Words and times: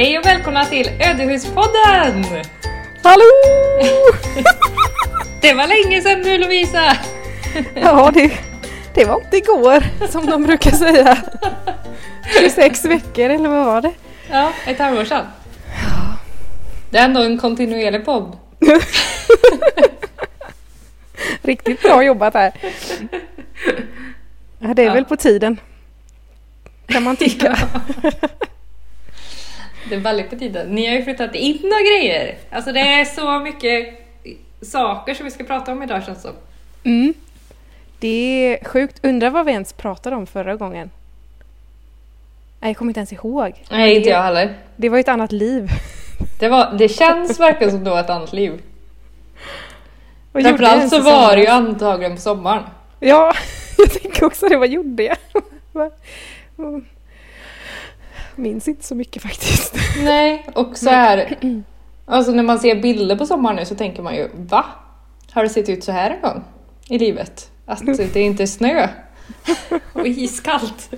Hej 0.00 0.18
och 0.18 0.26
välkomna 0.26 0.64
till 0.64 0.88
Ödehuspodden! 1.00 2.24
Hallå! 3.02 3.24
Det 5.40 5.54
var 5.54 5.66
länge 5.66 6.02
sedan 6.02 6.20
nu 6.20 6.38
Lovisa! 6.38 6.96
Ja, 7.74 8.10
det, 8.14 8.32
det 8.94 9.04
var 9.04 9.20
inte 9.20 9.36
igår 9.36 9.84
som 10.08 10.26
de 10.26 10.42
brukar 10.42 10.70
säga. 10.70 11.18
26 12.40 12.84
veckor 12.94 13.30
eller 13.30 13.48
vad 13.48 13.66
var 13.66 13.82
det? 13.82 13.92
Ja, 14.30 14.52
ett 14.66 14.78
halvår 14.78 15.04
sedan. 15.04 15.26
Det 16.90 16.98
är 16.98 17.04
ändå 17.04 17.22
en 17.22 17.38
kontinuerlig 17.38 18.04
podd. 18.04 18.36
Riktigt 21.42 21.82
bra 21.82 22.02
jobbat 22.02 22.34
här. 22.34 22.52
Ja, 24.58 24.74
det 24.74 24.82
är 24.82 24.86
Ja. 24.86 24.92
väl 24.92 25.04
på 25.04 25.16
tiden. 25.16 25.60
Kan 26.86 27.02
man 27.02 27.16
tycka. 27.16 27.58
Det 29.88 29.94
är 29.94 30.00
väldigt 30.00 30.30
på 30.30 30.36
tiden. 30.36 30.68
Ni 30.68 30.86
har 30.86 30.94
ju 30.94 31.04
flyttat 31.04 31.34
in 31.34 31.56
och 31.64 31.86
grejer. 31.86 32.34
Alltså 32.50 32.72
det 32.72 32.80
är 32.80 33.04
så 33.04 33.38
mycket 33.38 34.00
saker 34.62 35.14
som 35.14 35.24
vi 35.24 35.30
ska 35.30 35.44
prata 35.44 35.72
om 35.72 35.82
idag 35.82 36.04
känns 36.04 36.18
det 36.18 36.22
som. 36.22 36.36
Mm. 36.84 37.14
Det 37.98 38.08
är 38.08 38.64
sjukt. 38.64 39.00
Undrar 39.02 39.30
vad 39.30 39.46
vi 39.46 39.52
ens 39.52 39.72
pratade 39.72 40.16
om 40.16 40.26
förra 40.26 40.56
gången. 40.56 40.90
Nej, 42.60 42.70
jag 42.70 42.76
kommer 42.76 42.90
inte 42.90 43.00
ens 43.00 43.12
ihåg. 43.12 43.52
Nej, 43.70 43.96
inte 43.96 44.08
jag 44.08 44.22
heller. 44.22 44.54
Det 44.76 44.88
var 44.88 44.96
ju 44.96 45.00
ett 45.00 45.08
annat 45.08 45.32
liv. 45.32 45.70
Det, 46.38 46.48
var, 46.48 46.74
det 46.78 46.88
känns 46.88 47.40
verkligen 47.40 47.70
som 47.70 47.84
det 47.84 47.90
var 47.90 48.00
ett 48.00 48.10
annat 48.10 48.32
liv. 48.32 48.62
Jag 50.32 50.42
Framförallt 50.42 50.90
så 50.90 51.02
var 51.02 51.36
det 51.36 51.42
ju 51.42 51.48
antagligen 51.48 52.14
på 52.14 52.20
sommaren. 52.20 52.62
Ja, 53.00 53.34
jag 53.78 53.92
tänker 53.92 54.24
också 54.24 54.48
det. 54.48 54.56
Vad 54.56 54.68
gjorde 54.68 55.02
jag? 55.02 55.16
Mm. 58.36 58.50
Minns 58.52 58.68
inte 58.68 58.84
så 58.84 58.94
mycket 58.94 59.22
faktiskt. 59.22 59.76
Nej, 60.04 60.46
och 60.54 60.78
så 60.78 60.90
här. 60.90 61.36
Alltså 62.06 62.32
när 62.32 62.42
man 62.42 62.58
ser 62.58 62.82
bilder 62.82 63.16
på 63.16 63.26
sommaren 63.26 63.56
nu 63.56 63.64
så 63.64 63.74
tänker 63.74 64.02
man 64.02 64.14
ju 64.14 64.28
va? 64.34 64.64
Har 65.32 65.42
det 65.42 65.48
sett 65.48 65.68
ut 65.68 65.84
så 65.84 65.92
här 65.92 66.10
en 66.10 66.20
gång 66.20 66.44
i 66.88 66.98
livet? 66.98 67.50
Att 67.66 67.86
det 67.86 68.20
inte 68.20 68.42
är 68.42 68.46
snö 68.46 68.88
och 69.92 70.06
iskallt. 70.06 70.90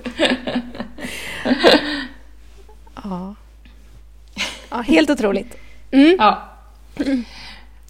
Ja. 3.03 3.35
ja 4.69 4.77
helt 4.77 5.09
otroligt. 5.09 5.57
Mm. 5.91 6.15
Ja. 6.19 6.49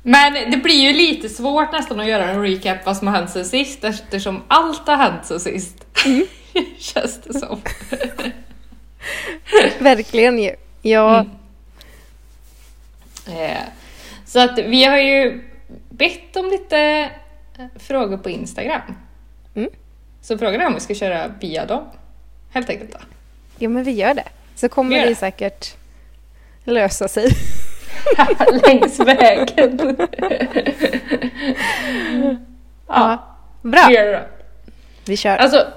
Men 0.04 0.52
det 0.52 0.58
blir 0.58 0.82
ju 0.82 0.94
lite 0.94 1.30
svårt 1.30 1.72
nästan 1.72 2.00
att 2.00 2.08
göra 2.08 2.30
en 2.30 2.42
recap 2.42 2.86
vad 2.86 2.98
som 2.98 3.08
har 3.08 3.16
hänt 3.16 3.30
sen 3.30 3.46
sist 3.46 3.84
eftersom 3.84 4.42
allt 4.48 4.88
har 4.88 4.96
hänt 4.96 5.26
sen 5.26 5.40
sist. 5.40 5.86
Känns 6.78 7.22
det 7.22 7.40
som. 7.40 7.62
Verkligen 9.80 10.40
ju. 10.40 10.56
Ja, 10.82 11.26
Mm. 13.28 13.40
Eh, 13.52 13.58
Så 14.26 14.40
att 14.40 14.58
vi 14.60 14.86
har 14.86 14.98
ju 14.98 15.44
bett 15.90 16.36
om 16.36 16.46
lite 16.50 16.78
eh, 17.58 17.66
frågor 17.80 18.18
på 18.18 18.30
Instagram. 18.30 18.82
Mm. 19.56 19.70
Så 20.22 20.38
frågan 20.38 20.62
är 20.62 20.68
om 20.68 20.74
vi 20.74 20.80
ska 20.80 20.94
köra 20.96 21.28
via 21.40 21.66
dem. 21.66 21.84
Helt 22.52 22.70
enkelt 22.70 22.92
då. 22.92 22.98
ja, 23.58 23.70
men 23.70 23.84
vi 23.84 23.92
gör 23.92 24.14
det. 24.14 24.28
Så 24.56 24.70
kommer 24.70 25.00
det 25.00 25.06
det. 25.06 25.16
säkert 25.16 25.76
lösa 26.64 27.08
sig. 27.08 27.28
Längs 28.68 29.00
vägen. 29.00 29.78
Ja. 32.88 33.36
Bra, 33.62 33.86
Vi 33.88 33.94
gör 33.96 34.06
det 34.06 34.12
då. 34.12 34.20
vi 35.06 35.18
kör. 35.18 35.38
Alltså, 35.38 35.68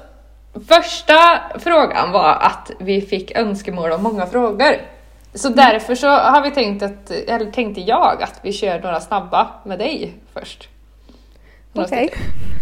första 0.68 1.40
frågan 1.58 2.12
var 2.12 2.34
att 2.34 2.70
vi 2.80 3.00
fick 3.00 3.30
önskemål 3.36 3.92
om 3.92 4.02
många 4.02 4.26
frågor. 4.26 4.76
Så 5.34 5.48
Mm. 5.48 5.56
därför 5.56 5.94
så 5.94 6.08
har 6.08 6.42
vi 6.42 6.50
tänkt 6.50 6.82
att, 6.82 7.10
eller 7.10 7.50
tänkte 7.50 7.80
jag 7.80 8.22
att 8.22 8.40
vi 8.42 8.52
kör 8.52 8.80
några 8.80 9.00
snabba 9.00 9.48
med 9.64 9.78
dig 9.78 10.14
först. 10.34 10.68
Okej. 11.74 12.10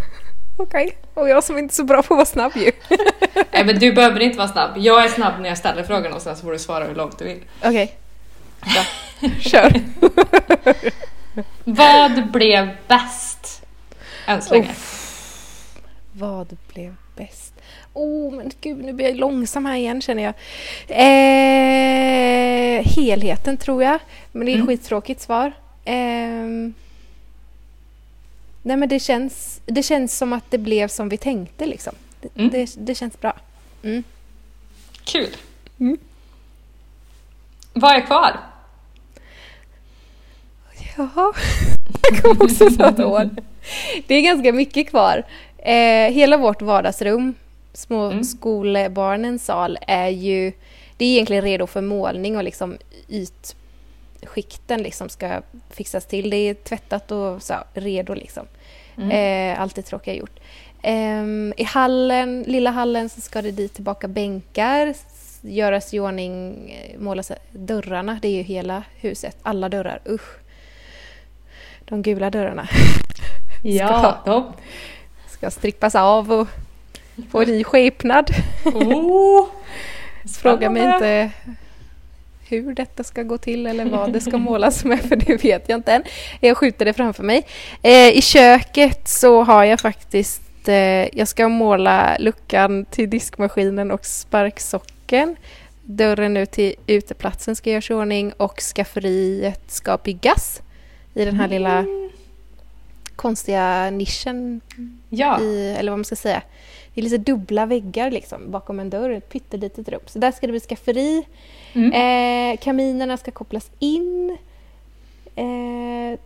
Okej. 0.59 0.97
Och 1.15 1.29
jag 1.29 1.45
som 1.45 1.59
inte 1.59 1.73
är 1.73 1.75
så 1.75 1.85
bra 1.85 2.03
på 2.03 2.15
att 2.15 2.19
vara 2.19 2.25
snabb 2.27 2.53
ju. 2.57 2.73
Nej 3.51 3.65
men 3.65 3.79
du 3.79 3.93
behöver 3.93 4.21
inte 4.21 4.39
vara 4.39 4.49
snabb. 4.49 4.71
Jag 4.77 5.05
är 5.05 5.09
snabb 5.09 5.35
när 5.41 5.49
jag 5.49 5.59
ställer 5.59 5.83
frågan 5.83 6.13
och 6.13 6.23
sen 6.23 6.37
så 6.37 6.43
får 6.43 6.53
du 6.53 6.59
svara 6.59 6.85
hur 6.85 6.95
långt 6.95 7.19
du 7.19 7.25
vill. 7.25 7.43
Okej. 7.65 7.97
Bra. 8.61 9.31
Kör. 9.41 9.73
Vad 11.65 12.31
blev 12.31 12.69
bäst? 12.89 13.63
Än 14.27 14.43
så 14.43 14.55
länge. 14.55 14.75
Vad 16.13 16.57
blev 16.75 16.95
bäst? 17.17 17.54
Oh, 17.95 18.33
men 18.35 18.51
gud, 18.61 18.85
nu 18.85 18.93
blir 18.93 19.07
jag 19.07 19.17
långsam 19.17 19.65
här 19.67 19.77
igen 19.77 20.01
känner 20.03 20.23
jag. 20.23 20.35
Eh, 20.89 22.85
helheten 22.97 23.57
tror 23.57 23.83
jag. 23.83 23.99
Men 24.33 24.47
det 24.47 24.53
är 24.53 24.55
ett 24.55 24.63
Mm. 24.63 24.67
skittråkigt 24.67 25.21
svar. 25.21 25.53
Ehm, 25.85 26.75
nej, 28.63 28.77
men 28.77 28.89
det 28.89 29.01
känns, 29.01 29.61
det 29.67 29.83
känns 29.83 30.19
som 30.19 30.33
att 30.33 30.51
det 30.51 30.59
blev 30.59 30.89
som 30.89 31.09
vi 31.09 31.17
tänkte 31.17 31.67
liksom. 31.67 31.95
Det, 32.21 32.29
Mm. 32.39 32.51
det, 32.51 32.75
det 32.79 32.95
känns 32.95 33.21
bra. 33.21 33.33
Mm. 33.83 34.03
Kul. 35.05 35.29
Mm. 35.81 35.99
Vad 37.73 37.97
är 37.97 38.01
kvar? 38.01 38.41
Jaha, 40.97 41.33
det 42.03 42.21
kom 42.23 42.37
också 42.41 42.71
så 42.71 42.85
ett 42.85 43.01
år. 43.01 43.31
Det 44.07 44.15
är 44.15 44.21
ganska 44.23 44.53
mycket 44.53 44.89
kvar. 44.91 45.23
Eh, 45.59 46.13
hela 46.13 46.37
vårt 46.37 46.63
vardagsrum, 46.63 47.35
små 47.75 48.05
Mm. 48.11 48.25
skolbarnens 48.25 49.45
sal, 49.45 49.79
är 49.87 50.09
ju 50.09 50.53
det 50.97 51.05
är 51.05 51.09
egentligen 51.09 51.45
redo 51.45 51.67
för 51.67 51.81
målning 51.81 52.37
och 52.37 52.45
liksom 52.45 52.77
ytskikten 54.23 54.83
liksom 54.83 55.09
ska 55.09 55.43
fixas 55.71 56.07
till. 56.07 56.31
Det 56.31 56.37
är 56.37 56.55
tvättat 56.55 57.11
och 57.11 57.43
så, 57.43 57.55
redo 57.75 58.15
liksom. 58.15 58.47
Mm. 58.99 59.11
Eh, 59.55 59.61
allt 59.61 59.75
det 59.75 59.83
tråkiga 59.83 60.15
gjort. 60.15 60.41
Ehm, 60.83 61.55
I 61.57 61.65
hallen, 61.65 62.43
lilla 62.47 62.71
hallen 62.71 63.09
så 63.09 63.21
ska 63.21 63.43
det 63.43 63.51
dit 63.51 63.75
tillbaka 63.75 64.09
bänkar, 64.09 64.95
göras 65.41 65.95
i 65.95 66.01
ordning, 66.01 66.71
eh, 66.71 66.99
målas 67.01 67.33
dörrarna. 67.53 68.19
Det 68.23 68.29
är 68.29 68.33
ju 68.33 68.43
hela 68.43 68.83
huset, 69.01 69.37
alla 69.43 69.69
dörrar. 69.69 70.01
Usch. 70.09 70.39
De 71.85 72.03
gula 72.03 72.31
dörrarna 72.31 72.69
Ja, 73.63 74.23
de. 74.25 74.53
ska 75.29 75.51
strippas 75.51 75.95
av 75.95 76.33
och 76.33 76.49
en 77.17 77.49
ny 77.49 77.65
skepnad. 77.65 78.31
Oh. 78.65 79.47
Fråga 80.43 80.71
mig 80.71 80.83
inte 80.83 81.31
hur 82.49 82.75
detta 82.75 83.05
ska 83.05 83.23
gå 83.23 83.39
till 83.39 83.67
eller 83.67 83.85
vad 83.85 84.13
det 84.13 84.21
ska 84.21 84.39
målas 84.39 84.85
med 84.85 85.01
för 85.01 85.17
det 85.17 85.45
vet 85.45 85.69
jag 85.69 85.79
inte 85.79 85.93
än. 85.93 86.03
Jag 86.41 86.57
skjuter 86.57 86.85
det 86.85 86.93
framför 86.93 87.23
mig. 87.23 87.47
Eh, 87.83 88.09
I 88.09 88.23
köket 88.23 89.09
så 89.09 89.43
har 89.43 89.65
jag 89.65 89.81
faktiskt, 89.81 90.69
eh, 90.69 91.19
jag 91.19 91.29
ska 91.29 91.49
måla 91.49 92.17
luckan 92.19 92.85
till 92.85 93.11
diskmaskinen 93.11 93.91
och 93.91 94.07
sparksocken. 94.07 95.37
Dörren 95.83 96.37
ut 96.37 96.51
till 96.51 96.75
uteplatsen 96.87 97.57
ska 97.57 97.71
göras 97.71 97.91
i 97.91 97.95
ordning 97.95 98.33
och 98.33 98.61
skafferiet 98.61 99.71
ska 99.71 99.97
byggas 99.97 100.61
i 101.15 101.25
den 101.25 101.41
här 101.41 101.49
lilla 101.49 101.85
konstiga 103.17 103.91
nischen 103.91 104.61
Ja. 105.09 105.41
i, 105.41 105.75
eller 105.79 105.93
vad 105.93 105.99
man 105.99 106.05
ska 106.05 106.17
säga. 106.17 106.43
Det 106.95 107.01
är 107.01 107.03
lite 107.03 107.19
dubbla 107.19 107.67
väggar 107.67 108.11
liksom 108.11 108.51
bakom 108.51 108.81
en 108.81 108.91
dörr, 108.91 109.11
ett 109.11 109.29
pyttelitet 109.29 109.89
rum. 109.89 110.01
Så 110.07 110.19
där 110.19 110.33
ska 110.33 110.47
det 110.47 110.53
bli 110.53 110.61
skafferi. 110.61 111.27
Mm. 111.73 111.93
Eh, 111.93 112.59
kaminerna 112.61 113.17
ska 113.17 113.31
kopplas 113.31 113.71
in. 113.79 114.39
Eh, 115.37 116.19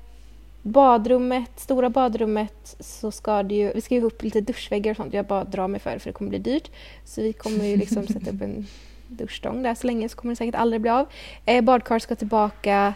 badrummet, 0.63 1.51
stora 1.57 1.91
badrummet, 1.91 2.77
så 2.81 3.11
ska 3.11 3.43
det 3.43 3.55
ju, 3.55 3.73
vi 3.73 3.81
ska 3.81 3.95
ju 3.95 4.03
upp 4.03 4.23
lite 4.23 4.41
duschväggar 4.41 4.91
och 4.91 4.97
sånt. 4.97 5.15
Jag 5.15 5.27
bara 5.27 5.45
drar 5.45 5.69
mig 5.69 5.81
för 5.81 5.91
det 5.91 5.99
för 5.99 6.11
det 6.11 6.15
kommer 6.15 6.29
bli 6.29 6.39
dyrt. 6.39 6.71
Så 7.05 7.23
vi 7.23 7.33
kommer 7.33 7.65
ju 7.65 7.77
liksom 7.77 8.07
sätta 8.07 8.31
upp 8.31 8.43
en 8.43 8.67
duschstång 9.09 9.63
där 9.63 9.75
så 9.75 9.87
länge 9.87 10.09
så 10.09 10.17
kommer 10.17 10.33
det 10.33 10.37
säkert 10.37 10.55
aldrig 10.55 10.81
bli 10.81 10.91
av. 10.91 11.07
Eh, 11.45 11.65
badkar 11.65 11.99
ska 11.99 12.15
tillbaka. 12.15 12.95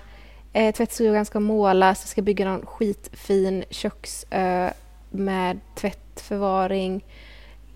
Eh, 0.52 0.74
tvättstugan 0.74 1.24
ska 1.24 1.40
målas. 1.40 2.04
Vi 2.04 2.08
ska 2.08 2.22
bygga 2.22 2.44
någon 2.44 2.66
skitfin 2.66 3.64
köksö 3.70 4.70
med 5.10 5.60
tvättförvaring. 5.74 7.02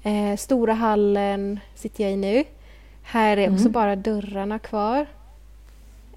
Eh, 0.06 0.36
stora 0.36 0.72
hallen 0.74 1.60
sitter 1.74 2.04
jag 2.04 2.12
i 2.12 2.16
nu. 2.16 2.44
Här 3.02 3.36
är 3.36 3.48
också 3.48 3.60
Mm. 3.60 3.72
bara 3.72 3.96
dörrarna 3.96 4.58
kvar. 4.58 5.06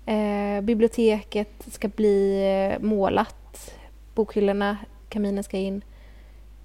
Eh, 0.05 0.61
biblioteket 0.61 1.49
ska 1.71 1.87
bli 1.87 2.43
eh, 2.73 2.79
målat. 2.85 3.71
Bokhyllorna, 4.15 4.77
kaminen 5.09 5.43
ska 5.43 5.57
in. 5.57 5.81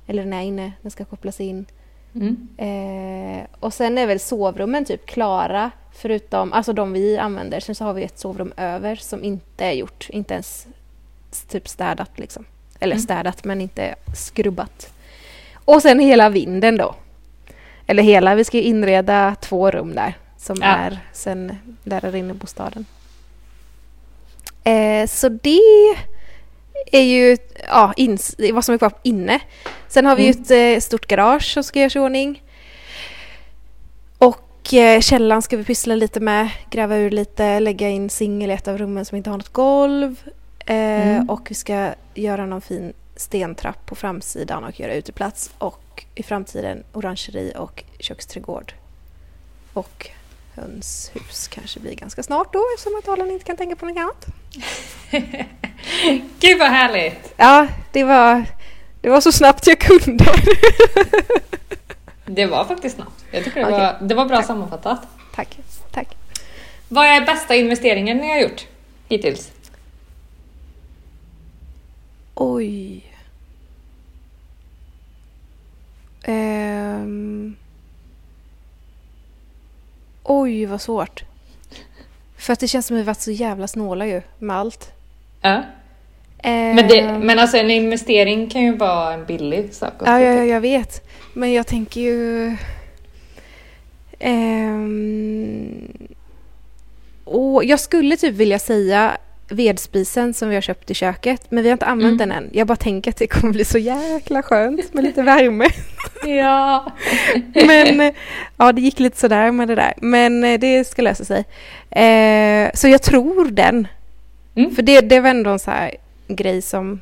Eller 0.06 0.22
den 0.24 0.32
är 0.32 0.42
inne, 0.42 0.72
den 0.82 0.90
ska 0.90 1.04
kopplas 1.04 1.40
in. 1.40 1.66
Mm. 2.14 2.48
Eh, 2.56 3.46
och 3.60 3.74
sen 3.74 3.98
är 3.98 4.06
väl 4.06 4.20
sovrummen 4.20 4.84
typ 4.84 5.06
klara, 5.06 5.70
förutom 5.92 6.52
alltså 6.52 6.72
de 6.72 6.92
vi 6.92 7.18
använder. 7.18 7.60
Sen 7.60 7.74
så 7.74 7.84
har 7.84 7.94
vi 7.94 8.02
ett 8.04 8.18
sovrum 8.18 8.52
över 8.56 8.96
som 8.96 9.24
inte 9.24 9.64
är 9.64 9.72
gjort, 9.72 10.06
inte 10.10 10.34
ens 10.34 10.66
typ 11.48 11.68
städat 11.68 12.18
liksom. 12.18 12.44
Eller 12.80 12.94
Mm. 12.94 13.02
städat 13.02 13.44
men 13.44 13.60
inte 13.60 13.94
skrubbat. 14.16 14.92
Och 15.64 15.82
sen 15.82 16.00
hela 16.00 16.28
vinden 16.30 16.76
då. 16.76 16.94
Eller 17.86 18.02
hela, 18.02 18.34
vi 18.34 18.44
ska 18.44 18.58
inreda 18.58 19.36
två 19.40 19.70
rum 19.70 19.94
där. 19.94 20.14
som 20.36 20.56
Ja. 20.60 20.66
är 20.66 20.98
sen 21.12 21.56
där 21.84 22.16
inne 22.16 22.30
i 22.30 22.36
bostaden. 22.36 22.86
Eh, 24.64 25.06
så 25.06 25.28
det 25.28 25.60
är 26.92 27.02
ju 27.02 27.36
ja, 27.68 27.92
ins- 27.96 28.52
vad 28.52 28.64
som 28.64 28.74
är 28.74 28.78
kvar 28.78 28.92
inne. 29.02 29.40
Sen 29.88 30.06
har 30.06 30.16
vi 30.16 30.28
Mm. 30.28 30.40
ett 30.42 30.50
eh, 30.50 30.80
stort 30.86 31.06
garage 31.06 31.52
som 31.54 31.64
ska 31.64 31.78
göras 31.78 31.96
i 31.96 31.98
ordning. 31.98 32.42
Och 34.18 34.74
eh, 34.74 35.00
källaren 35.00 35.42
ska 35.42 35.56
vi 35.56 35.64
pyssla 35.64 35.94
lite 35.94 36.20
med, 36.20 36.48
gräva 36.70 36.96
ur 36.96 37.10
lite, 37.10 37.60
lägga 37.60 37.88
in 37.88 38.10
singel 38.10 38.50
i 38.50 38.54
ett 38.54 38.68
av 38.68 38.78
rummen 38.78 39.04
som 39.04 39.16
inte 39.16 39.30
har 39.30 39.36
något 39.36 39.52
golv. 39.52 40.16
Eh, 40.66 40.74
Mm. 40.76 41.30
Och 41.30 41.46
vi 41.50 41.54
ska 41.54 41.94
göra 42.14 42.46
någon 42.46 42.60
fin 42.60 42.92
stentrapp 43.16 43.86
på 43.86 43.94
framsidan 43.94 44.64
och 44.64 44.80
göra 44.80 44.94
uteplats. 44.94 45.50
Och 45.58 46.04
i 46.14 46.22
framtiden 46.22 46.84
orangeri 46.92 47.52
och 47.56 47.84
köksträdgård. 47.98 48.74
Och 49.72 50.10
hönshus 50.54 51.48
kanske 51.48 51.80
blir 51.80 51.94
ganska 51.94 52.22
snart 52.22 52.52
då 52.52 52.62
eftersom 52.74 52.98
att 52.98 53.08
Alan 53.08 53.30
inte 53.30 53.44
kan 53.44 53.56
tänka 53.56 53.76
på 53.76 53.86
något 53.86 53.96
annat. 53.96 54.26
Gud 56.40 56.58
vad 56.58 56.68
härligt! 56.70 57.34
Ja, 57.36 57.66
det 57.92 58.04
var, 58.04 58.44
det 59.00 59.08
var 59.10 59.20
så 59.20 59.32
snabbt 59.32 59.66
jag 59.66 59.80
kunde. 59.80 60.24
Det 62.26 62.46
var 62.46 62.64
faktiskt 62.64 62.96
snabbt. 62.96 63.24
Jag 63.30 63.44
tycker 63.44 63.60
det, 63.60 63.66
Okej. 63.66 63.78
var, 63.78 63.98
det 64.08 64.14
var 64.14 64.26
bra 64.26 64.36
Tack. 64.36 64.46
sammanfattat. 64.46 65.06
tack, 65.34 65.58
tack. 65.92 66.16
Vad 66.88 67.06
är 67.06 67.26
bästa 67.26 67.54
investeringen 67.54 68.16
ni 68.16 68.28
har 68.28 68.38
gjort 68.38 68.66
hittills? 69.08 69.52
Oj. 72.34 73.04
Ehm. 76.24 77.56
Oj, 80.22 80.66
vad 80.66 80.80
svårt. 80.80 81.24
För 82.36 82.52
att 82.52 82.60
det 82.60 82.68
känns 82.68 82.86
som 82.86 82.96
att 82.96 83.00
vi 83.00 83.04
varit 83.04 83.20
så 83.20 83.30
jävla 83.30 83.68
snåla 83.68 84.06
ju 84.06 84.22
med 84.38 84.56
allt. 84.56 84.92
Ja. 85.40 85.62
Ehm. 86.38 86.76
Men, 86.76 86.88
det, 86.88 87.18
men 87.18 87.38
alltså 87.38 87.56
en 87.56 87.70
investering 87.70 88.50
kan 88.50 88.62
ju 88.62 88.76
vara 88.76 89.14
en 89.14 89.24
billig 89.24 89.74
sak. 89.74 89.92
Ja, 89.98 90.20
ja, 90.20 90.32
typ. 90.32 90.38
ja, 90.38 90.44
jag 90.44 90.60
vet. 90.60 91.08
Men 91.32 91.52
jag 91.52 91.66
tänker 91.66 92.00
ju... 92.00 92.56
Ehm... 94.18 95.88
Och 97.24 97.64
jag 97.64 97.80
skulle 97.80 98.16
typ 98.16 98.34
vilja 98.34 98.58
säga 98.58 99.16
vedspisen 99.54 100.34
som 100.34 100.48
vi 100.48 100.54
har 100.54 100.62
köpt 100.62 100.90
i 100.90 100.94
köket, 100.94 101.50
men 101.50 101.62
vi 101.62 101.68
har 101.68 101.72
inte 101.72 101.86
använt 101.86 102.20
Mm. 102.20 102.28
den 102.28 102.32
än. 102.32 102.50
Jag 102.52 102.66
bara 102.66 102.76
tänker 102.76 103.10
att 103.10 103.16
det 103.16 103.26
kommer 103.26 103.52
bli 103.52 103.64
så 103.64 103.78
jäkla 103.78 104.42
skönt 104.42 104.94
med 104.94 105.04
lite 105.04 105.22
värme. 105.22 105.66
ja. 106.26 106.92
Men 107.54 108.12
ja, 108.56 108.72
det 108.72 108.80
gick 108.80 108.98
lite 109.00 109.18
sådär 109.20 109.50
med 109.50 109.68
det 109.68 109.74
där. 109.74 109.94
Men 109.96 110.44
eh, 110.44 110.60
det 110.60 110.84
ska 110.84 111.02
lösa 111.02 111.24
sig. 111.24 111.44
Eh, 111.90 112.70
så 112.74 112.88
jag 112.88 113.02
tror 113.02 113.44
den. 113.50 113.88
Mm. 114.54 114.74
För 114.74 114.82
det, 114.82 115.00
det 115.00 115.20
var 115.20 115.30
ändå 115.30 115.50
en 115.50 115.58
så 115.58 115.70
här 115.70 115.94
grej 116.28 116.62
som 116.62 117.00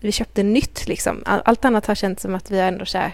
vi 0.00 0.12
köpte 0.12 0.42
nytt 0.42 0.88
liksom. 0.88 1.22
All- 1.26 1.42
Allt 1.44 1.64
annat 1.64 1.86
har 1.86 1.94
känts 1.94 2.22
som 2.22 2.34
att 2.34 2.50
vi 2.50 2.60
har 2.60 2.66
ändå 2.68 2.84
så 2.86 2.98
här, 2.98 3.12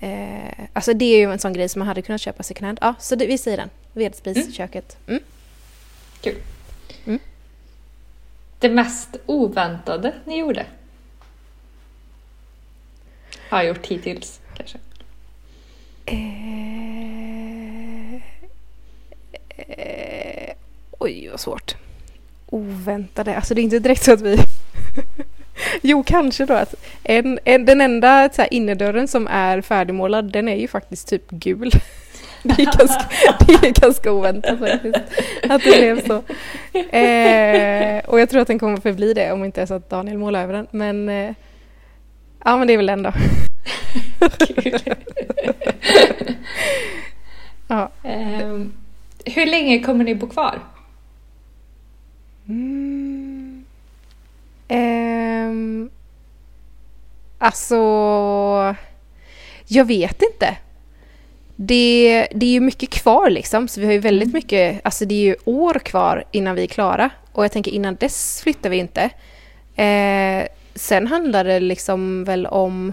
eh, 0.00 0.64
Alltså 0.72 0.94
det 0.94 1.04
är 1.04 1.18
ju 1.18 1.32
en 1.32 1.38
sån 1.38 1.52
grej 1.52 1.68
som 1.68 1.78
man 1.78 1.88
hade 1.88 2.02
kunnat 2.02 2.20
köpa 2.20 2.42
second 2.42 2.66
hand. 2.66 2.78
Ja, 2.80 2.94
så 3.00 3.14
det, 3.14 3.26
vi 3.26 3.38
säger 3.38 3.56
den. 3.56 3.70
Vedspis, 3.92 4.36
Mm. 4.36 4.52
köket. 4.52 4.96
Mm. 5.08 5.22
Det 8.64 8.70
mest 8.70 9.16
oväntade 9.26 10.12
ni 10.24 10.38
gjorde? 10.38 10.66
Har 13.48 13.62
gjort 13.62 13.86
hittills 13.86 14.40
kanske? 14.56 14.78
Eh, 16.06 16.16
eh, 19.48 20.54
oj, 20.98 21.28
vad 21.30 21.40
svårt. 21.40 21.76
Oväntade. 22.46 23.36
Alltså 23.36 23.54
det 23.54 23.60
är 23.60 23.62
inte 23.62 23.78
direkt 23.78 24.04
så 24.04 24.12
att 24.12 24.20
vi... 24.20 24.38
jo, 25.82 26.02
kanske 26.06 26.46
då 26.46 26.54
att 26.54 26.74
en, 27.02 27.38
en, 27.44 27.64
den 27.64 27.80
enda 27.80 28.30
så 28.32 28.42
här, 28.42 28.54
innerdörren 28.54 29.08
som 29.08 29.26
är 29.26 29.60
färdigmålad, 29.60 30.32
den 30.32 30.48
är 30.48 30.56
ju 30.56 30.68
faktiskt 30.68 31.08
typ 31.08 31.30
gul. 31.30 31.70
Det 32.44 32.62
är 32.62 32.78
ganska, 32.78 33.04
det 33.46 33.68
är 33.68 33.80
ganska 33.80 34.12
oväntat 34.12 34.58
faktiskt. 34.58 34.98
Att 35.48 35.62
det 35.64 35.78
blev 35.78 36.06
så. 36.06 36.22
Eh, 36.96 38.04
och 38.04 38.20
jag 38.20 38.30
tror 38.30 38.40
att 38.40 38.48
den 38.48 38.58
kommer 38.58 38.76
förbli 38.76 39.14
det 39.14 39.32
om 39.32 39.44
inte 39.44 39.62
är 39.62 39.66
så 39.66 39.74
att 39.74 39.90
Daniel 39.90 40.18
målar 40.18 40.42
över 40.42 40.52
den. 40.52 40.66
Men 40.70 41.08
eh, 41.08 41.34
ja, 42.44 42.56
men 42.56 42.66
det 42.66 42.72
är 42.72 42.76
väl 42.76 42.86
den 42.86 43.02
då. 43.02 43.12
Ja. 47.68 47.90
Ehm, 48.02 48.72
hur 49.24 49.46
länge 49.46 49.78
kommer 49.78 50.04
ni 50.04 50.14
bo 50.14 50.28
kvar? 50.28 50.60
Mm. 52.48 53.64
Ehm, 54.68 55.90
alltså, 57.38 57.76
jag 59.66 59.84
vet 59.84 60.22
inte. 60.22 60.56
Det, 61.56 62.26
det 62.34 62.46
är 62.46 62.50
ju 62.50 62.60
mycket 62.60 62.90
kvar 62.90 63.30
liksom, 63.30 63.68
så 63.68 63.80
vi 63.80 63.86
har 63.86 63.92
ju 63.92 63.98
väldigt 63.98 64.26
Mm. 64.28 64.34
mycket, 64.34 64.80
alltså 64.84 65.04
det 65.04 65.14
är 65.14 65.24
ju 65.24 65.36
år 65.44 65.74
kvar 65.74 66.24
innan 66.30 66.54
vi 66.54 66.62
är 66.62 66.66
klara. 66.66 67.10
Och 67.32 67.44
jag 67.44 67.52
tänker 67.52 67.70
innan 67.72 67.94
dess 67.94 68.40
flyttar 68.42 68.70
vi 68.70 68.76
inte. 68.76 69.02
Eh, 69.76 70.48
sen 70.74 71.06
handlar 71.06 71.44
det 71.44 71.60
liksom 71.60 72.24
väl 72.24 72.46
om 72.46 72.92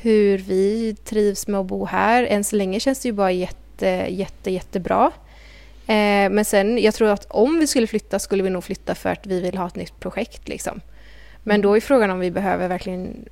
hur 0.00 0.38
vi 0.38 0.96
trivs 1.04 1.46
med 1.46 1.60
att 1.60 1.66
bo 1.66 1.84
här. 1.84 2.24
Än 2.24 2.44
så 2.44 2.56
länge 2.56 2.80
känns 2.80 3.00
det 3.00 3.08
ju 3.08 3.12
bara 3.12 3.32
jätte, 3.32 4.06
jätte, 4.08 4.50
jättebra. 4.50 5.10
Eh, 5.86 6.30
men 6.30 6.44
sen, 6.44 6.78
jag 6.78 6.94
tror 6.94 7.08
att 7.08 7.26
om 7.30 7.58
vi 7.58 7.66
skulle 7.66 7.86
flytta 7.86 8.18
skulle 8.18 8.42
vi 8.42 8.50
nog 8.50 8.64
flytta 8.64 8.94
för 8.94 9.10
att 9.10 9.26
vi 9.26 9.40
vill 9.40 9.58
ha 9.58 9.66
ett 9.66 9.76
nytt 9.76 10.00
projekt. 10.00 10.48
Liksom. 10.48 10.80
Men 11.42 11.60
då 11.60 11.76
är 11.76 11.80
frågan 11.80 12.10
om 12.10 12.20
vi 12.20 12.30
behöver 12.30 12.68
verkligen 12.68 13.28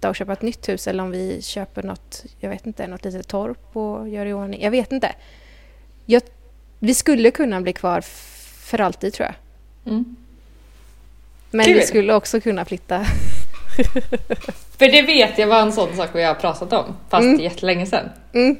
flytta 0.00 0.08
och 0.08 0.16
köpa 0.16 0.32
ett 0.32 0.42
nytt 0.42 0.68
hus 0.68 0.86
eller 0.86 1.02
om 1.02 1.10
vi 1.10 1.42
köper 1.42 1.82
något, 1.82 2.24
jag 2.40 2.50
vet 2.50 2.66
inte, 2.66 2.86
något 2.86 3.04
litet 3.04 3.28
torp 3.28 3.76
och 3.76 4.08
gör 4.08 4.26
i 4.26 4.32
ordning. 4.32 4.62
Jag 4.62 4.70
vet 4.70 4.92
inte. 4.92 5.12
Jag, 6.06 6.22
vi 6.78 6.94
skulle 6.94 7.30
kunna 7.30 7.60
bli 7.60 7.72
kvar 7.72 8.00
för 8.70 8.80
alltid 8.80 9.12
tror 9.12 9.26
jag. 9.26 9.34
Mm. 9.92 10.16
Men 11.50 11.66
Kul. 11.66 11.74
vi 11.74 11.82
skulle 11.82 12.14
också 12.14 12.40
kunna 12.40 12.64
flytta. 12.64 13.04
För 14.78 14.86
det 14.92 15.02
vet 15.02 15.38
jag 15.38 15.46
var 15.46 15.60
en 15.62 15.72
sån 15.72 15.96
sak 15.96 16.10
vi 16.14 16.22
har 16.22 16.34
pratat 16.34 16.72
om, 16.72 16.96
fast 17.08 17.24
Mm. 17.24 17.40
jättelänge 17.40 17.86
sedan. 17.86 18.08
Mm. 18.32 18.56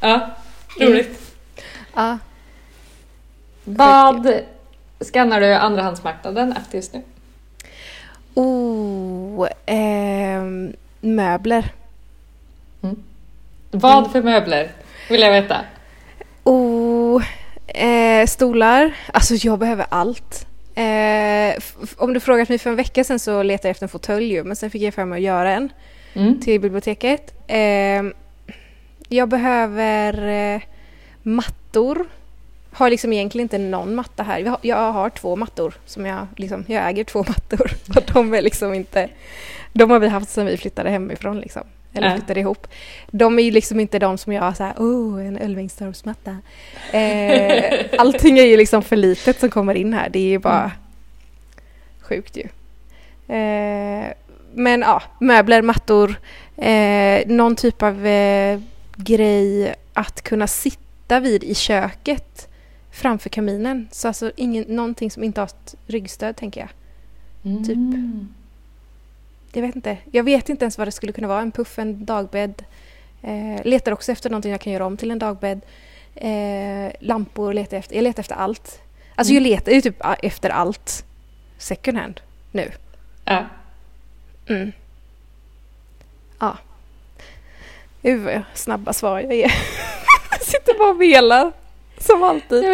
Ja, 0.00 0.30
roligt. 0.80 1.34
Ja. 1.94 2.18
Vad 3.64 4.40
skannar 5.00 5.40
du 5.40 5.54
andrahandsmarknaden 5.54 6.52
efter 6.52 6.76
just 6.76 6.94
nu? 6.94 7.02
Oh, 8.34 9.48
ehm, 9.66 10.72
möbler. 11.00 11.72
Vad 13.70 13.98
Mm. 13.98 14.10
för 14.10 14.22
möbler 14.22 14.70
vill 15.10 15.20
jag 15.20 15.32
veta? 15.42 15.56
Oh, 16.44 17.22
eh, 17.66 18.26
stolar. 18.26 18.92
Alltså 19.12 19.34
jag 19.34 19.58
behöver 19.58 19.86
allt. 19.88 20.46
Eh, 20.74 21.62
om 21.96 22.14
du 22.14 22.20
frågat 22.20 22.48
mig 22.48 22.58
för 22.58 22.70
en 22.70 22.76
vecka 22.76 23.04
sedan 23.04 23.18
så 23.18 23.42
letade 23.42 23.68
jag 23.68 23.70
efter 23.70 23.84
en 23.84 23.88
fåtölj 23.88 24.42
men 24.42 24.56
sen 24.56 24.70
fick 24.70 24.82
jag 24.82 24.94
för 24.94 25.04
mig 25.04 25.16
att 25.16 25.22
göra 25.22 25.52
en 25.52 25.68
Mm. 26.14 26.40
till 26.40 26.60
biblioteket. 26.60 27.34
Eh, 27.46 28.02
jag 29.08 29.28
behöver 29.28 30.28
eh, 30.54 30.60
mattor. 31.22 32.06
Har 32.72 32.90
liksom 32.90 33.12
egentligen 33.12 33.44
inte 33.44 33.58
någon 33.58 33.94
matta 33.94 34.22
här. 34.22 34.38
Jag 34.38 34.50
har, 34.50 34.58
jag 34.62 34.92
har 34.92 35.10
två 35.10 35.36
mattor 35.36 35.74
som 35.86 36.06
jag 36.06 36.26
liksom, 36.36 36.64
jag 36.68 36.88
äger 36.88 37.04
två 37.04 37.18
mattor. 37.28 37.70
Och 37.96 38.02
de 38.14 38.34
är 38.34 38.42
liksom 38.42 38.74
inte, 38.74 39.08
de 39.72 39.90
har 39.90 39.98
vi 39.98 40.08
haft 40.08 40.30
sedan 40.30 40.46
vi 40.46 40.56
flyttade 40.56 40.90
hemifrån 40.90 41.40
liksom. 41.40 41.62
Eller 41.92 42.16
flyttade 42.16 42.40
ihop. 42.40 42.66
De 43.10 43.38
är 43.38 43.42
ju 43.42 43.50
liksom 43.50 43.80
inte 43.80 43.98
de 43.98 44.18
som 44.18 44.32
jag 44.32 44.56
såhär, 44.56 44.74
oh 44.76 45.26
en 45.26 45.36
Ölvingstorpsmatta. 45.38 46.36
Eh, 46.92 47.84
allting 47.98 48.38
är 48.38 48.44
ju 48.44 48.56
liksom 48.56 48.82
för 48.82 48.96
litet 48.96 49.40
som 49.40 49.50
kommer 49.50 49.74
in 49.74 49.92
här. 49.94 50.08
Det 50.08 50.18
är 50.18 50.28
ju 50.28 50.38
bara 50.38 50.60
Mm. 50.60 50.70
sjukt 52.00 52.36
ju. 52.36 52.42
Eh, 53.36 54.12
men 54.54 54.80
ja, 54.80 55.02
möbler, 55.18 55.62
mattor, 55.62 56.14
eh, 56.56 57.26
någon 57.26 57.56
typ 57.56 57.82
av 57.82 58.06
eh, 58.06 58.60
grej 58.96 59.74
att 59.92 60.22
kunna 60.22 60.46
sitta 60.46 61.20
vid 61.20 61.44
i 61.44 61.54
köket 61.54 62.48
framför 62.92 63.28
kaminen. 63.30 63.88
Så 63.92 64.08
alltså 64.08 64.32
ingen, 64.36 64.64
någonting 64.68 65.10
som 65.10 65.24
inte 65.24 65.40
har 65.40 65.46
ett 65.46 65.74
ryggstöd 65.86 66.36
tänker 66.36 66.60
jag. 66.60 66.70
Typ. 67.66 67.78
Jag 69.52 69.62
vet 69.62 69.76
inte. 69.76 69.96
Jag 70.12 70.22
vet 70.24 70.48
inte 70.48 70.64
ens 70.64 70.78
vad 70.78 70.86
det 70.86 70.92
skulle 70.92 71.12
kunna 71.12 71.28
vara. 71.28 71.40
En 71.40 71.52
puff, 71.52 71.78
en 71.78 72.04
dagbädd. 72.04 72.64
Eh, 73.22 73.64
letar 73.64 73.92
också 73.92 74.12
efter 74.12 74.30
någonting 74.30 74.50
jag 74.52 74.60
kan 74.60 74.72
göra 74.72 74.86
om 74.86 74.96
till 74.96 75.10
en 75.10 75.18
dagbädd. 75.18 75.60
Eh, 76.14 76.92
lampor 77.00 77.52
letar 77.52 77.76
efter. 77.76 77.94
Jag 77.96 78.02
letar 78.02 78.20
efter 78.20 78.34
allt. 78.34 78.80
Alltså 79.14 79.32
Mm. 79.32 79.44
jag 79.44 79.50
letar 79.50 79.72
ju 79.72 79.80
typ 79.80 79.96
efter 80.22 80.50
allt 80.50 81.04
second 81.58 81.98
hand 81.98 82.20
nu. 82.52 82.70
Ja. 83.24 83.44
Mm. 84.48 84.72
Ja. 86.38 86.56
Gud 88.02 88.20
vad 88.20 88.42
snabba 88.54 88.92
svar 88.92 89.20
jag 89.20 89.34
ger. 89.34 89.52
jag 90.30 90.40
sitter 90.46 90.78
bara 90.78 90.94
melar. 90.94 91.52
Som 91.98 92.22
alltid. 92.22 92.64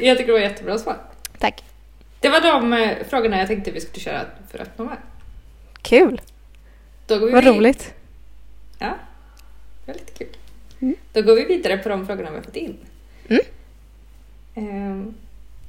Jag 0.00 0.18
tycker 0.18 0.26
det 0.26 0.32
var 0.32 0.38
jättebra 0.40 0.78
svar. 0.78 0.96
Tack. 1.38 1.64
Det 2.20 2.28
var 2.28 2.40
de 2.40 2.72
eh, 2.72 2.96
frågorna 3.08 3.38
jag 3.38 3.46
tänkte 3.48 3.70
vi 3.70 3.80
skulle 3.80 4.00
köra 4.00 4.20
för 4.50 4.58
att 4.58 4.78
nå 4.78 4.84
med. 4.84 4.96
Kul. 5.84 6.20
Då 7.06 7.18
går 7.18 7.26
vi 7.26 7.32
Vad 7.32 7.44
roligt. 7.44 7.94
Ja, 8.78 8.94
det 9.84 9.92
var 9.92 9.94
lite 9.94 10.12
kul. 10.12 10.36
Mm. 10.80 10.94
Då 11.12 11.22
går 11.22 11.34
vi 11.34 11.44
vidare 11.44 11.78
på 11.78 11.88
de 11.88 12.06
frågorna 12.06 12.30
vi 12.30 12.36
har 12.36 12.42
fått 12.42 12.56
in. 12.56 12.76
Mm. 13.28 13.42
Ehm, 14.54 15.14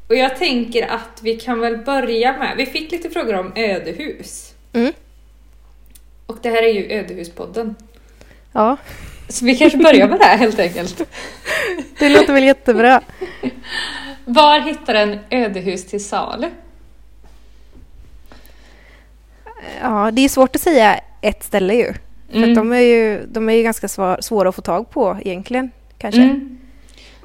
och 0.08 0.16
jag 0.16 0.38
tänker 0.38 0.88
att 0.88 1.20
vi 1.22 1.38
kan 1.38 1.60
väl 1.60 1.78
börja 1.78 2.38
med, 2.38 2.54
vi 2.58 2.66
fick 2.66 2.92
lite 2.92 3.10
frågor 3.10 3.34
om 3.36 3.52
ödehus. 3.56 4.54
Mm. 4.74 4.94
Och 6.26 6.38
det 6.42 6.50
här 6.50 6.64
är 6.64 6.74
ju 6.74 6.92
Ödehuspodden. 6.92 7.76
Ja, 8.52 8.78
Så 9.28 9.46
vi 9.46 9.56
kanske 9.58 9.78
börjar 9.78 10.08
med 10.08 10.20
det 10.20 10.26
här 10.26 10.38
helt 10.38 10.60
enkelt. 10.60 11.02
det 12.00 12.10
låter 12.10 12.34
väl 12.34 12.44
jättebra. 12.44 13.02
Var 14.26 14.60
hittar 14.60 14.96
en 14.96 15.20
ödehus 15.30 15.86
till 15.86 16.06
salu? 16.06 16.50
Ja, 19.82 20.12
det 20.14 20.22
är 20.26 20.30
svårt 20.30 20.56
att 20.56 20.62
säga 20.62 21.00
ett 21.22 21.44
ställe 21.44 21.74
ju. 21.74 21.94
För 22.32 22.38
Mm. 22.38 22.54
de 22.56 22.72
är 22.72 22.80
ju, 22.80 23.26
de 23.28 23.50
är 23.50 23.54
ju 23.54 23.64
ganska 23.64 23.88
svår, 23.88 24.18
svåra 24.22 24.50
att 24.50 24.56
få 24.56 24.62
tag 24.62 24.90
på 24.90 25.18
egentligen. 25.22 25.72
Kanske. 25.98 26.22
Mm. 26.22 26.58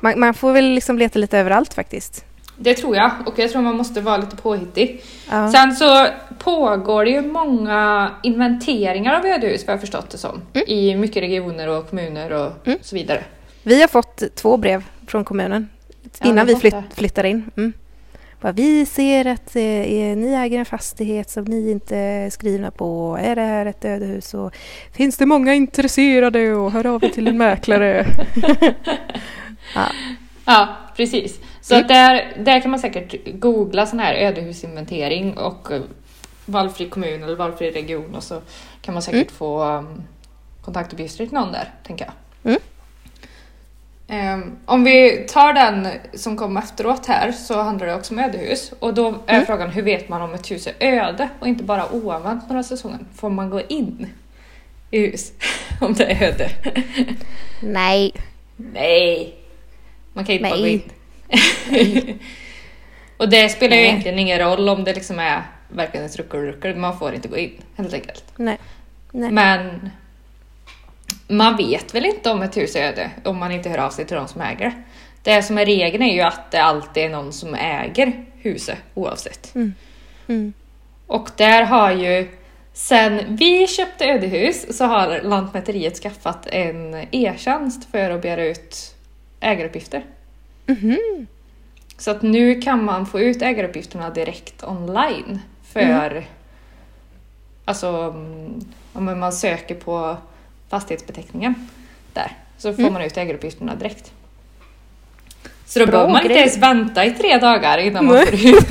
Man, 0.01 0.21
man 0.21 0.35
får 0.35 0.53
väl 0.53 0.65
liksom 0.65 0.99
leta 0.99 1.19
lite 1.19 1.39
överallt 1.39 1.75
faktiskt. 1.75 2.25
Det 2.57 2.75
tror 2.75 2.97
jag, 2.97 3.11
och 3.27 3.39
jag 3.39 3.51
tror 3.51 3.63
man 3.63 3.77
måste 3.77 4.01
vara 4.01 4.17
lite 4.17 4.37
påhittig. 4.37 5.03
Ja. 5.31 5.53
Sen 5.53 5.77
så 5.77 6.07
pågår 6.39 7.05
det 7.05 7.11
ju 7.11 7.23
många 7.23 8.11
inventeringar 8.23 9.15
av 9.19 9.27
ödehus, 9.27 9.67
vad 9.67 9.75
jag 9.75 9.81
förstått 9.81 10.11
det 10.11 10.19
som. 10.19 10.43
I 10.67 10.95
mycket 10.95 11.23
regioner 11.23 11.69
och 11.69 11.91
kommuner 11.91 12.33
och 12.33 12.53
Mm. 12.67 12.79
så 12.83 12.97
vidare. 12.97 13.25
Vi 13.63 13.81
har 13.81 13.89
fått 13.89 14.23
två 14.35 14.57
brev 14.57 14.85
från 15.07 15.25
kommunen 15.25 15.69
Ja, 16.21 16.27
innan 16.31 16.47
vi 16.47 16.55
vi 16.55 16.61
flytt, 16.61 16.75
flyttar 16.95 17.25
in. 17.25 17.51
Mm. 17.57 17.73
Bara, 18.41 18.53
vi 18.53 18.87
ser 18.87 19.25
att 19.25 19.57
eh, 19.57 19.63
ni 20.17 20.35
äger 20.39 20.59
en 20.59 20.65
fastighet 20.65 21.31
som 21.31 21.45
ni 21.45 21.71
inte 21.71 21.97
är 21.97 22.31
skrivna 22.31 22.71
på. 22.71 23.19
Är 23.21 23.35
det 23.37 23.43
här 23.43 23.67
ett 23.67 23.85
ödehus? 23.85 24.35
Och 24.35 24.57
finns 24.93 25.17
det 25.17 25.27
många 25.27 25.55
intresserade? 25.55 26.55
Och 26.55 26.73
hör 26.73 26.87
av 26.87 27.05
er 27.05 27.09
till 27.09 27.29
en 27.29 27.39
mäklare. 27.39 28.07
ja. 29.75 29.87
Ja, 30.45 30.77
precis. 30.97 31.41
Så 31.61 31.75
Mm. 31.75 31.87
där, 31.87 32.37
där 32.45 32.61
kan 32.61 32.71
man 32.71 32.81
säkert 32.81 33.15
googla 33.41 33.87
sån 33.87 33.99
här 33.99 34.15
ödehusinventering 34.15 35.37
och 35.39 35.69
valfri 36.47 36.89
kommun 36.89 37.23
eller 37.23 37.37
valfri 37.37 37.71
region 37.71 38.15
och 38.15 38.23
så 38.23 38.41
kan 38.83 38.95
man 38.95 39.03
säkert 39.03 39.31
få 39.31 39.65
um, 39.65 40.03
kontaktuppgifter 40.63 41.27
till 41.27 41.35
någon 41.35 41.53
där, 41.53 41.75
tänker 41.87 42.05
jag. 42.05 42.15
Mm. 42.51 42.61
Ehm, 44.13 44.57
om 44.67 44.85
vi 44.85 45.27
tar 45.29 45.53
den 45.53 45.89
som 46.15 46.37
kom 46.37 46.57
efteråt 46.57 47.07
här 47.07 47.33
så 47.33 47.63
handlar 47.63 47.87
det 47.87 47.95
också 47.95 48.15
om 48.15 48.19
ödehus 48.21 48.73
och 48.79 48.95
då 48.95 49.09
är 49.27 49.35
Mm. 49.35 49.47
frågan 49.47 49.71
hur 49.71 49.83
vet 49.83 50.09
man 50.09 50.23
om 50.23 50.35
ett 50.35 50.51
hus 50.51 50.67
är 50.67 50.75
öde 50.79 51.29
och 51.41 51.49
inte 51.49 51.65
bara 51.65 51.93
oanvänt 51.93 52.49
några 52.49 52.63
säsonger? 52.63 52.99
Får 53.15 53.31
man 53.31 53.51
gå 53.51 53.61
in 53.69 54.07
i 54.91 55.01
hus 55.01 55.33
om 55.81 55.93
det 55.95 56.05
är 56.05 56.23
öde? 56.29 56.51
Nej. 57.63 58.13
Nej! 58.57 59.35
Man 60.13 60.25
kan 60.25 60.35
inte 60.35 60.49
bara 60.51 60.57
gå 60.57 60.63
Nej. 60.63 60.83
in. 61.69 62.19
och 63.17 63.29
det 63.29 63.49
spelar 63.49 63.77
ju 63.77 63.83
Nej. 63.83 63.91
egentligen 63.91 64.19
ingen 64.19 64.39
roll 64.39 64.69
om 64.69 64.85
det 64.85 64.95
liksom 64.95 65.19
är 65.19 65.43
verkligen 65.69 66.07
ett 66.07 66.17
ruckelruckel, 66.17 66.77
man 66.77 66.99
får 66.99 67.15
inte 67.15 67.29
gå 67.29 67.37
in 67.37 67.63
helt 67.77 67.95
enkelt. 67.95 68.25
Nej. 68.37 68.59
Nej. 69.13 69.31
Men 69.31 69.91
man 71.29 71.57
vet 71.57 71.95
väl 71.95 72.07
inte 72.07 72.31
om 72.31 72.43
ett 72.43 72.57
hus 72.57 72.77
är 72.77 72.89
öde 72.89 73.11
om 73.25 73.39
man 73.39 73.53
inte 73.53 73.69
hör 73.69 73.79
av 73.79 73.91
sig 73.91 74.07
till 74.07 74.17
de 74.17 74.29
som 74.29 74.41
äger 74.41 74.65
det. 74.65 74.83
Det 75.23 75.43
som 75.43 75.59
är 75.59 75.67
regeln 75.67 76.03
är 76.03 76.15
ju 76.15 76.21
att 76.21 76.51
det 76.51 76.63
alltid 76.63 77.05
är 77.05 77.09
någon 77.09 77.33
som 77.33 77.55
äger 77.55 78.27
huset 78.37 78.79
oavsett. 78.95 79.55
Mm. 79.55 79.75
Mm. 80.29 80.53
Och 81.07 81.31
där 81.37 81.63
har 81.63 81.91
ju 81.91 82.29
sen 82.73 83.37
vi 83.37 83.67
köpte 83.67 84.05
ödehus 84.05 84.77
så 84.79 84.85
har 84.85 85.21
Lantmäteriet 85.23 86.03
skaffat 86.03 86.47
en 86.47 87.07
e-tjänst 87.11 87.91
för 87.91 88.11
att 88.11 88.23
begära 88.23 88.45
ut 88.45 88.95
ägaruppgifter. 89.41 90.05
Mhm. 90.67 91.27
Så 91.99 92.11
att 92.11 92.23
nu 92.23 92.61
kan 92.61 92.85
man 92.85 93.07
få 93.07 93.21
ut 93.21 93.43
ägaruppgifterna 93.43 94.11
direkt 94.11 94.65
online 94.65 95.41
för 95.73 96.25
alltså 97.65 97.89
mm, 97.89 98.61
om 98.93 99.05
man 99.05 99.33
söker 99.33 99.75
på 99.75 100.17
fastighetsbeteckningen 100.71 101.69
där 102.13 102.33
så 102.59 102.73
får 102.73 102.81
Mm. 102.81 102.93
man 102.93 103.03
ut 103.03 103.17
ägaruppgifterna 103.17 103.75
direkt. 103.75 104.13
Så 105.67 105.79
då 105.79 105.87
Bra 105.87 105.93
behöver 105.93 106.13
man 106.13 106.21
inte 106.23 106.29
grej. 106.35 106.39
ens 106.43 106.57
vänta 106.59 107.05
i 107.05 107.11
tre 107.11 107.39
dagar 107.39 107.79
innan 107.79 108.05
man 108.07 108.15
Nej. 108.15 108.27
får 108.27 108.35
ut. 108.35 108.67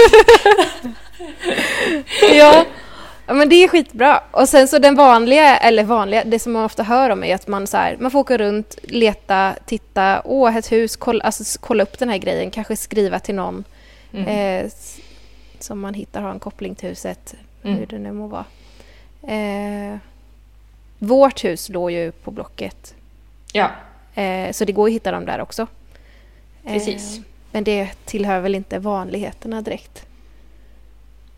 ja. 2.34 2.66
ja, 3.28 3.34
men 3.34 3.50
det 3.50 3.56
är 3.56 3.68
skitbra. 3.68 4.24
Och 4.32 4.50
sen 4.50 4.68
så 4.68 4.80
den 4.80 4.96
vanliga, 4.96 5.58
eller 5.58 5.84
vanliga, 5.84 6.24
det 6.24 6.40
som 6.40 6.54
man 6.54 6.64
ofta 6.64 6.84
hör 6.84 7.10
om 7.10 7.24
är 7.24 7.36
att 7.36 7.48
man, 7.48 7.68
så 7.68 7.78
här, 7.78 7.98
man 8.00 8.12
får 8.12 8.20
åka 8.20 8.38
runt, 8.38 8.76
leta, 8.84 9.56
titta, 9.66 10.22
åh, 10.26 10.58
ett 10.58 10.72
hus, 10.72 10.96
kolla, 10.96 11.24
alltså, 11.24 11.60
kolla 11.62 11.84
upp 11.84 12.00
den 12.00 12.10
här 12.10 12.18
grejen, 12.18 12.52
kanske 12.52 12.76
skriva 12.76 13.20
till 13.20 13.36
någon 13.36 13.64
Mm. 14.14 14.28
eh, 14.66 14.72
som 15.60 15.80
man 15.80 15.94
hittar 15.94 16.22
har 16.22 16.32
en 16.32 16.40
koppling 16.40 16.76
till 16.76 16.90
huset, 16.90 17.36
Mm. 17.64 17.78
hur 17.78 17.86
det 17.86 18.00
nu 18.00 18.12
må 18.12 18.28
vara. 18.28 18.46
Eh, 19.28 19.98
vårt 21.00 21.44
hus 21.44 21.70
låg 21.70 21.92
ju 21.92 22.12
på 22.12 22.32
Blocket, 22.32 22.96
Ja, 23.54 23.72
eh, 24.16 24.52
så 24.52 24.66
det 24.66 24.72
går 24.72 24.88
att 24.88 24.94
hitta 24.94 25.12
dem 25.12 25.26
där 25.26 25.42
också. 25.42 25.68
Precis. 26.64 27.18
Eh, 27.18 27.24
men 27.52 27.64
det 27.64 27.90
tillhör 28.06 28.40
väl 28.40 28.56
inte 28.56 28.80
vanligheterna 28.80 29.62
direkt. 29.62 30.06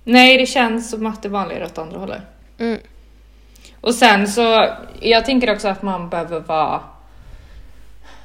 nej 0.04 0.38
det 0.38 0.46
känns 0.46 0.90
som 0.90 1.06
att 1.06 1.22
det 1.22 1.28
är 1.28 1.32
vanligare 1.32 1.66
åt 1.66 1.78
andra 1.78 2.00
hållet. 2.00 2.22
Mm. 2.58 2.80
Och 3.82 3.96
sen 3.96 4.28
så, 4.28 4.70
jag 5.02 5.26
tänker 5.26 5.54
också 5.54 5.68
att 5.68 5.82
man 5.82 6.10
behöver 6.10 6.40
vara 6.40 6.82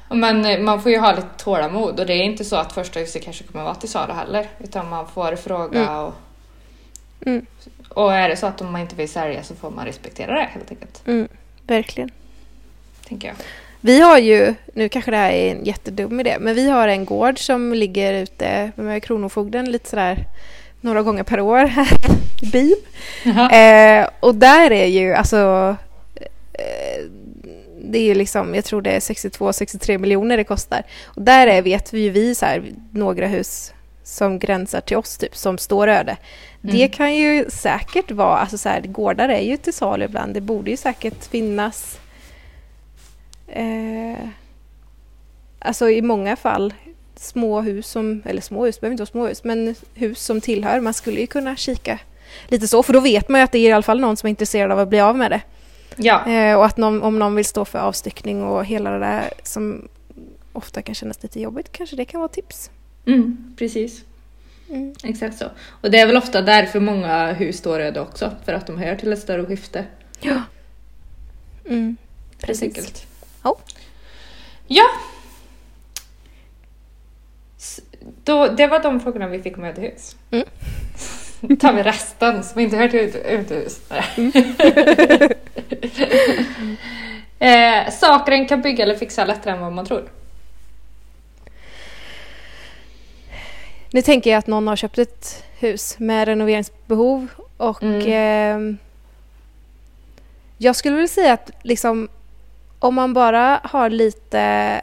men 0.09 0.63
man 0.65 0.81
får 0.81 0.91
ju 0.91 0.99
ha 0.99 1.11
lite 1.15 1.27
tålamod 1.37 1.99
och 1.99 2.05
det 2.05 2.13
är 2.13 2.23
inte 2.23 2.45
så 2.45 2.55
att 2.55 2.73
första 2.73 2.99
huset 2.99 3.23
kanske 3.23 3.43
kommer 3.43 3.63
vara 3.63 3.75
till 3.75 3.89
salu 3.89 4.13
heller. 4.13 4.47
Utan 4.59 4.89
man 4.89 5.07
får 5.07 5.35
fråga 5.35 5.79
Mm. 5.81 5.95
och, 6.03 6.13
Mm. 7.25 7.45
och 7.89 8.13
är 8.13 8.29
det 8.29 8.35
så 8.35 8.47
att 8.47 8.61
man 8.61 8.81
inte 8.81 8.95
vill 8.95 9.09
sälja 9.09 9.43
så 9.43 9.55
får 9.55 9.69
man 9.69 9.85
respektera 9.85 10.33
det 10.33 10.49
helt 10.51 10.71
enkelt. 10.71 11.07
Mm. 11.07 11.27
Verkligen. 11.67 12.11
Tänker 13.07 13.27
jag. 13.27 13.35
Vi 13.81 14.01
har 14.01 14.17
ju, 14.17 14.53
nu 14.73 14.89
kanske 14.89 15.11
det 15.11 15.17
här 15.17 15.31
är 15.31 15.51
en 15.51 15.65
jättedum 15.65 16.19
idé, 16.19 16.37
men 16.39 16.55
vi 16.55 16.69
har 16.69 16.87
en 16.87 17.05
gård 17.05 17.39
som 17.39 17.73
ligger 17.73 18.13
ute 18.13 18.71
med 18.75 19.03
Kronofogden 19.03 19.71
lite 19.71 19.89
sådär 19.89 20.25
några 20.81 21.01
gånger 21.01 21.23
per 21.23 21.39
år 21.39 21.65
här 21.65 21.87
i 22.41 22.45
byn. 22.45 22.75
Eh, 23.51 24.09
och 24.19 24.35
där 24.35 24.71
är 24.71 24.85
ju 24.85 25.13
alltså 25.13 25.75
eh, 26.53 27.03
det 27.81 27.99
är 27.99 28.03
ju 28.03 28.13
liksom, 28.13 28.55
jag 28.55 28.65
tror 28.65 28.81
det 28.81 28.91
är 28.91 28.99
62-63 28.99 29.97
miljoner 29.97 30.37
det 30.37 30.43
kostar. 30.43 30.83
Och 31.05 31.21
där 31.21 31.47
är, 31.47 31.61
vet 31.61 31.93
vi 31.93 31.99
ju 31.99 32.09
vi 32.09 32.35
så 32.35 32.45
här, 32.45 32.63
några 32.91 33.27
hus 33.27 33.73
som 34.07 34.39
gränsar 34.39 34.81
till 34.81 34.97
oss 34.97 35.17
typ, 35.17 35.35
som 35.35 35.57
står 35.57 35.87
öde. 35.87 36.17
Det 36.61 36.77
Mm. 36.77 36.89
kan 36.89 37.15
ju 37.15 37.45
säkert 37.49 38.11
vara, 38.11 38.37
alltså 38.37 38.57
så 38.57 38.69
här, 38.69 38.81
gårdar 38.81 39.29
är 39.29 39.41
ju 39.41 39.57
till 39.57 39.73
salu 39.73 40.05
ibland, 40.05 40.33
det 40.33 40.41
borde 40.41 40.71
ju 40.71 40.77
säkert 40.77 41.25
finnas 41.25 41.99
eh, 43.47 44.27
Alltså 45.59 45.89
i 45.89 46.01
många 46.01 46.35
fall 46.35 46.73
små 47.15 47.61
hus 47.61 47.87
som, 47.87 48.21
eller 48.25 48.41
små 48.41 48.65
hus, 48.65 48.81
behöver 48.81 48.91
inte 48.93 49.01
vara 49.01 49.07
små 49.11 49.27
hus, 49.27 49.43
men 49.43 49.75
hus 49.93 50.19
som 50.25 50.41
tillhör. 50.41 50.79
Man 50.79 50.93
skulle 50.93 51.19
ju 51.19 51.27
kunna 51.27 51.55
kika 51.55 51.99
lite 52.47 52.67
så, 52.67 52.83
för 52.83 52.93
då 52.93 52.99
vet 52.99 53.29
man 53.29 53.39
ju 53.41 53.43
att 53.43 53.51
det 53.51 53.57
är 53.59 53.69
i 53.69 53.71
alla 53.71 53.83
fall 53.83 53.99
någon 53.99 54.17
som 54.17 54.27
är 54.27 54.29
intresserad 54.29 54.71
av 54.71 54.79
att 54.79 54.87
bli 54.89 54.99
av 54.99 55.15
med 55.17 55.31
det. 55.31 55.41
Ja, 55.95 56.25
Eh, 56.27 56.57
och 56.57 56.65
att 56.65 56.77
någon, 56.77 57.01
om 57.03 57.19
någon 57.19 57.35
vill 57.35 57.45
stå 57.45 57.65
för 57.65 57.79
avstyckning 57.79 58.43
och 58.43 58.65
hela 58.65 58.89
det 58.91 58.99
där 58.99 59.29
som 59.43 59.87
ofta 60.53 60.81
kan 60.81 60.95
kännas 60.95 61.23
lite 61.23 61.41
jobbigt, 61.41 61.71
kanske 61.71 61.95
det 61.95 62.05
kan 62.05 62.19
vara 62.19 62.29
tips. 62.29 62.69
Mm, 63.07 63.55
precis. 63.57 64.03
Mm. 64.69 64.93
Exakt 65.03 65.37
så. 65.37 65.45
Och 65.81 65.91
det 65.91 65.99
är 65.99 66.07
väl 66.07 66.17
ofta 66.17 66.41
därför 66.41 66.79
många 66.79 67.33
hus 67.33 67.57
står 67.57 67.79
öde 67.79 67.99
också, 67.99 68.31
för 68.45 68.53
att 68.53 68.67
de 68.67 68.77
hör 68.77 68.95
till 68.95 69.13
ett 69.13 69.19
större 69.19 69.45
skifte. 69.45 69.85
Ja. 70.19 70.41
Mm. 71.65 71.97
Precis. 72.41 72.63
enkelt. 72.63 73.07
Ja. 73.43 73.57
Ja. 74.67 74.85
Då, 78.23 78.47
det 78.47 78.67
var 78.67 78.79
de 78.83 78.99
frågorna 78.99 79.27
vi 79.27 79.41
fick 79.41 79.57
om 79.57 79.63
ödehus. 79.63 80.15
Mm. 80.31 80.45
Då 81.41 81.55
tar 81.55 81.73
vi 81.73 81.83
resten 81.83 82.43
som 82.43 82.61
inte 82.61 82.77
hör 82.77 82.87
till 82.87 82.99
ut- 82.99 83.15
uthus. 83.25 83.81
Mm. 84.17 84.31
eh, 87.87 87.91
saker 87.91 88.31
en 88.31 88.47
kan 88.47 88.61
bygga 88.61 88.83
eller 88.83 88.95
fixa 88.95 89.25
lättare 89.25 89.53
än 89.53 89.61
vad 89.61 89.73
man 89.73 89.85
tror. 89.85 90.09
Nu 93.97 94.01
tänker 94.01 94.29
jag 94.31 94.37
att 94.37 94.47
någon 94.47 94.67
har 94.67 94.75
köpt 94.75 94.97
ett 94.97 95.43
hus 95.59 95.99
med 95.99 96.27
renoveringsbehov 96.27 97.27
och 97.57 97.83
Mm. 97.83 98.01
ehm, 98.05 98.77
jag 100.57 100.75
skulle 100.75 100.95
vilja 100.95 101.07
säga 101.07 101.33
att 101.33 101.51
liksom 101.61 102.09
om 102.79 102.95
man 102.95 103.13
bara 103.13 103.59
har 103.63 103.89
lite 103.89 104.81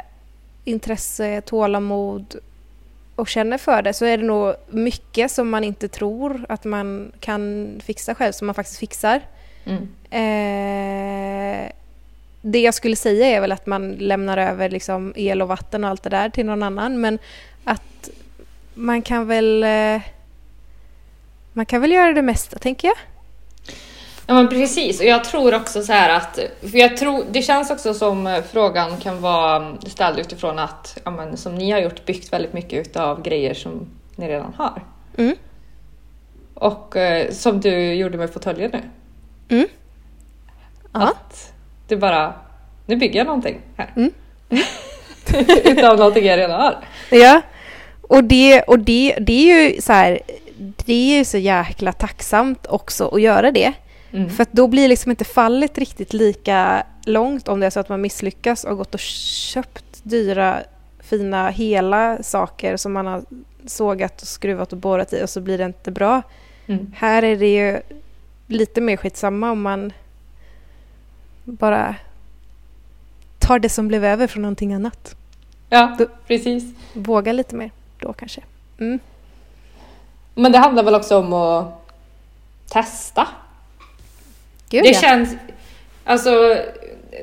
intresse, 0.64 1.40
tålamod 1.40 2.36
och 3.16 3.28
känner 3.28 3.58
för 3.58 3.82
det 3.82 3.92
så 3.92 4.04
är 4.04 4.18
det 4.18 4.24
nog 4.24 4.54
mycket 4.68 5.30
som 5.30 5.50
man 5.50 5.64
inte 5.64 5.88
tror 5.88 6.46
att 6.48 6.64
man 6.64 7.12
kan 7.20 7.74
fixa 7.84 8.14
själv 8.14 8.32
som 8.32 8.46
man 8.46 8.54
faktiskt 8.54 8.78
fixar. 8.78 9.20
Mm. 9.64 9.88
Eh, 10.10 11.70
det 12.42 12.60
jag 12.60 12.74
skulle 12.74 12.96
säga 12.96 13.26
är 13.26 13.40
väl 13.40 13.52
att 13.52 13.66
man 13.66 13.92
lämnar 13.92 14.38
över 14.38 14.70
liksom 14.70 15.12
el 15.16 15.42
och 15.42 15.48
vatten 15.48 15.84
och 15.84 15.90
allt 15.90 16.02
det 16.02 16.10
där 16.10 16.28
till 16.30 16.46
någon 16.46 16.62
annan 16.62 17.00
men 17.00 17.18
man 18.74 19.02
kan 19.02 19.26
väl 19.26 19.62
eh, 19.62 20.00
man 21.52 21.66
kan 21.66 21.80
väl 21.80 21.92
göra 21.92 22.12
det 22.12 22.22
mesta 22.22 22.58
tänker 22.58 22.88
jag. 22.88 22.96
Ja 24.26 24.34
men 24.34 24.48
precis, 24.48 25.00
och 25.00 25.06
jag 25.06 25.24
tror 25.24 25.54
också 25.54 25.82
så 25.82 25.92
här 25.92 26.16
att, 26.16 26.38
för 26.60 26.78
jag 26.78 26.96
tror, 26.96 27.24
det 27.30 27.42
känns 27.42 27.70
också 27.70 27.94
som 27.94 28.26
eh, 28.26 28.42
frågan 28.52 28.96
kan 28.96 29.20
vara 29.20 29.76
ställd 29.86 30.18
utifrån 30.18 30.58
att, 30.58 30.98
ja 31.04 31.10
men 31.10 31.36
som 31.36 31.54
ni 31.54 31.70
har 31.70 31.78
gjort, 31.78 32.04
byggt 32.04 32.32
väldigt 32.32 32.52
mycket 32.52 32.86
utav 32.86 33.22
grejer 33.22 33.54
som 33.54 33.86
ni 34.16 34.28
redan 34.28 34.54
har. 34.56 34.82
Mm. 35.16 35.36
Och 36.54 36.96
eh, 36.96 37.30
som 37.30 37.60
du 37.60 37.94
gjorde 37.94 38.18
med 38.18 38.32
fåtöljen 38.32 38.70
nu. 38.70 38.82
Mm. 39.56 39.68
Att 40.92 41.52
du 41.88 41.96
bara, 41.96 42.34
nu 42.86 42.96
bygger 42.96 43.20
jag 43.20 43.26
någonting 43.26 43.60
här. 43.76 43.92
Mm. 43.96 44.10
utav 45.64 45.98
någonting 45.98 46.26
jag 46.26 46.38
redan 46.38 46.60
har. 46.60 46.78
Ja, 47.10 47.42
och 48.08 48.24
det, 48.24 48.62
och 48.62 48.78
det, 48.78 49.16
det 49.20 49.32
är 49.50 49.72
ju 49.72 49.80
så 49.80 49.92
här, 49.92 50.20
det 50.56 50.94
är 50.94 51.18
ju 51.18 51.24
så 51.24 51.38
jäkla 51.38 51.92
tacksamt 51.92 52.66
också 52.66 53.08
att 53.08 53.22
göra 53.22 53.50
det. 53.50 53.72
Mm. 54.12 54.30
För 54.30 54.46
då 54.50 54.68
blir 54.68 54.88
liksom 54.88 55.10
inte 55.10 55.24
fallet 55.24 55.78
riktigt 55.78 56.12
lika 56.12 56.86
långt 57.06 57.48
om 57.48 57.60
det 57.60 57.66
är 57.66 57.70
så 57.70 57.80
att 57.80 57.88
man 57.88 58.00
misslyckas 58.00 58.64
och 58.64 58.76
gått 58.76 58.94
och 58.94 59.00
köpt 59.00 59.84
dyra, 60.02 60.58
fina, 61.00 61.48
hela 61.48 62.22
saker 62.22 62.76
som 62.76 62.92
man 62.92 63.06
har 63.06 63.22
sågat 63.66 64.22
och 64.22 64.28
skruvat 64.28 64.72
och 64.72 64.78
borrat 64.78 65.12
i 65.12 65.24
och 65.24 65.30
så 65.30 65.40
blir 65.40 65.58
det 65.58 65.64
inte 65.64 65.90
bra. 65.90 66.22
Mm. 66.66 66.92
Här 66.96 67.22
är 67.22 67.36
det 67.36 67.54
ju 67.54 67.80
lite 68.46 68.80
mer 68.80 68.96
skitsamma 68.96 69.50
om 69.50 69.62
man 69.62 69.92
bara 71.44 71.94
tar 73.38 73.58
det 73.58 73.68
som 73.68 73.88
blev 73.88 74.04
över 74.04 74.26
från 74.26 74.42
någonting 74.42 74.74
annat. 74.74 75.16
Ja, 75.68 75.96
Då- 75.98 76.08
precis. 76.26 76.64
Våga 76.92 77.32
lite 77.32 77.56
mer 77.56 77.70
då 78.04 78.12
kanske. 78.12 78.40
Mm. 78.78 78.98
Men 80.34 80.52
det 80.52 80.58
handlar 80.58 80.82
väl 80.82 80.94
också 80.94 81.18
om 81.18 81.32
att 81.32 81.88
testa. 82.68 83.28
Gud 84.70 84.82
det 84.82 84.90
ja. 84.90 85.00
känns... 85.00 85.36
Alltså, 86.04 86.56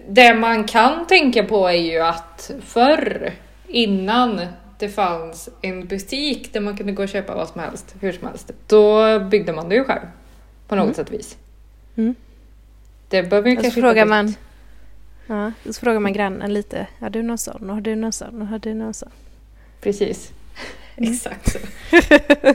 det 0.08 0.34
man 0.34 0.64
kan 0.64 1.08
tänka 1.08 1.44
på 1.44 1.68
är 1.68 1.74
ju 1.74 2.00
att 2.00 2.52
förr, 2.62 3.34
innan 3.68 4.42
det 4.80 4.90
fanns 4.90 5.50
en 5.62 5.88
butik 5.88 6.54
där 6.54 6.60
man 6.60 6.78
kunde 6.78 6.92
gå 6.92 7.04
och 7.04 7.10
köpa 7.10 7.36
vad 7.36 7.48
som 7.50 7.62
helst, 7.62 7.96
hur 8.00 8.12
som 8.12 8.28
helst, 8.28 8.52
då 8.68 9.20
byggde 9.20 9.54
man 9.54 9.70
det 9.70 9.76
ju 9.76 9.84
själv. 9.84 10.06
På 10.68 10.76
något 10.76 10.84
Mm. 10.84 10.96
sätt 10.96 11.12
vis. 11.12 11.38
Mm. 11.96 12.16
Det 13.10 13.24
behöver 13.24 13.50
ju 13.50 13.56
kanske 13.56 13.82
frågar 13.82 14.06
man, 14.06 14.36
ja, 15.28 15.52
så 15.66 15.74
frågar 15.74 16.00
man 16.00 16.14
grannen 16.14 16.54
lite. 16.54 16.88
Har 17.00 17.10
du 17.10 17.22
någon 17.24 17.38
sån? 17.38 17.70
Har 17.70 17.82
du 17.82 17.96
någon 17.96 18.12
sån? 18.12 18.42
Har 18.42 18.60
du 18.60 18.74
någon 18.74 18.94
sån? 18.94 19.12
Precis. 19.82 20.32
Mm. 21.02 21.14
Exakt 21.14 21.52
så. 21.52 21.60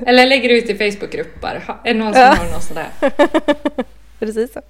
Eller 0.06 0.26
lägger 0.26 0.48
ut 0.48 0.70
i 0.70 0.74
Facebookgrupper. 0.90 1.62
Är 1.84 1.94
det 1.94 2.00
någon 2.00 2.12
som 2.12 2.22
Ja. 2.22 2.28
har 2.34 2.52
något 2.52 2.62
sådär? 2.62 2.86
Precis 4.18 4.52
så. 4.52 4.60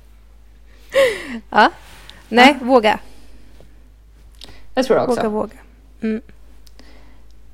Ja. 1.51 1.71
Nej, 2.29 2.57
våga. 2.63 2.99
Det 4.75 4.83
tror 4.83 4.99
jag 4.99 5.09
också. 5.09 5.29
Våga, 5.29 5.29
våga. 5.29 5.57
Mm. 6.03 6.23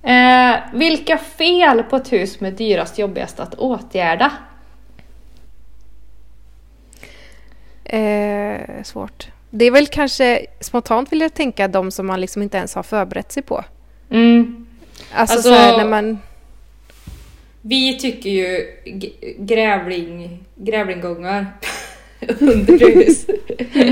Eh, 0.03 0.61
vilka 0.79 1.19
fel 1.19 1.83
på 1.83 1.97
ett 1.97 2.13
hus 2.13 2.41
med 2.41 2.53
dyrast 2.55 2.99
jobbigast 2.99 3.41
att 3.41 3.55
åtgärda? 3.55 4.33
Eh, 7.85 8.83
svårt. 8.83 9.27
Det 9.51 9.65
är 9.65 9.71
väl 9.71 9.87
kanske 9.87 10.47
spontant 10.61 11.13
vill 11.13 11.21
jag 11.21 11.35
tänka 11.35 11.69
de 11.69 11.91
som 11.91 12.07
man 12.07 12.21
liksom 12.21 12.43
inte 12.43 12.57
ens 12.57 12.75
har 12.75 12.83
förberett 12.83 13.33
sig 13.33 13.43
på. 13.43 13.65
Mm. 14.11 14.62
Alltså, 15.15 15.37
Alltså- 15.37 15.49
så 15.49 15.55
här 15.55 15.77
när 15.77 15.89
man... 15.89 16.19
Vi 17.65 17.99
tycker 17.99 18.31
ju 18.31 18.67
grävling, 19.39 20.45
grävlinggångar 20.55 21.47
under 22.41 22.79
hus 22.95 23.27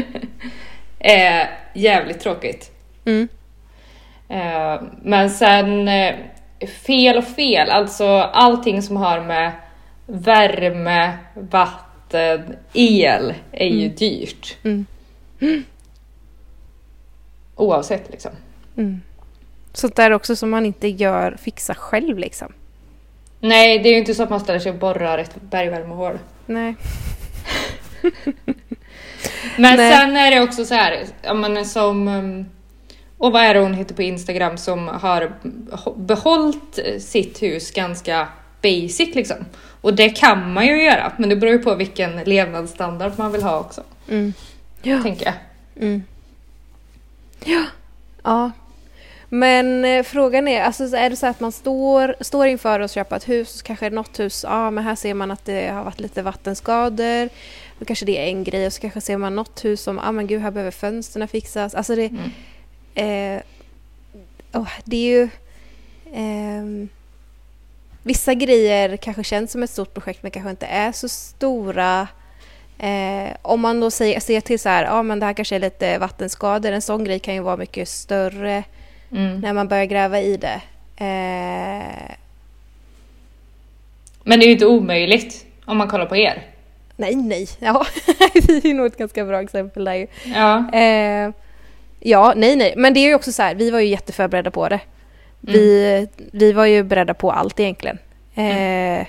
är 0.99 1.51
jävligt 1.75 2.21
tråkigt. 2.21 2.71
Mm. 3.05 3.29
Eh, 4.29 4.83
men 5.03 5.31
sen 5.31 5.89
eh, 5.89 6.15
fel 6.87 7.19
och 7.19 7.25
fel, 7.25 7.71
alltså 7.71 8.07
allting 8.19 8.83
som 8.83 8.97
har 8.97 9.21
med 9.21 9.53
värme, 10.07 11.19
vatten, 11.35 12.57
el 12.73 13.35
är 13.53 13.67
ju 13.69 13.85
Mm. 13.85 13.95
dyrt. 13.97 14.57
Mm. 14.65 14.87
Oavsett 17.57 18.11
liksom. 18.11 18.31
Mm. 18.77 19.01
Sånt 19.73 19.97
där 19.97 20.11
också 20.11 20.37
som 20.37 20.51
man 20.51 20.67
inte 20.67 20.89
gör, 20.89 21.37
fixar 21.43 21.75
själv 21.75 22.19
liksom. 22.19 22.53
Nej, 23.41 23.79
det 23.79 23.89
är 23.89 23.93
ju 23.93 23.99
inte 23.99 24.15
så 24.15 24.23
att 24.23 24.31
man 24.31 24.41
ställer 24.41 24.59
sig 24.61 24.73
och 24.73 24.79
borrar 24.79 25.19
ett 25.19 25.35
bergvärmehål. 25.41 26.19
Nej. 26.47 26.75
Men 29.57 29.77
Nej. 29.77 29.93
sen 29.93 30.17
är 30.17 30.31
det 30.31 30.41
också 30.41 30.65
så 30.65 30.75
här, 30.75 31.07
men 31.35 31.65
som... 31.67 32.09
um, 32.09 32.47
Och 33.19 33.33
vad 33.33 33.43
är 33.43 33.55
det 33.55 33.61
hon 33.61 33.75
heter 33.75 33.95
på 33.95 34.03
Instagram 34.03 34.57
som 34.59 34.89
har 34.89 35.33
behållit 35.97 36.79
sitt 36.99 37.43
hus 37.43 37.71
ganska 37.71 38.29
basic 38.63 39.15
liksom. 39.15 39.37
Och 39.81 39.95
det 39.95 40.09
kan 40.09 40.53
man 40.53 40.67
ju 40.67 40.83
göra, 40.83 41.13
men 41.17 41.29
det 41.29 41.37
beror 41.37 41.53
ju 41.53 41.59
på 41.59 41.75
vilken 41.75 42.17
levnadsstandard 42.17 43.13
man 43.17 43.33
vill 43.33 43.43
ha 43.43 43.59
också, 43.61 43.83
Mm. 44.09 44.33
Ja. 44.83 45.03
tänker 45.03 45.25
jag. 45.27 45.35
Mm. 45.83 46.03
Ja. 47.45 47.65
ja. 48.23 48.51
Men 49.33 49.85
eh, 49.85 50.03
frågan 50.03 50.49
är, 50.49 50.63
alltså 50.63 50.89
så 50.89 50.97
är 50.97 51.11
det 51.11 51.17
så 51.17 51.27
att 51.27 51.41
man 51.41 51.53
står, 51.53 52.15
står 52.21 52.47
inför 52.47 52.81
att 52.81 52.91
köpa 52.91 53.17
ett 53.17 53.29
hus, 53.29 53.63
kanske 53.63 53.91
något 53.91 54.21
hus, 54.21 54.45
ja 54.49 54.71
men 54.71 54.85
här 54.85 54.95
ser 54.95 55.15
man 55.15 55.31
att 55.31 55.45
det 55.45 55.69
har 55.69 55.85
varit 55.85 56.01
lite 56.01 56.23
vattenskador, 56.23 57.29
då 57.79 57.85
kanske 57.85 58.05
det 58.05 58.19
är 58.19 58.27
en 58.27 58.45
grej 58.45 58.67
och 58.67 58.73
så 58.73 58.81
kanske 58.81 59.01
ser 59.01 59.17
man 59.17 59.37
något 59.37 59.65
hus 59.65 59.83
som, 59.83 60.01
ja 60.05 60.13
men 60.13 60.27
gud 60.27 60.41
här 60.43 60.51
behöver 60.51 60.71
fönstren 60.71 61.29
fixas, 61.29 61.75
alltså 61.75 61.95
det, 61.97 62.11
Mm. 62.95 63.37
eh, 63.37 63.43
åh, 64.53 64.69
det 64.85 64.97
är 64.97 65.19
ju 65.21 65.29
ehm, 66.15 66.89
Vissa 68.03 68.35
grejer 68.35 68.97
kanske 68.97 69.25
känns 69.25 69.53
som 69.53 69.63
ett 69.63 69.71
stort 69.71 69.95
projekt 69.95 70.23
men 70.23 70.31
kanske 70.33 70.51
inte 70.51 70.67
är 70.67 70.93
så 70.93 71.09
stora. 71.09 72.09
Eh, 72.79 73.37
om 73.43 73.61
man 73.61 73.81
då 73.81 73.91
säger, 73.91 74.21
ser 74.21 74.41
till 74.41 74.59
så 74.61 74.69
här, 74.69 74.85
ja 74.85 75.03
men 75.03 75.21
det 75.21 75.27
här 75.27 75.33
kanske 75.33 75.55
är 75.55 75.61
lite 75.61 75.99
vattenskador, 75.99 76.73
en 76.73 76.83
sån 76.83 77.05
grej 77.05 77.19
kan 77.19 77.35
ju 77.35 77.41
vara 77.41 77.57
mycket 77.57 77.89
större 77.89 78.65
Mm. 79.13 79.41
när 79.41 79.53
man 79.53 79.69
börjar 79.69 79.85
gräva 79.85 80.21
i 80.21 80.37
det. 80.37 80.61
Eh, 80.97 82.15
Men 84.25 84.39
det 84.41 84.45
är 84.45 84.47
ju 84.47 84.53
inte 84.53 84.67
omöjligt 84.67 85.47
om 85.65 85.77
man 85.77 85.89
kollar 85.89 86.07
på 86.07 86.17
er. 86.17 86.43
nej, 86.97 87.17
nej, 87.17 87.47
ja, 87.59 87.87
det 88.35 88.65
är 88.65 88.75
nog 88.75 88.87
ett 88.87 88.99
ganska 88.99 89.25
bra 89.25 89.43
exempel 89.43 89.85
där 89.85 89.95
ju. 89.95 90.07
Ja. 90.35 90.73
Eh, 90.73 91.31
ja, 92.01 92.33
nej, 92.37 92.57
nej, 92.57 92.75
men 92.77 92.95
det 92.95 93.01
är 93.01 93.09
ju 93.09 93.15
också 93.15 93.33
så 93.33 93.43
här, 93.43 93.55
vi 93.55 93.71
var 93.71 93.81
ju 93.81 93.87
jätteförberedda 93.87 94.51
på 94.51 94.69
det. 94.69 94.81
Vi, 95.41 96.09
vi 96.33 96.53
var 96.53 96.67
ju 96.67 96.83
beredda 96.83 97.15
på 97.15 97.33
allt 97.33 97.61
egentligen. 97.61 97.99
Eh, 98.35 99.07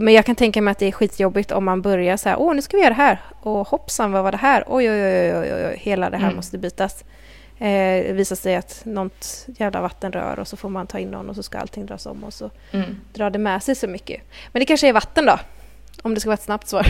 Men 0.00 0.14
jag 0.14 0.26
kan 0.26 0.34
tänka 0.36 0.62
mig 0.62 0.72
att 0.72 0.78
det 0.78 0.86
är 0.86 0.92
skitjobbigt 0.92 1.52
om 1.52 1.64
man 1.64 1.82
börjar 1.82 2.16
så 2.16 2.28
här, 2.28 2.36
åh 2.40 2.54
nu 2.54 2.62
ska 2.62 2.76
vi 2.76 2.82
göra 2.82 2.94
det 2.94 3.02
här, 3.02 3.18
och 3.40 3.68
hoppsan 3.68 4.12
vad 4.12 4.22
var 4.22 4.32
det 4.32 4.38
här, 4.38 4.64
oj 4.66 4.90
oj 4.90 5.02
oj 5.02 5.34
oj, 5.36 5.54
oj, 5.54 5.66
oj. 5.66 5.76
hela 5.78 6.10
det 6.10 6.16
här 6.16 6.24
Mm. 6.24 6.36
måste 6.36 6.58
bytas. 6.58 7.04
Eh, 7.62 8.04
det 8.06 8.12
visar 8.12 8.36
sig 8.36 8.56
att 8.56 8.80
något 8.84 9.46
jävla 9.58 9.80
vattenrör 9.80 10.38
och 10.38 10.48
så 10.48 10.56
får 10.56 10.68
man 10.68 10.86
ta 10.86 10.98
in 10.98 11.10
någon 11.10 11.28
och 11.30 11.36
så 11.36 11.42
ska 11.42 11.58
allting 11.58 11.86
dras 11.86 12.06
om 12.06 12.24
och 12.24 12.34
så 12.34 12.50
Mm. 12.72 13.00
drar 13.14 13.30
det 13.30 13.38
med 13.38 13.62
sig 13.62 13.74
så 13.74 13.86
mycket. 13.86 14.20
Men 14.52 14.60
det 14.60 14.66
kanske 14.66 14.88
är 14.88 14.92
vatten 14.92 15.26
då, 15.26 15.38
om 16.02 16.14
det 16.14 16.20
ska 16.20 16.30
vara 16.30 16.34
ett 16.34 16.42
snabbt 16.42 16.68
svar. 16.68 16.86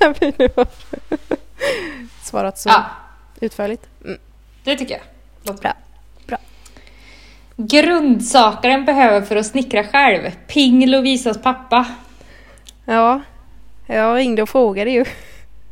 När 0.00 0.14
vi 0.20 0.32
nu 0.38 0.48
har 0.56 0.66
svarat 2.22 2.58
så 2.58 2.68
ja, 2.68 2.84
utförligt. 3.40 3.86
Mm. 4.04 4.18
det 4.64 4.76
tycker 4.76 4.94
jag. 4.94 5.02
Låter 5.42 5.62
Bra. 5.62 5.72
Bra. 6.26 6.38
Grundsaker 7.56 8.68
en 8.68 8.84
behöver 8.84 9.20
för 9.22 9.36
att 9.36 9.46
snickra 9.46 9.84
själv. 9.84 10.30
Ping 10.46 10.86
Lovisas 10.86 11.42
pappa. 11.42 11.86
Ja, 12.84 13.20
jag 13.86 14.16
ringde 14.16 14.42
och 14.42 14.48
frågade 14.48 14.90
ju. 14.90 15.04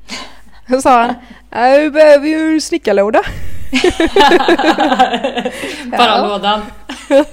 Då 0.66 0.82
sa 0.82 1.02
han, 1.02 1.14
"Ja, 1.50 1.78
vi 1.78 1.90
behöver 1.90 2.28
ju 2.28 2.52
en 2.54 2.60
snickarlåda. 2.60 3.22
Bara 5.98 6.28
lådan. 6.28 6.60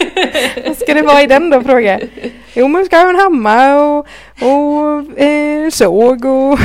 Vad 0.66 0.78
ska 0.78 0.94
det 0.94 1.02
vara 1.02 1.22
i 1.22 1.28
den 1.28 1.50
då, 1.50 1.62
frågade 1.62 1.88
jag. 1.88 2.02
Jo, 2.54 2.68
man 2.68 2.86
ska 2.86 2.98
ha 2.98 3.10
en 3.10 3.20
hammare 3.20 3.80
och, 3.80 4.08
och 4.42 5.20
eh, 5.20 5.70
såg 5.70 6.26
och 6.26 6.60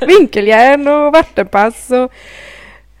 vinkeljärn 0.06 0.88
och 0.88 1.12
vattenpass 1.12 1.90
och 1.90 2.12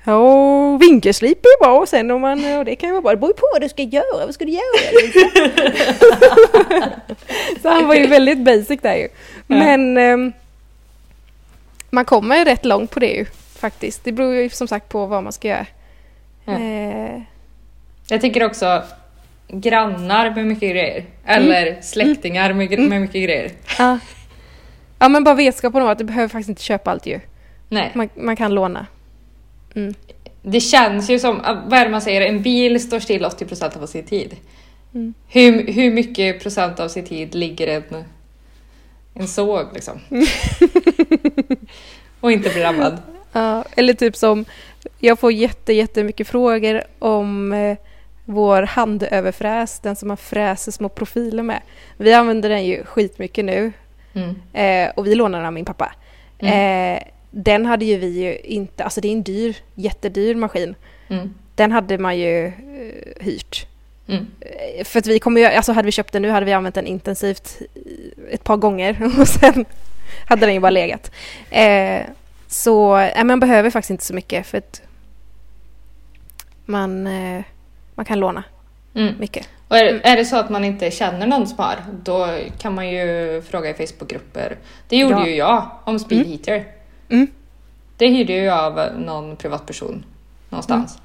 Ja, 0.04 0.76
vinkelslip 0.76 1.44
är 1.44 1.64
bra 1.64 1.86
sen 1.86 2.10
om 2.10 2.20
man, 2.20 2.58
och 2.58 2.64
det 2.64 2.76
kan 2.76 2.88
ju 2.88 2.92
vara 2.92 3.02
bra. 3.02 3.10
Det 3.10 3.16
beror 3.16 3.32
på 3.32 3.46
vad 3.52 3.62
du 3.62 3.68
ska 3.68 3.82
göra, 3.82 4.26
vad 4.26 4.34
ska 4.34 4.44
du 4.44 4.52
göra? 4.52 4.62
så 7.62 7.68
han 7.68 7.88
var 7.88 7.94
ju 7.94 8.06
väldigt 8.06 8.38
basic 8.38 8.80
där 8.80 8.94
ju. 8.94 9.08
Men 9.46 9.96
ehm, 9.96 10.32
man 11.90 12.04
kommer 12.04 12.44
rätt 12.44 12.64
långt 12.64 12.90
på 12.90 13.00
det 13.00 13.10
ju 13.10 13.26
faktiskt. 13.62 14.04
Det 14.04 14.12
beror 14.12 14.34
ju 14.34 14.50
som 14.50 14.68
sagt 14.68 14.88
på 14.88 15.06
vad 15.06 15.22
man 15.22 15.32
ska 15.32 15.48
göra. 15.48 15.66
Ja. 16.44 16.52
Eh, 16.58 17.22
Jag 18.08 18.20
tycker 18.20 18.44
också 18.44 18.82
grannar 19.48 20.30
med 20.34 20.46
mycket 20.46 20.70
grejer. 20.70 21.04
Eller 21.24 21.80
släktingar 21.82 22.52
med, 22.52 22.78
med 22.78 23.00
mycket 23.00 23.24
grejer. 23.24 23.50
ja. 23.78 23.98
ja 24.98 25.08
men 25.08 25.24
bara 25.24 25.34
vetskapen 25.34 25.82
om 25.82 25.88
att 25.88 25.98
du 25.98 26.04
behöver 26.04 26.28
faktiskt 26.28 26.48
inte 26.48 26.62
köpa 26.62 26.90
allt 26.90 27.06
ju. 27.06 27.20
Nej. 27.68 27.90
Man, 27.94 28.08
man 28.14 28.36
kan 28.36 28.54
låna. 28.54 28.86
Mm. 29.74 29.94
Det 30.42 30.60
känns 30.60 31.10
ju 31.10 31.18
som, 31.18 31.40
vad 31.66 31.78
är 31.78 31.84
det 31.84 31.90
man 31.90 32.00
säger, 32.02 32.20
en 32.20 32.42
bil 32.42 32.80
står 32.80 33.00
still 33.00 33.24
80% 33.24 33.82
av 33.82 33.86
sin 33.86 34.04
tid. 34.04 34.36
Mm. 34.94 35.14
Hur, 35.28 35.72
hur 35.72 35.90
mycket 35.90 36.42
procent 36.42 36.80
av 36.80 36.88
sin 36.88 37.04
tid 37.04 37.34
ligger 37.34 37.68
en, 37.68 38.04
en 39.14 39.28
såg 39.28 39.66
liksom? 39.74 40.00
Och 42.20 42.32
inte 42.32 42.50
blir 42.50 42.62
rammad. 42.62 42.98
Ja, 43.32 43.64
eller 43.76 43.94
typ 43.94 44.16
som, 44.16 44.44
jag 44.98 45.18
får 45.18 45.32
jätte, 45.32 45.72
jättemycket 45.72 46.28
frågor 46.28 46.82
om 46.98 47.52
eh, 47.52 47.76
vår 48.24 48.62
handöverfräs, 48.62 49.80
den 49.80 49.96
som 49.96 50.08
man 50.08 50.16
fräser 50.16 50.72
små 50.72 50.88
profiler 50.88 51.42
med. 51.42 51.60
Vi 51.96 52.12
använder 52.12 52.48
den 52.48 52.64
ju 52.66 52.84
skitmycket 52.84 53.44
nu 53.44 53.72
Mm. 54.14 54.34
eh, 54.52 54.92
och 54.94 55.06
vi 55.06 55.14
lånar 55.14 55.38
den 55.38 55.46
av 55.46 55.52
min 55.52 55.64
pappa. 55.64 55.92
Mm. 56.38 56.96
Eh, 56.96 57.02
den 57.30 57.66
hade 57.66 57.84
ju 57.84 57.96
vi 57.96 58.06
ju 58.08 58.36
inte, 58.38 58.84
alltså 58.84 59.00
det 59.00 59.08
är 59.08 59.12
en 59.12 59.22
dyr, 59.22 59.56
jättedyr 59.74 60.34
maskin. 60.34 60.74
Mm. 61.08 61.34
Den 61.54 61.72
hade 61.72 61.98
man 61.98 62.18
ju 62.18 62.46
eh, 62.46 62.52
hyrt. 63.24 63.66
Mm. 64.08 64.26
För 64.84 64.98
att 64.98 65.06
vi 65.06 65.18
kommer 65.18 65.40
ju, 65.40 65.46
alltså 65.46 65.72
hade 65.72 65.86
vi 65.86 65.92
köpt 65.92 66.12
den 66.12 66.22
nu 66.22 66.30
hade 66.30 66.46
vi 66.46 66.52
använt 66.52 66.74
den 66.74 66.86
intensivt 66.86 67.58
ett 68.30 68.44
par 68.44 68.56
gånger 68.56 69.10
och 69.20 69.28
sen 69.28 69.64
hade 70.28 70.46
den 70.46 70.54
ju 70.54 70.60
bara 70.60 70.70
legat. 70.70 71.10
Så 72.52 72.96
eh, 72.98 73.24
man 73.24 73.40
behöver 73.40 73.70
faktiskt 73.70 73.90
inte 73.90 74.04
så 74.04 74.14
mycket 74.14 74.46
för 74.46 74.58
att 74.58 74.82
man, 76.64 77.06
eh, 77.06 77.42
man 77.94 78.04
kan 78.06 78.20
låna 78.20 78.44
Mm. 78.94 79.14
mycket. 79.18 79.48
Och 79.68 79.76
är, 79.76 79.84
är 80.04 80.16
det 80.16 80.24
så 80.24 80.36
att 80.36 80.50
man 80.50 80.64
inte 80.64 80.90
känner 80.90 81.26
någon 81.26 81.46
som 81.46 81.58
har, 81.58 81.76
då 82.02 82.38
kan 82.58 82.74
man 82.74 82.88
ju 82.90 83.42
fråga 83.42 83.70
i 83.70 83.74
Facebookgrupper. 83.86 84.56
Det 84.88 84.96
gjorde 84.96 85.14
Ja. 85.14 85.26
ju 85.26 85.34
jag 85.34 85.70
om 85.84 85.98
speed 85.98 86.26
heater. 86.26 86.66
Mm. 87.08 87.26
Det 87.96 88.08
hyrde 88.08 88.32
jag 88.32 88.58
av 88.58 89.00
någon 89.00 89.36
privatperson 89.36 90.04
någonstans. 90.48 90.98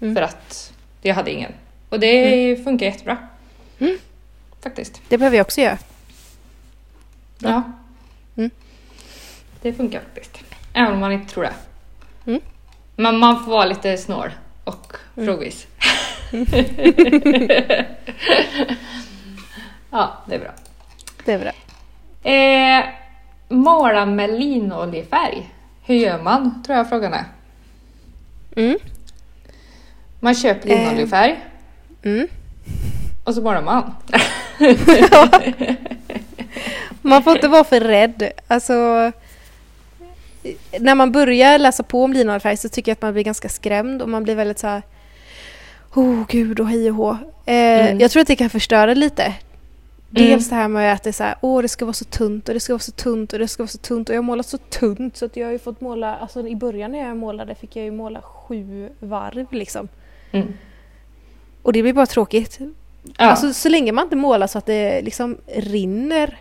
Mm. 0.00 0.14
För 0.14 0.22
att 0.22 0.72
jag 1.02 1.14
hade 1.14 1.30
ingen. 1.30 1.52
Och 1.88 2.00
det 2.00 2.64
funkar 2.64 2.86
jättebra. 2.86 3.18
Mm. 3.78 3.98
Faktiskt. 4.62 5.00
Det 5.08 5.18
behöver 5.18 5.36
jag 5.36 5.44
också 5.44 5.60
göra. 5.60 5.78
Ja. 7.38 7.62
Mm. 8.36 8.50
Det 9.62 9.72
funkar 9.72 10.00
faktiskt. 10.14 10.38
Även 10.72 10.92
om 10.92 11.00
man 11.00 11.12
inte 11.12 11.34
tror 11.34 11.42
det. 11.44 11.52
Mm. 12.26 12.40
Men 12.96 13.18
man 13.18 13.44
får 13.44 13.50
vara 13.52 13.64
lite 13.64 13.96
snål 13.96 14.30
och 14.64 14.96
Mm. 15.16 15.26
frågvis. 15.26 15.66
ja, 19.90 20.12
det 20.26 20.34
är 20.34 20.38
bra. 20.38 20.50
Det 21.24 21.32
är 21.32 21.38
bra. 21.38 21.52
Eh, 22.30 22.84
måla 23.48 24.06
med 24.06 24.30
linoljefärg. 24.40 25.50
Hur 25.84 25.94
gör 25.94 26.22
man? 26.22 26.62
Tror 26.66 26.78
jag 26.78 26.88
frågan 26.88 27.14
är. 27.14 27.24
Mm. 28.56 28.78
Man 30.20 30.34
köper 30.34 30.68
linoljefärg 30.68 31.40
Mm. 32.04 32.28
och 33.24 33.34
så 33.34 33.42
målar 33.42 33.62
man. 33.62 33.94
Man 37.04 37.22
får 37.22 37.32
inte 37.32 37.48
vara 37.48 37.64
för 37.64 37.80
rädd. 37.80 38.30
Alltså, 38.48 39.12
när 40.80 40.94
man 40.94 41.12
börjar 41.12 41.58
läsa 41.58 41.82
på 41.82 42.04
om 42.04 42.12
linoljefärg 42.12 42.56
så 42.56 42.68
tycker 42.68 42.90
jag 42.90 42.96
att 42.96 43.02
man 43.02 43.12
blir 43.12 43.24
ganska 43.24 43.48
skrämd 43.48 44.02
och 44.02 44.08
man 44.08 44.22
blir 44.24 44.34
väldigt 44.34 44.58
så 44.58 44.66
här... 44.66 44.82
Oh 45.94 46.26
gud 46.28 46.60
och 46.60 46.68
hej 46.68 46.90
och 46.90 46.96
hå. 46.96 47.10
Eh, 47.10 47.16
Mm. 47.46 48.00
Jag 48.00 48.10
tror 48.10 48.20
att 48.20 48.26
det 48.26 48.36
kan 48.36 48.50
förstöra 48.50 48.94
lite. 48.94 49.34
Dels 50.10 50.48
det 50.48 50.54
här 50.54 50.68
med 50.68 50.92
att 50.92 51.02
det 51.02 51.10
är 51.10 51.12
så 51.12 51.24
här, 51.24 51.34
åh 51.40 51.62
det 51.62 51.68
ska 51.68 51.84
vara 51.84 51.92
så 51.92 52.04
tunt 52.04 52.48
och 52.48 52.54
det 52.54 52.60
ska 52.60 52.72
vara 52.72 52.78
så 52.80 52.92
tunt 52.92 53.32
och 53.32 53.38
det 53.38 53.48
ska 53.48 53.62
vara 53.62 53.68
så 53.68 53.78
tunt 53.78 54.08
och 54.08 54.14
jag 54.14 54.18
har 54.18 54.24
målat 54.24 54.46
så 54.46 54.58
tunt 54.58 55.16
så 55.16 55.24
att 55.24 55.36
jag 55.36 55.46
har 55.46 55.52
ju 55.52 55.58
fått 55.58 55.80
måla, 55.80 56.16
alltså 56.16 56.46
i 56.48 56.56
början 56.56 56.92
när 56.92 56.98
jag 56.98 57.16
målade 57.16 57.54
fick 57.54 57.76
jag 57.76 57.84
ju 57.84 57.90
måla 57.90 58.22
sju 58.22 58.88
varv 58.98 59.46
liksom. 59.52 59.88
Mm. 60.32 60.52
Och 61.62 61.72
det 61.72 61.82
blir 61.82 61.92
bara 61.92 62.06
tråkigt. 62.06 62.58
Ja. 63.02 63.12
Alltså 63.16 63.52
så 63.52 63.68
länge 63.68 63.92
man 63.92 64.04
inte 64.04 64.16
målar 64.16 64.46
så 64.46 64.58
att 64.58 64.66
det 64.66 65.02
liksom 65.02 65.38
rinner. 65.56 66.38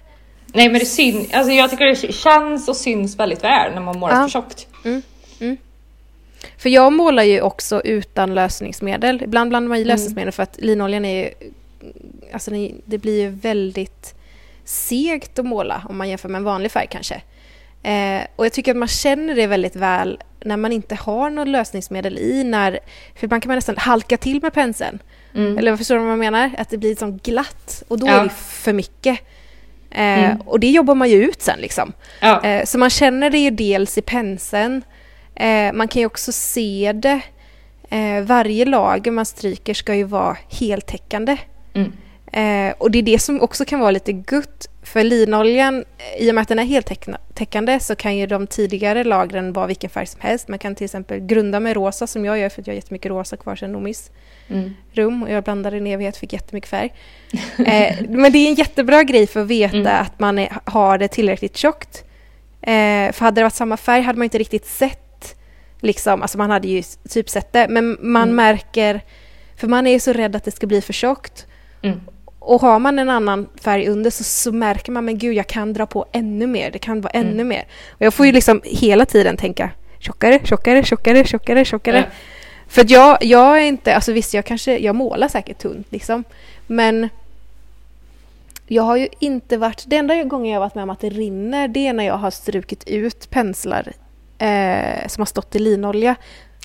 Nej 0.53 0.69
men 0.69 0.79
det 0.79 0.85
syn, 0.85 1.27
alltså 1.33 1.51
jag 1.53 1.69
tycker 1.69 1.85
det 1.85 2.13
känns 2.13 2.67
och 2.67 2.75
syns 2.75 3.15
väldigt 3.19 3.43
väl 3.43 3.73
när 3.73 3.81
man 3.81 3.99
målar 3.99 4.15
Ja. 4.15 4.21
för 4.21 4.29
tjockt. 4.29 4.67
För 6.57 6.69
jag 6.69 6.93
målar 6.93 7.23
ju 7.23 7.41
också 7.41 7.81
utan 7.81 8.33
lösningsmedel. 8.35 9.21
Ibland 9.23 9.49
blandar 9.49 9.69
man 9.69 9.77
i 9.77 9.81
Mm. 9.81 9.87
lösningsmedel 9.87 10.31
för 10.31 10.43
att 10.43 10.57
linoljan 10.59 11.05
är 11.05 11.23
ju... 11.23 11.29
Alltså 12.33 12.51
det- 12.85 12.97
blir 12.97 13.19
ju 13.21 13.29
väldigt 13.29 14.15
segt 14.65 15.39
att 15.39 15.45
måla 15.45 15.81
om 15.89 15.97
man 15.97 16.09
jämför 16.09 16.29
med 16.29 16.39
en 16.39 16.43
vanlig 16.43 16.71
färg 16.71 16.87
kanske. 16.91 17.21
Eh, 17.83 18.21
och 18.35 18.45
jag 18.45 18.53
tycker 18.53 18.71
att 18.71 18.77
man 18.77 18.87
känner 18.87 19.35
det 19.35 19.47
väldigt 19.47 19.75
väl 19.75 20.19
när 20.45 20.57
man 20.57 20.71
inte 20.71 20.95
har 20.95 21.29
något 21.29 21.47
lösningsmedel 21.47 22.17
i. 22.17 22.43
När, 22.43 22.79
för 23.15 23.23
ibland 23.25 23.43
kan 23.43 23.47
man 23.49 23.55
nästan 23.57 23.77
halka 23.77 24.17
till 24.17 24.41
med 24.41 24.53
penseln. 24.53 24.99
Mm. 25.35 25.57
Eller 25.57 25.77
förstår 25.77 25.95
du 25.95 26.01
vad 26.01 26.11
jag 26.11 26.19
menar? 26.19 26.51
Att 26.57 26.69
det 26.69 26.77
blir 26.77 26.89
liksom 26.89 27.17
glatt 27.17 27.83
och 27.87 27.99
då 27.99 28.07
Ja. 28.07 28.11
är 28.19 28.23
det 28.23 28.29
för 28.29 28.73
mycket. 28.73 29.19
Eh, 29.91 30.23
Mm. 30.25 30.41
Och 30.41 30.59
det 30.59 30.69
jobbar 30.71 30.95
man 30.95 31.09
ju 31.09 31.23
ut 31.23 31.41
sen 31.41 31.59
liksom. 31.59 31.93
Ja. 32.21 32.43
Eh, 32.43 32.65
Så 32.65 32.77
man 32.77 32.89
känner 32.89 33.29
det 33.29 33.37
ju 33.37 33.49
dels 33.49 33.97
i 33.97 34.01
penseln. 34.01 34.81
Eh, 35.35 35.73
Man 35.73 35.87
kan 35.87 35.99
ju 35.99 36.05
också 36.05 36.31
se 36.31 36.91
det. 36.95 37.21
Eh, 37.89 38.21
Varje 38.23 38.65
lager 38.65 39.11
man 39.11 39.25
stryker 39.25 39.73
ska 39.73 39.95
ju 39.95 40.03
vara 40.03 40.37
heltäckande. 40.49 41.37
Mm. 41.73 41.91
Eh, 42.31 42.73
Och 42.77 42.91
det 42.91 42.97
är 42.99 43.03
det 43.03 43.19
som 43.19 43.41
också 43.41 43.65
kan 43.65 43.79
vara 43.79 43.91
lite 43.91 44.11
gutt. 44.11 44.67
För 44.83 45.03
linoljan, 45.03 45.85
eh, 45.97 46.23
i 46.27 46.31
och 46.31 46.35
med 46.35 46.41
att 46.41 46.47
den 46.47 46.59
är 46.59 46.63
heltäckande 46.63 47.79
så 47.79 47.95
kan 47.95 48.17
ju 48.17 48.27
de 48.27 48.47
tidigare 48.47 49.03
lagren 49.03 49.53
vara 49.53 49.67
vilken 49.67 49.89
färg 49.89 50.05
som 50.07 50.21
helst. 50.21 50.47
Man 50.47 50.59
kan 50.59 50.75
till 50.75 50.85
exempel 50.85 51.19
grunda 51.19 51.59
med 51.59 51.73
rosa 51.75 52.07
som 52.07 52.25
jag 52.25 52.39
gör 52.39 52.49
för 52.49 52.61
att 52.61 52.67
jag 52.67 52.73
har 52.73 52.75
jättemycket 52.75 53.09
rosa 53.09 53.37
kvar 53.37 53.55
sedan 53.55 53.71
Nomis 53.71 54.11
Mm. 54.49 54.73
rum 54.93 55.23
och 55.23 55.29
jag 55.31 55.43
blandade 55.43 55.77
en 55.77 55.87
evighet 55.87 56.17
fick 56.17 56.33
jättemycket 56.33 56.69
färg. 56.69 56.93
Eh, 57.65 57.95
men 58.09 58.31
det 58.31 58.37
är 58.37 58.47
en 58.49 58.55
jättebra 58.55 59.03
grej 59.03 59.27
för 59.27 59.41
att 59.41 59.47
veta 59.47 59.77
Mm. 59.77 60.01
att 60.01 60.19
man 60.19 60.39
är, 60.39 60.57
har 60.65 60.97
det 60.97 61.07
tillräckligt 61.07 61.57
tjockt. 61.57 62.03
Eh, 62.61 63.11
för 63.11 63.19
hade 63.19 63.41
det 63.41 63.43
varit 63.43 63.53
samma 63.53 63.77
färg 63.77 64.01
hade 64.01 64.17
man 64.19 64.23
inte 64.23 64.37
riktigt 64.37 64.65
sett, 64.65 65.35
liksom, 65.79 66.21
alltså 66.21 66.37
man 66.37 66.49
hade 66.49 66.67
ju 66.67 66.83
typ 67.09 67.29
sett 67.29 67.53
det, 67.53 67.67
men 67.69 67.97
man 68.01 68.23
Mm. 68.23 68.35
märker, 68.35 69.01
för 69.57 69.67
man 69.67 69.87
är 69.87 69.91
ju 69.91 69.99
så 69.99 70.13
rädd 70.13 70.35
att 70.35 70.43
det 70.43 70.51
ska 70.51 70.67
bli 70.67 70.81
för 70.81 70.93
tjockt. 70.93 71.45
Mm. 71.81 71.99
Och 72.43 72.61
har 72.61 72.79
man 72.79 72.99
en 72.99 73.09
annan 73.09 73.49
färg 73.61 73.87
under 73.87 74.09
så, 74.09 74.23
så 74.23 74.51
märker 74.51 74.91
man, 74.91 75.05
men 75.05 75.17
gud 75.17 75.33
jag 75.33 75.47
kan 75.47 75.73
dra 75.73 75.85
på 75.85 76.05
ännu 76.11 76.47
mer, 76.47 76.71
det 76.71 76.79
kan 76.79 77.01
vara 77.01 77.11
ännu 77.11 77.31
Mm. 77.31 77.47
mer. 77.47 77.65
Och 77.89 78.01
jag 78.01 78.13
får 78.13 78.25
ju 78.25 78.31
liksom 78.31 78.61
hela 78.63 79.05
tiden 79.05 79.37
tänka 79.37 79.69
tjockare, 79.99 80.39
tjockare, 80.43 80.83
tjockare, 80.83 81.25
tjockare, 81.25 81.65
tjockare. 81.65 81.97
Ja. 81.97 82.03
För 82.67 82.85
jag, 82.87 83.17
jag 83.21 83.57
är 83.61 83.65
inte, 83.65 83.95
alltså 83.95 84.11
visst 84.11 84.33
jag 84.33 84.45
kanske, 84.45 84.77
jag 84.77 84.95
målar 84.95 85.27
säkert 85.27 85.57
tunt 85.57 85.87
liksom. 85.89 86.23
Men 86.67 87.09
jag 88.67 88.83
har 88.83 88.97
ju 88.97 89.07
inte 89.19 89.57
varit, 89.57 89.83
det 89.87 89.95
enda 89.95 90.23
gången 90.23 90.51
jag 90.51 90.59
har 90.59 90.65
varit 90.65 90.75
med 90.75 90.83
om 90.83 90.89
att 90.89 90.99
det 90.99 91.09
rinner 91.09 91.67
det 91.67 91.87
är 91.87 91.93
när 91.93 92.03
jag 92.03 92.17
har 92.17 92.31
strukit 92.31 92.83
ut 92.87 93.29
penslar 93.29 93.93
eh, 94.37 95.07
som 95.07 95.21
har 95.21 95.25
stått 95.25 95.55
i 95.55 95.59
linolja. 95.59 96.15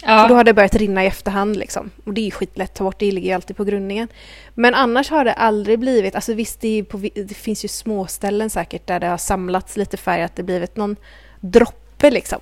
För 0.01 0.29
då 0.29 0.35
Ja. 0.35 0.37
har 0.37 0.45
det 0.45 0.55
börjat 0.55 0.75
rinna 0.75 1.05
i 1.05 1.07
efterhand 1.07 1.57
liksom. 1.57 1.91
Och 2.05 2.13
det 2.15 2.21
är 2.21 2.25
ju 2.25 2.31
skitlätt 2.31 2.71
att 2.71 2.75
ta 2.77 2.85
bort, 2.85 2.99
det 2.99 3.13
ligger 3.13 3.29
ju 3.29 3.35
alltid 3.35 3.57
på 3.57 3.65
grundningen. 3.65 4.09
Men 4.55 4.75
annars 4.75 5.11
har 5.11 5.25
det 5.25 5.33
aldrig 5.33 5.79
blivit, 5.79 6.15
alltså 6.15 6.35
visst 6.35 6.61
det, 6.61 6.85
på, 6.85 6.99
det 7.15 7.35
finns 7.35 7.65
ju 7.65 7.69
små 7.69 8.07
ställen 8.07 8.51
säkert 8.51 8.87
där 8.87 9.01
det 9.01 9.07
har 9.07 9.17
samlats 9.19 9.77
lite 9.77 9.97
färg, 9.97 10.23
att 10.23 10.37
det 10.37 10.43
blivit 10.43 10.77
någon 10.77 10.97
droppe 11.41 12.11
liksom. 12.11 12.39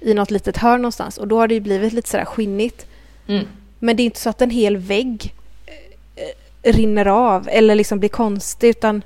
I 0.00 0.14
något 0.14 0.30
litet 0.30 0.56
hörn 0.56 0.82
någonstans. 0.82 1.18
Och 1.18 1.28
då 1.28 1.38
har 1.38 1.48
det 1.48 1.54
ju 1.54 1.60
blivit 1.60 1.92
lite 1.92 2.08
sådär 2.08 2.24
skinnigt. 2.24 2.86
Mm. 3.28 3.46
Men 3.78 3.96
det 3.96 4.02
är 4.02 4.04
inte 4.04 4.20
så 4.20 4.30
att 4.30 4.42
en 4.42 4.50
hel 4.50 4.76
vägg 4.76 5.34
eh, 6.16 6.72
rinner 6.72 7.06
av 7.06 7.48
eller 7.48 7.74
liksom 7.74 7.98
blir 7.98 8.08
konstig 8.08 8.68
utan 8.68 9.02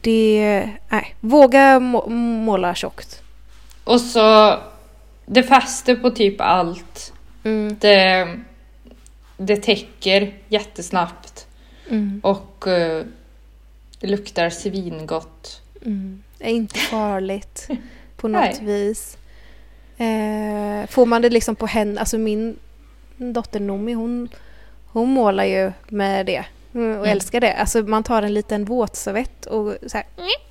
det... 0.00 0.68
Nej, 0.88 1.14
våga 1.20 1.80
må, 1.80 2.08
måla 2.08 2.74
tjockt. 2.74 3.22
Och 3.84 4.00
så, 4.00 4.58
det 5.32 5.42
fäster 5.42 5.96
på 5.96 6.10
typ 6.10 6.40
allt. 6.40 7.12
Mm, 7.44 7.76
Det, 7.80 8.28
det 9.36 9.56
täcker 9.56 10.34
jättesnabbt 10.48 11.46
mm, 11.90 12.20
och 12.24 12.66
eh, 12.66 13.04
det 14.00 14.06
luktar 14.06 14.50
svingott. 14.50 15.62
mm. 15.84 16.22
Det 16.38 16.44
är 16.44 16.50
inte 16.54 16.78
farligt 16.78 17.68
på 18.16 18.28
något 18.28 18.60
vis. 18.62 19.16
Eh, 19.96 20.86
får 20.90 21.06
man 21.06 21.22
det 21.22 21.30
liksom 21.30 21.56
på 21.56 21.66
henne, 21.66 22.00
alltså 22.00 22.18
min 22.18 22.58
dotter 23.16 23.60
Nomi 23.60 23.92
hon, 23.92 24.28
hon 24.86 25.08
målar 25.08 25.44
ju 25.44 25.72
med 25.88 26.26
det 26.26 26.44
och 26.72 26.76
Mm. 26.80 27.04
älskar 27.04 27.40
det. 27.40 27.52
Alltså 27.54 27.82
man 27.82 28.02
tar 28.02 28.22
en 28.22 28.34
liten 28.34 28.64
våtservett 28.64 29.46
och 29.46 29.74
så, 29.86 29.96
här, 29.96 30.06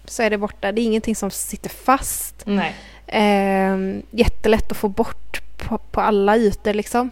så 0.05 0.23
är 0.23 0.29
det 0.29 0.37
borta. 0.37 0.71
Det 0.71 0.81
är 0.81 0.83
ingenting 0.83 1.15
som 1.15 1.31
sitter 1.31 1.69
fast. 1.69 2.35
Nej. 2.45 2.75
Eh, 3.11 3.77
jättelätt 4.11 4.71
att 4.71 4.77
få 4.77 4.87
bort 4.87 5.41
på, 5.57 5.77
på 5.77 6.01
alla 6.01 6.37
ytor 6.37 6.73
liksom. 6.73 7.11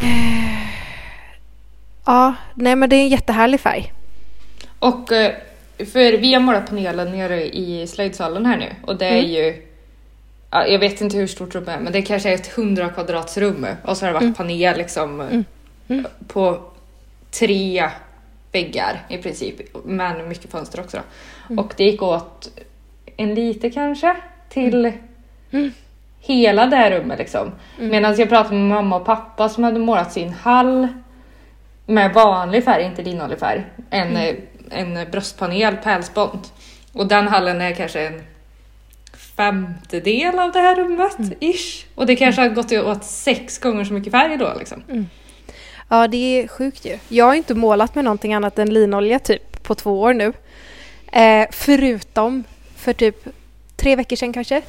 Eh, 0.00 0.68
ja, 2.06 2.34
nej 2.54 2.76
men 2.76 2.90
det 2.90 2.96
är 2.96 3.00
en 3.00 3.08
jättehärlig 3.08 3.60
färg. 3.60 3.92
Och 4.78 5.12
eh, 5.12 5.32
för 5.78 6.12
vi 6.18 6.34
har 6.34 6.40
målat 6.40 6.66
panelen 6.68 7.10
nere 7.12 7.56
i 7.56 7.86
slöjdsalen 7.86 8.46
här 8.46 8.56
nu 8.56 8.74
och 8.86 8.96
det 8.98 9.06
är 9.06 9.18
Mm. 9.18 9.30
ju 9.30 9.66
ja, 10.50 10.66
jag 10.66 10.78
vet 10.78 11.00
inte 11.00 11.16
hur 11.16 11.26
stort 11.26 11.54
rummet 11.54 11.68
är 11.68 11.80
men 11.80 11.92
det 11.92 12.02
kanske 12.02 12.30
är 12.30 12.34
ett 12.34 12.58
100 12.58 12.88
kvadratsrum 12.88 13.66
och 13.84 13.96
så 13.96 14.04
har 14.04 14.08
det 14.08 14.14
varit 14.14 14.22
Mm. 14.22 14.34
panel 14.34 14.76
liksom 14.78 15.20
Mm. 15.20 15.44
Mm. 15.88 16.06
på 16.28 16.60
tre 17.30 17.90
väggar 18.52 19.06
i 19.08 19.18
princip 19.18 19.54
men 19.84 20.28
mycket 20.28 20.50
fönster 20.50 20.80
också. 20.80 21.00
Mm. 21.46 21.58
Och 21.58 21.74
det 21.76 21.84
gick 21.84 22.02
åt 22.02 22.50
en 23.16 23.34
liter 23.34 23.70
kanske 23.70 24.16
till 24.48 24.92
Mm. 25.52 25.72
hela 26.20 26.66
det 26.66 26.76
här 26.76 26.90
rummet 26.90 27.18
liksom. 27.18 27.52
Mm. 27.78 27.90
Medan 27.90 28.16
jag 28.16 28.28
pratade 28.28 28.56
med 28.56 28.68
mamma 28.68 28.96
och 28.96 29.04
pappa 29.06 29.48
som 29.48 29.64
hade 29.64 29.78
målat 29.78 30.12
sin 30.12 30.28
hall 30.32 30.88
med 31.86 32.12
vanlig 32.14 32.64
färg, 32.64 32.84
inte 32.84 33.02
linollig 33.02 33.38
färg. 33.38 33.64
En, 33.90 34.08
Mm. 34.08 34.36
eh, 34.70 34.78
en 34.80 35.10
bröstpanel, 35.10 35.76
pärlspont. 35.76 36.52
Och 36.92 37.06
den 37.06 37.28
hallen 37.28 37.60
är 37.60 37.72
kanske 37.74 38.06
en 38.06 38.22
femtedel 39.36 40.38
av 40.38 40.52
det 40.52 40.58
här 40.60 40.76
rummet, 40.76 41.18
Mm. 41.18 41.32
ish. 41.40 41.86
Och 41.94 42.06
det 42.06 42.16
kanske 42.16 42.42
har 42.42 42.48
gått 42.48 42.72
åt 42.72 43.04
sex 43.04 43.58
gånger 43.58 43.84
så 43.84 43.92
mycket 43.92 44.10
färg 44.12 44.36
då 44.36 44.52
liksom. 44.58 44.82
Ja, 45.88 46.08
det 46.08 46.16
är 46.42 46.48
sjukt 46.48 46.84
ju. 46.84 46.98
Jag 47.08 47.24
har 47.24 47.34
inte 47.34 47.54
målat 47.54 47.94
med 47.94 48.04
någonting 48.04 48.34
annat 48.34 48.58
än 48.58 48.74
linolja 48.74 49.18
typ 49.18 49.62
på 49.62 49.74
två 49.74 50.00
år 50.00 50.14
nu. 50.14 50.32
Eh, 51.12 51.46
förutom 51.52 52.44
för 52.80 52.92
typ 52.92 53.24
tre 53.76 53.96
veckor 53.96 54.16
sedan 54.16 54.32
kanske. 54.32 54.62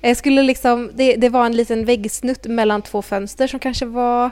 Jag 0.00 0.16
skulle 0.16 0.42
liksom, 0.42 0.90
det, 0.94 1.16
det 1.16 1.28
var 1.28 1.46
en 1.46 1.56
liten 1.56 1.84
väggsnutt 1.84 2.44
mellan 2.44 2.82
två 2.82 3.02
fönster 3.02 3.46
som 3.46 3.60
kanske 3.60 3.86
var, 3.86 4.30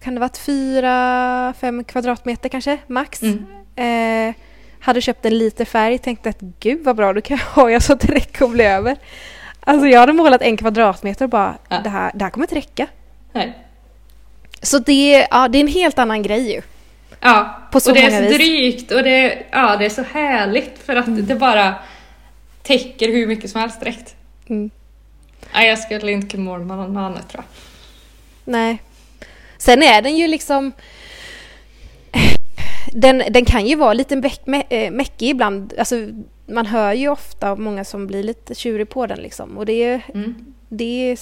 kan 0.00 0.14
det 0.14 0.20
varit, 0.20 0.38
fyra, 0.38 1.54
fem 1.60 1.84
kvadratmeter 1.84 2.48
kanske, 2.48 2.78
max. 2.86 3.22
Mm. 3.22 4.28
Eh, 4.28 4.34
hade 4.80 5.00
köpt 5.00 5.24
en 5.24 5.38
liter 5.38 5.64
färg, 5.64 5.98
tänkte 5.98 6.28
att 6.28 6.40
gud 6.40 6.84
vad 6.84 6.96
bra, 6.96 7.12
då 7.12 7.20
kan 7.20 7.36
jag 7.36 7.62
ha 7.62 7.70
jag 7.70 7.82
så 7.82 7.92
att 7.92 8.00
det 8.00 8.14
räcker 8.14 8.44
att 8.44 8.50
bli 8.50 8.64
över. 8.64 8.96
Alltså 9.60 9.86
jag 9.86 10.00
hade 10.00 10.12
målat 10.12 10.42
en 10.42 10.56
kvadratmeter 10.56 11.24
och 11.24 11.30
bara, 11.30 11.58
Ja. 11.68 11.80
det, 11.84 11.88
här, 11.90 12.10
det 12.14 12.24
här 12.24 12.30
kommer 12.30 12.44
inte 12.44 12.54
räcka. 12.54 12.86
Nej. 13.32 13.58
Så 14.62 14.78
det, 14.78 15.26
ja, 15.30 15.48
det 15.48 15.58
är 15.58 15.60
en 15.60 15.68
helt 15.68 15.98
annan 15.98 16.22
grej 16.22 16.52
ju. 16.52 16.62
Ja, 17.20 17.62
På 17.72 17.80
så 17.80 17.90
och 17.90 17.96
det 17.96 18.02
är 18.02 18.22
så 18.22 18.28
vis. 18.28 18.36
drygt 18.36 18.92
och 18.92 19.02
det, 19.02 19.42
ja, 19.50 19.76
det 19.76 19.84
är 19.84 19.90
så 19.90 20.02
härligt 20.02 20.78
för 20.78 20.96
att 20.96 21.06
Mm. 21.06 21.26
det 21.26 21.34
bara 21.34 21.74
täcker 22.62 23.08
hur 23.12 23.26
mycket 23.26 23.50
som 23.50 23.60
helst 23.60 23.80
direkt. 23.80 24.14
Mm. 24.48 24.70
Nej, 25.54 25.68
jag 25.68 25.78
skulle 25.78 26.12
inte 26.12 26.28
kunna 26.28 26.42
måla 26.44 26.64
med 26.64 26.76
något 26.76 26.96
annat 26.96 27.28
tror 27.28 27.44
jag. 27.44 28.52
Nej. 28.52 28.82
Sen 29.58 29.82
är 29.82 30.02
den 30.02 30.16
ju 30.16 30.26
liksom... 30.26 30.72
Den, 32.92 33.22
den 33.30 33.44
kan 33.44 33.66
ju 33.66 33.74
vara 33.76 33.92
lite 33.92 34.16
mäck, 34.16 34.46
mä, 34.46 34.62
eh, 34.68 34.90
mäckig 34.90 35.28
ibland. 35.30 35.74
Alltså, 35.78 35.94
man 36.46 36.66
hör 36.66 36.92
ju 36.92 37.08
ofta 37.08 37.56
många 37.56 37.84
som 37.84 38.06
blir 38.06 38.22
lite 38.22 38.54
tjurig 38.54 38.88
på 38.88 39.06
den 39.06 39.18
liksom. 39.18 39.58
Och 39.58 39.66
det 39.66 39.72
är, 39.84 40.00
Mm. 40.14 40.54
Det 40.68 41.10
är, 41.10 41.18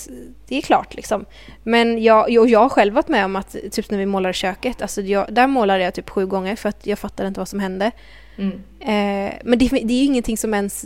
det 0.49 0.57
är 0.57 0.63
klart 0.63 0.95
liksom. 0.95 1.25
Men 1.63 2.03
jag, 2.03 2.31
jag, 2.31 2.49
jag 2.49 2.61
har 2.61 2.69
själv 2.69 2.95
varit 2.95 3.09
med 3.09 3.25
om 3.25 3.37
att 3.37 3.57
typ 3.73 3.91
när 3.91 3.99
vi 3.99 4.07
målade 4.07 4.33
köket, 4.33 4.83
alltså 4.83 5.03
jag, 5.03 5.27
där 5.33 5.47
målade 5.47 5.85
jag 5.85 5.95
typ 5.95 6.11
sju 6.11 6.27
gånger 6.27 6.57
för 6.57 6.69
att 6.69 6.87
jag 6.87 6.99
fattade 6.99 7.29
inte 7.29 7.41
vad 7.41 7.49
som 7.49 7.61
hände. 7.61 7.91
Mm. 8.37 8.53
Eh, 8.81 9.35
men 9.45 9.59
det, 9.59 9.69
det 9.69 9.93
är 9.93 9.99
ju 9.99 10.05
ingenting 10.05 10.39
som 10.39 10.55
ens 10.55 10.85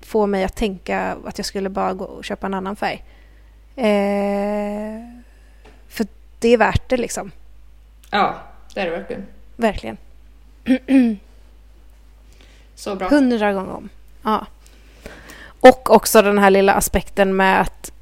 får 0.00 0.26
mig 0.26 0.44
att 0.44 0.56
tänka 0.56 1.16
att 1.24 1.38
jag 1.38 1.44
skulle 1.44 1.68
bara 1.68 1.92
gå 1.92 2.04
och 2.04 2.24
köpa 2.24 2.46
en 2.46 2.54
annan 2.54 2.76
färg. 2.76 3.04
Eh, 3.76 5.00
för 5.88 6.06
det 6.38 6.48
är 6.48 6.56
värt 6.56 6.88
det 6.88 6.96
liksom. 6.96 7.30
Ja, 8.10 8.34
det 8.74 8.80
är 8.80 8.84
det 8.84 8.90
verkligen. 8.90 9.26
Verkligen. 9.56 9.96
Så 12.74 12.94
bra. 12.94 13.08
Hundra 13.08 13.52
gånger 13.52 13.72
om. 13.72 13.88
Ja. 14.22 14.46
Och 15.60 15.90
också 15.90 16.22
den 16.22 16.38
här 16.38 16.50
lilla 16.50 16.74
aspekten 16.74 17.36
med 17.36 17.60
att 17.60 17.92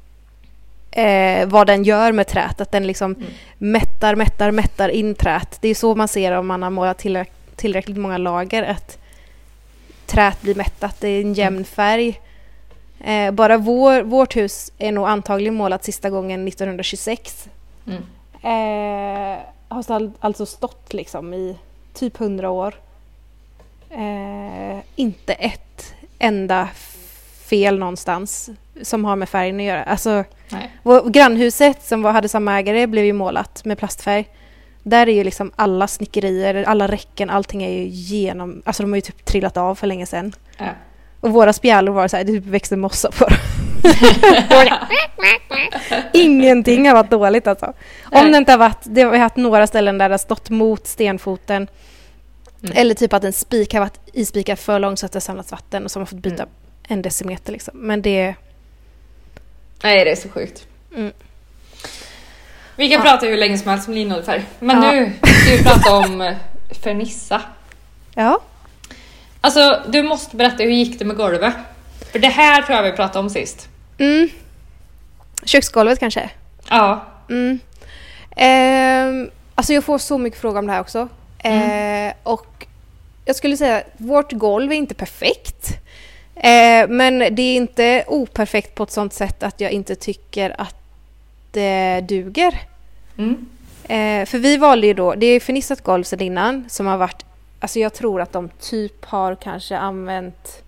eh, 0.95 1.47
vad 1.47 1.67
den 1.67 1.83
gör 1.83 2.11
med 2.11 2.27
trät. 2.27 2.61
Att 2.61 2.71
den 2.71 2.87
liksom 2.87 3.11
Mm. 3.15 3.27
mättar, 3.57 4.15
mättar, 4.15 4.51
mättar 4.51 4.89
in 4.89 5.15
trät. 5.15 5.57
Det 5.61 5.67
är 5.69 5.75
så 5.75 5.95
man 5.95 6.07
ser 6.07 6.31
om 6.31 6.47
man 6.47 6.63
har 6.63 6.69
målat 6.69 6.97
tillräck- 7.03 7.31
tillräckligt 7.55 7.97
många 7.97 8.17
lager. 8.17 8.63
Att 8.63 8.97
trät 10.05 10.41
blir 10.41 10.55
mättat. 10.55 10.95
Det 11.01 11.07
är 11.07 11.21
en 11.21 11.33
jämn 11.33 11.65
färg. 11.65 12.19
Eh, 12.99 13.31
bara 13.31 13.57
vår, 13.57 14.01
vårt 14.03 14.35
hus 14.35 14.71
är 14.77 14.91
nog 14.91 15.07
antagligen 15.07 15.53
målat 15.53 15.83
sista 15.83 16.09
gången 16.09 16.45
1926. 16.47 17.47
Mm. 17.87 18.03
Eh, 18.43 19.39
har 19.67 19.91
all, 19.91 20.11
alltså 20.19 20.45
stått 20.45 20.93
liksom 20.93 21.33
i 21.33 21.57
typ 21.93 22.19
100 22.19 22.49
år. 22.49 22.73
Eh, 23.89 24.79
inte 24.95 25.33
ett 25.33 25.93
enda 26.19 26.69
fel 27.49 27.79
någonstans 27.79 28.49
som 28.81 29.05
har 29.05 29.15
med 29.15 29.29
färgen 29.29 29.59
att 29.59 29.65
göra. 29.65 29.83
Alltså, 29.83 30.23
vår, 30.83 31.09
grannhuset 31.09 31.83
som 31.83 32.01
var, 32.01 32.11
hade 32.11 32.29
samma 32.29 32.59
ägare 32.59 32.87
blev 32.87 33.05
ju 33.05 33.13
målat 33.13 33.65
med 33.65 33.77
plastfärg. 33.77 34.29
Där 34.83 35.09
är 35.09 35.13
ju 35.13 35.23
liksom 35.23 35.51
alla 35.55 35.87
snickerier, 35.87 36.63
alla 36.63 36.87
räcken, 36.87 37.29
allting 37.29 37.63
är 37.63 37.69
ju 37.69 37.87
genom... 37.87 38.61
Alltså 38.65 38.83
de 38.83 38.91
har 38.91 38.97
ju 38.97 39.01
typ 39.01 39.25
trillat 39.25 39.57
av 39.57 39.75
för 39.75 39.87
länge 39.87 40.05
sedan. 40.05 40.33
Ja. 40.57 40.65
Och 41.19 41.31
våra 41.31 41.53
spjälor 41.53 41.93
var 41.93 42.07
så 42.07 42.17
här, 42.17 42.23
det 42.23 42.31
typ 42.31 42.45
växte 42.45 42.77
mossa 42.77 43.11
på 43.11 43.25
dem. 43.25 43.37
Ingenting 46.13 46.87
har 46.87 46.95
varit 46.95 47.11
dåligt 47.11 47.47
alltså. 47.47 47.73
Om 48.11 48.31
det 48.31 48.37
inte 48.37 48.51
har 48.51 48.59
varit, 48.59 48.81
det 48.83 49.01
har 49.01 49.11
vi 49.11 49.17
haft 49.17 49.35
några 49.35 49.67
ställen 49.67 49.97
där 49.97 50.09
det 50.09 50.13
har 50.13 50.17
stått 50.17 50.49
mot 50.49 50.87
stenfoten. 50.87 51.67
Mm. 52.63 52.77
Eller 52.77 52.95
typ 52.95 53.13
att 53.13 53.23
en 53.23 53.33
spik 53.33 53.73
har 53.73 53.79
varit 53.79 53.99
ispikad 54.13 54.59
för 54.59 54.79
långt 54.79 54.99
så 54.99 55.05
att 55.05 55.11
det 55.11 55.15
har 55.15 55.21
samlats 55.21 55.51
vatten 55.51 55.83
och 55.83 55.91
så 55.91 55.97
har 55.97 56.01
man 56.01 56.07
fått 56.07 56.19
byta 56.19 56.43
Mm. 56.43 56.49
en 56.87 57.01
decimeter 57.01 57.51
liksom. 57.51 57.77
Men 57.77 58.01
det... 58.01 58.35
Nej, 59.83 60.05
det 60.05 60.11
är 60.11 60.15
så 60.15 60.29
sjukt. 60.29 60.67
Mm. 60.95 61.11
Vi 62.75 62.89
kan 62.89 62.97
Ja. 63.05 63.11
prata 63.11 63.25
hur 63.25 63.37
länge 63.37 63.57
som 63.57 63.71
helst 63.71 63.87
om 63.87 63.93
linolfärg. 63.93 64.45
Men 64.59 64.83
Ja. 64.83 64.91
nu 64.91 65.11
ska 65.21 65.51
vi 65.57 65.63
prata 65.63 65.93
om 65.95 66.21
eh, 66.21 66.35
fernissa. 66.83 67.41
Ja. 68.15 68.39
Alltså, 69.41 69.81
du 69.87 70.03
måste 70.03 70.35
berätta 70.35 70.63
hur 70.63 70.71
gick 70.71 70.99
det 70.99 71.05
med 71.05 71.15
golvet? 71.17 71.53
För 72.11 72.19
det 72.19 72.27
här 72.27 72.61
tror 72.61 72.75
jag 72.77 72.83
vi 72.83 72.91
pratade 72.91 73.19
om 73.19 73.29
sist. 73.29 73.67
Mm. 73.97 74.29
Köksgolvet 75.45 75.99
kanske? 75.99 76.29
Ja. 76.69 77.05
Mm. 77.29 77.59
Ehm, 78.35 79.29
alltså 79.55 79.73
jag 79.73 79.83
får 79.83 79.97
så 79.97 80.17
mycket 80.17 80.39
frågor 80.41 80.59
om 80.59 80.67
det 80.67 80.73
här 80.73 80.81
också. 80.81 81.07
Eh, 81.39 82.13
och 82.23 82.65
jag 83.25 83.35
skulle 83.35 83.57
säga 83.57 83.77
att 83.77 83.83
vårt 83.97 84.31
golv 84.31 84.71
är 84.71 84.75
inte 84.75 84.93
perfekt. 84.93 85.67
Eh, 86.35 86.87
men 86.89 87.19
det 87.19 87.41
är 87.41 87.55
inte 87.55 88.03
operfekt 88.07 88.75
på 88.75 88.83
ett 88.83 88.91
sånt 88.91 89.13
sätt 89.13 89.43
att 89.43 89.61
jag 89.61 89.71
inte 89.71 89.95
tycker 89.95 90.61
att 90.61 90.75
det 91.51 92.01
duger. 92.01 92.59
Mm. 93.17 93.45
Eh, 93.83 94.25
för 94.25 94.37
vi 94.37 94.57
valde 94.57 94.87
ju 94.87 94.93
då, 94.93 95.13
det 95.15 95.25
är 95.25 95.39
fernissat 95.39 95.81
golv 95.83 96.03
sedan 96.03 96.21
innan 96.21 96.65
som 96.69 96.85
har 96.85 96.97
varit, 96.97 97.25
alltså 97.59 97.79
jag 97.79 97.93
tror 97.93 98.21
att 98.21 98.31
de 98.31 98.49
typ 98.59 99.05
har 99.05 99.35
kanske 99.35 99.77
använt 99.77 100.63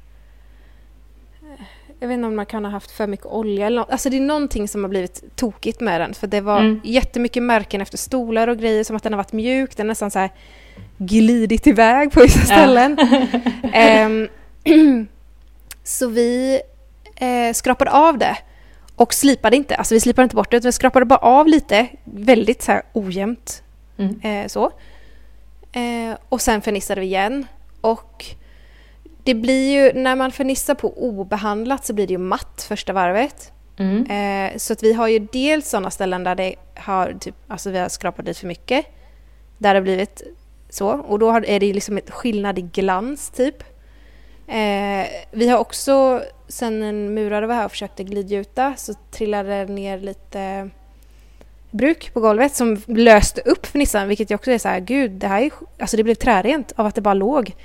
eh, 1.41 1.65
jag 1.99 2.07
vet 2.07 2.15
inte 2.15 2.27
om 2.27 2.35
man 2.35 2.45
kan 2.45 2.65
ha 2.65 2.71
haft 2.71 2.91
för 2.91 3.07
mycket 3.07 3.25
olja 3.25 3.67
eller 3.67 3.77
nå- 3.81 3.87
Alltså 3.89 4.09
det 4.09 4.17
är 4.17 4.21
någonting 4.21 4.67
som 4.67 4.83
har 4.83 4.89
blivit 4.89 5.23
tokigt 5.35 5.79
med 5.79 6.01
den. 6.01 6.13
För 6.13 6.27
det 6.27 6.41
var 6.41 6.59
Mm. 6.59 6.81
jättemycket 6.83 7.43
märken 7.43 7.81
efter 7.81 7.97
stolar 7.97 8.47
och 8.47 8.57
grejer 8.57 8.83
som 8.83 8.95
att 8.95 9.03
den 9.03 9.13
har 9.13 9.17
varit 9.17 9.33
mjuk. 9.33 9.77
Den 9.77 9.85
har 9.85 9.91
nästan 9.91 10.11
så 10.11 10.19
här 10.19 10.29
glidit 10.97 11.67
iväg 11.67 12.11
på 12.11 12.21
vissa 12.21 12.39
ställen. 12.45 12.97
Ehm, 13.73 14.27
så 15.85 16.07
vi 16.07 16.61
eh, 17.15 17.53
skrapade 17.53 17.91
av 17.91 18.17
det 18.17 18.37
och 18.95 19.13
slipade 19.13 19.55
inte. 19.55 19.75
Alltså 19.75 19.93
vi 19.93 19.99
slipade 19.99 20.23
inte 20.23 20.35
bort 20.35 20.51
det 20.51 20.57
utan 20.57 20.67
vi 20.67 20.71
skrapade 20.71 21.05
bara 21.05 21.19
av 21.19 21.47
lite. 21.47 21.87
Väldigt 22.03 22.61
så 22.61 22.71
här 22.71 22.83
ojämnt 22.93 23.61
Mm. 23.97 24.21
Eh, 24.21 24.47
så. 24.47 24.71
Eh, 25.71 26.17
och 26.29 26.41
sen 26.41 26.61
fernissade 26.61 27.01
vi 27.01 27.07
igen. 27.07 27.47
Och 27.81 28.25
det 29.23 29.33
blir 29.33 29.71
ju, 29.73 30.01
när 30.01 30.15
man 30.15 30.31
fernissar 30.31 30.75
på 30.75 30.93
obehandlat 30.97 31.85
så 31.85 31.93
blir 31.93 32.07
det 32.07 32.13
ju 32.13 32.17
matt 32.17 32.65
första 32.67 32.93
varvet. 32.93 33.51
Mm. 33.77 34.05
Eh, 34.05 34.57
så 34.57 34.73
att 34.73 34.83
vi 34.83 34.93
har 34.93 35.07
ju 35.07 35.19
dels 35.19 35.69
sådana 35.69 35.91
ställen 35.91 36.23
där 36.23 36.35
det 36.35 36.55
har, 36.75 37.17
typ, 37.19 37.35
alltså 37.47 37.69
vi 37.69 37.77
har 37.77 37.89
skrapat 37.89 38.25
dit 38.25 38.37
för 38.37 38.47
mycket. 38.47 38.85
Där 39.57 39.73
det 39.73 39.79
har 39.79 39.83
blivit 39.83 40.21
så. 40.69 40.89
Och 40.89 41.19
då 41.19 41.31
har, 41.31 41.45
är 41.45 41.59
det 41.59 41.73
liksom 41.73 41.97
ett 41.97 42.11
skillnad 42.11 42.59
i 42.59 42.61
glans 42.61 43.29
typ. 43.29 43.63
Eh, 44.47 45.07
vi 45.31 45.49
har 45.49 45.57
också 45.57 46.23
sen 46.47 46.83
en 46.83 47.13
murare 47.13 47.47
var 47.47 47.55
här 47.55 47.65
och 47.65 47.71
försökte 47.71 48.03
glidgjuta 48.03 48.73
så 48.77 48.93
trillade 49.11 49.65
det 49.65 49.73
ner 49.73 49.99
lite 49.99 50.69
bruk 51.71 52.13
på 52.13 52.19
golvet 52.19 52.55
som 52.55 52.81
löste 52.87 53.41
upp 53.41 53.65
fernissan 53.65 54.07
vilket 54.07 54.31
ju 54.31 54.35
också 54.35 54.51
är 54.51 54.57
så 54.57 54.67
här, 54.67 54.79
gud, 54.79 55.11
det 55.11 55.27
här 55.27 55.41
är, 55.41 55.51
alltså 55.79 55.97
det 55.97 56.03
blev 56.03 56.15
trärent 56.15 56.71
av 56.75 56.85
att 56.85 56.95
det 56.95 57.01
bara 57.01 57.13
låg. 57.13 57.55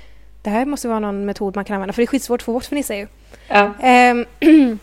Det 0.41 0.49
här 0.49 0.65
måste 0.65 0.87
vara 0.87 0.99
någon 0.99 1.25
metod 1.25 1.55
man 1.55 1.65
kan 1.65 1.73
använda 1.73 1.93
för 1.93 2.01
det 2.01 2.05
är 2.05 2.07
skitsvårt 2.07 2.41
att 2.41 2.45
få 2.45 2.53
bort 2.53 2.65
fernissa 2.65 2.95
ju. 2.95 3.07
Ja. 3.47 3.73
Ehm, 3.81 4.25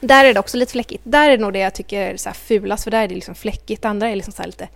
där 0.00 0.24
är 0.24 0.34
det 0.34 0.40
också 0.40 0.56
lite 0.56 0.72
fläckigt. 0.72 1.02
Där 1.04 1.30
är 1.30 1.36
det 1.36 1.42
nog 1.42 1.52
det 1.52 1.58
jag 1.58 1.74
tycker 1.74 2.00
är 2.00 2.16
så 2.16 2.28
här 2.28 2.34
fulast 2.34 2.84
för 2.84 2.90
där 2.90 3.02
är 3.02 3.08
det 3.08 3.14
liksom 3.14 3.34
fläckigt. 3.34 3.82
Det 3.82 3.88
andra 3.88 4.08
är 4.08 4.16
liksom 4.16 4.32
så 4.32 4.42
här 4.42 4.46
lite 4.46 4.68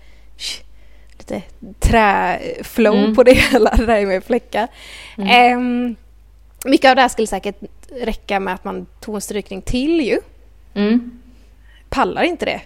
lite 1.18 1.42
träflow 1.80 2.94
Mm. 2.94 3.14
på 3.14 3.22
det 3.22 3.32
hela. 3.52 3.70
Det 3.70 3.86
där 3.86 3.96
är 3.96 4.06
med 4.06 4.24
fläckar. 4.24 4.68
Mm. 5.18 5.28
Ehm, 5.30 5.96
mycket 6.64 6.88
av 6.88 6.96
det 6.96 7.02
här 7.02 7.08
skulle 7.08 7.26
säkert 7.26 7.56
räcka 7.90 8.40
med 8.40 8.54
att 8.54 8.64
man 8.64 8.86
tog 9.00 9.14
en 9.14 9.20
strykning 9.20 9.62
till 9.62 10.00
ju. 10.00 10.18
Mm. 10.74 11.20
Pallar 11.88 12.22
inte 12.22 12.44
det. 12.44 12.60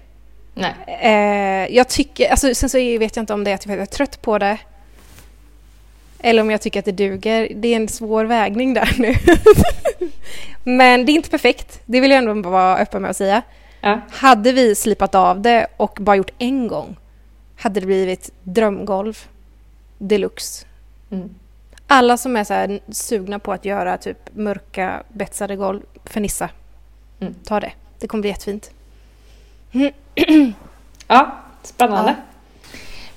Nej. 0.54 0.74
Eh, 0.86 1.76
jag 1.76 1.88
tycker, 1.88 2.30
alltså, 2.30 2.54
sen 2.54 2.68
så 2.68 2.78
vet 2.78 3.16
jag 3.16 3.22
inte 3.22 3.34
om 3.34 3.44
det 3.44 3.50
är 3.50 3.54
att 3.54 3.66
jag 3.66 3.78
är 3.78 3.86
trött 3.86 4.22
på 4.22 4.38
det. 4.38 4.58
Eller 6.18 6.42
om 6.42 6.50
jag 6.50 6.60
tycker 6.60 6.78
att 6.78 6.84
det 6.84 6.92
duger. 6.92 7.48
Det 7.54 7.68
är 7.68 7.76
en 7.76 7.88
svår 7.88 8.24
vägning 8.24 8.74
där 8.74 8.94
nu. 8.98 9.14
Men 10.76 11.06
det 11.06 11.12
är 11.12 11.14
inte 11.14 11.30
perfekt. 11.30 11.80
Det 11.86 12.00
vill 12.00 12.10
jag 12.10 12.18
ändå 12.18 12.50
vara 12.50 12.78
öppen 12.78 13.02
med 13.02 13.10
att 13.10 13.16
säga. 13.16 13.42
Ja. 13.80 14.00
Hade 14.10 14.52
vi 14.52 14.74
slipat 14.74 15.14
av 15.14 15.40
det 15.40 15.66
och 15.76 15.98
bara 16.00 16.16
gjort 16.16 16.32
en 16.38 16.68
gång 16.68 16.96
hade 17.60 17.80
det 17.80 17.86
blivit 17.86 18.32
drömgolv 18.42 19.18
deluxe. 19.98 20.66
Mm. 21.10 21.34
Alla 21.92 22.16
som 22.16 22.36
är 22.36 22.44
så 22.44 22.78
sugna 22.92 23.38
på 23.38 23.52
att 23.52 23.64
göra 23.64 23.98
typ 23.98 24.18
mörka 24.32 25.02
betsade 25.08 25.56
golv, 25.56 25.82
fernissa. 26.04 26.48
Mm. 27.20 27.34
Ta 27.44 27.60
det. 27.60 27.72
Det 27.98 28.08
kommer 28.08 28.20
bli 28.22 28.30
jättefint. 28.30 28.70
Ja, 31.06 31.40
spännande. 31.62 32.16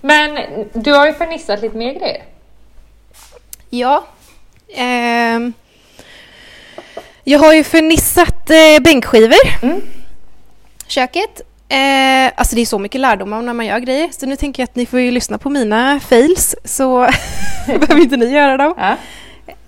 Men 0.01 0.39
du 0.73 0.93
har 0.93 1.07
ju 1.07 1.13
fernissat 1.13 1.62
lite 1.62 1.77
mer 1.77 1.93
grejer. 1.93 2.23
Ja. 3.69 4.03
Ehm, 4.67 5.53
jag 7.23 7.39
har 7.39 7.53
ju 7.53 7.63
fernissat 7.63 8.49
eh, 8.49 8.83
bänkskivor. 8.83 9.63
Mm. 9.63 9.81
Köket. 10.88 11.41
Eh, 11.73 12.31
alltså 12.36 12.55
det 12.55 12.62
är 12.62 12.65
så 12.65 12.79
mycket 12.79 13.01
lärdom 13.01 13.33
om 13.33 13.45
när 13.45 13.53
man 13.53 13.65
gör 13.65 13.79
grejer. 13.79 14.09
Så 14.12 14.25
nu 14.25 14.36
tänker 14.36 14.62
jag 14.63 14.67
att 14.67 14.75
ni 14.75 14.86
får 14.86 14.99
ju 14.99 15.12
lyssna 15.12 15.38
på 15.38 15.49
mina 15.49 15.99
fails. 15.99 16.55
Så 16.63 16.97
behöver 17.67 18.01
inte 18.01 18.17
ni 18.17 18.25
göra 18.25 18.57
dem. 18.57 18.73
Ja. 18.77 18.95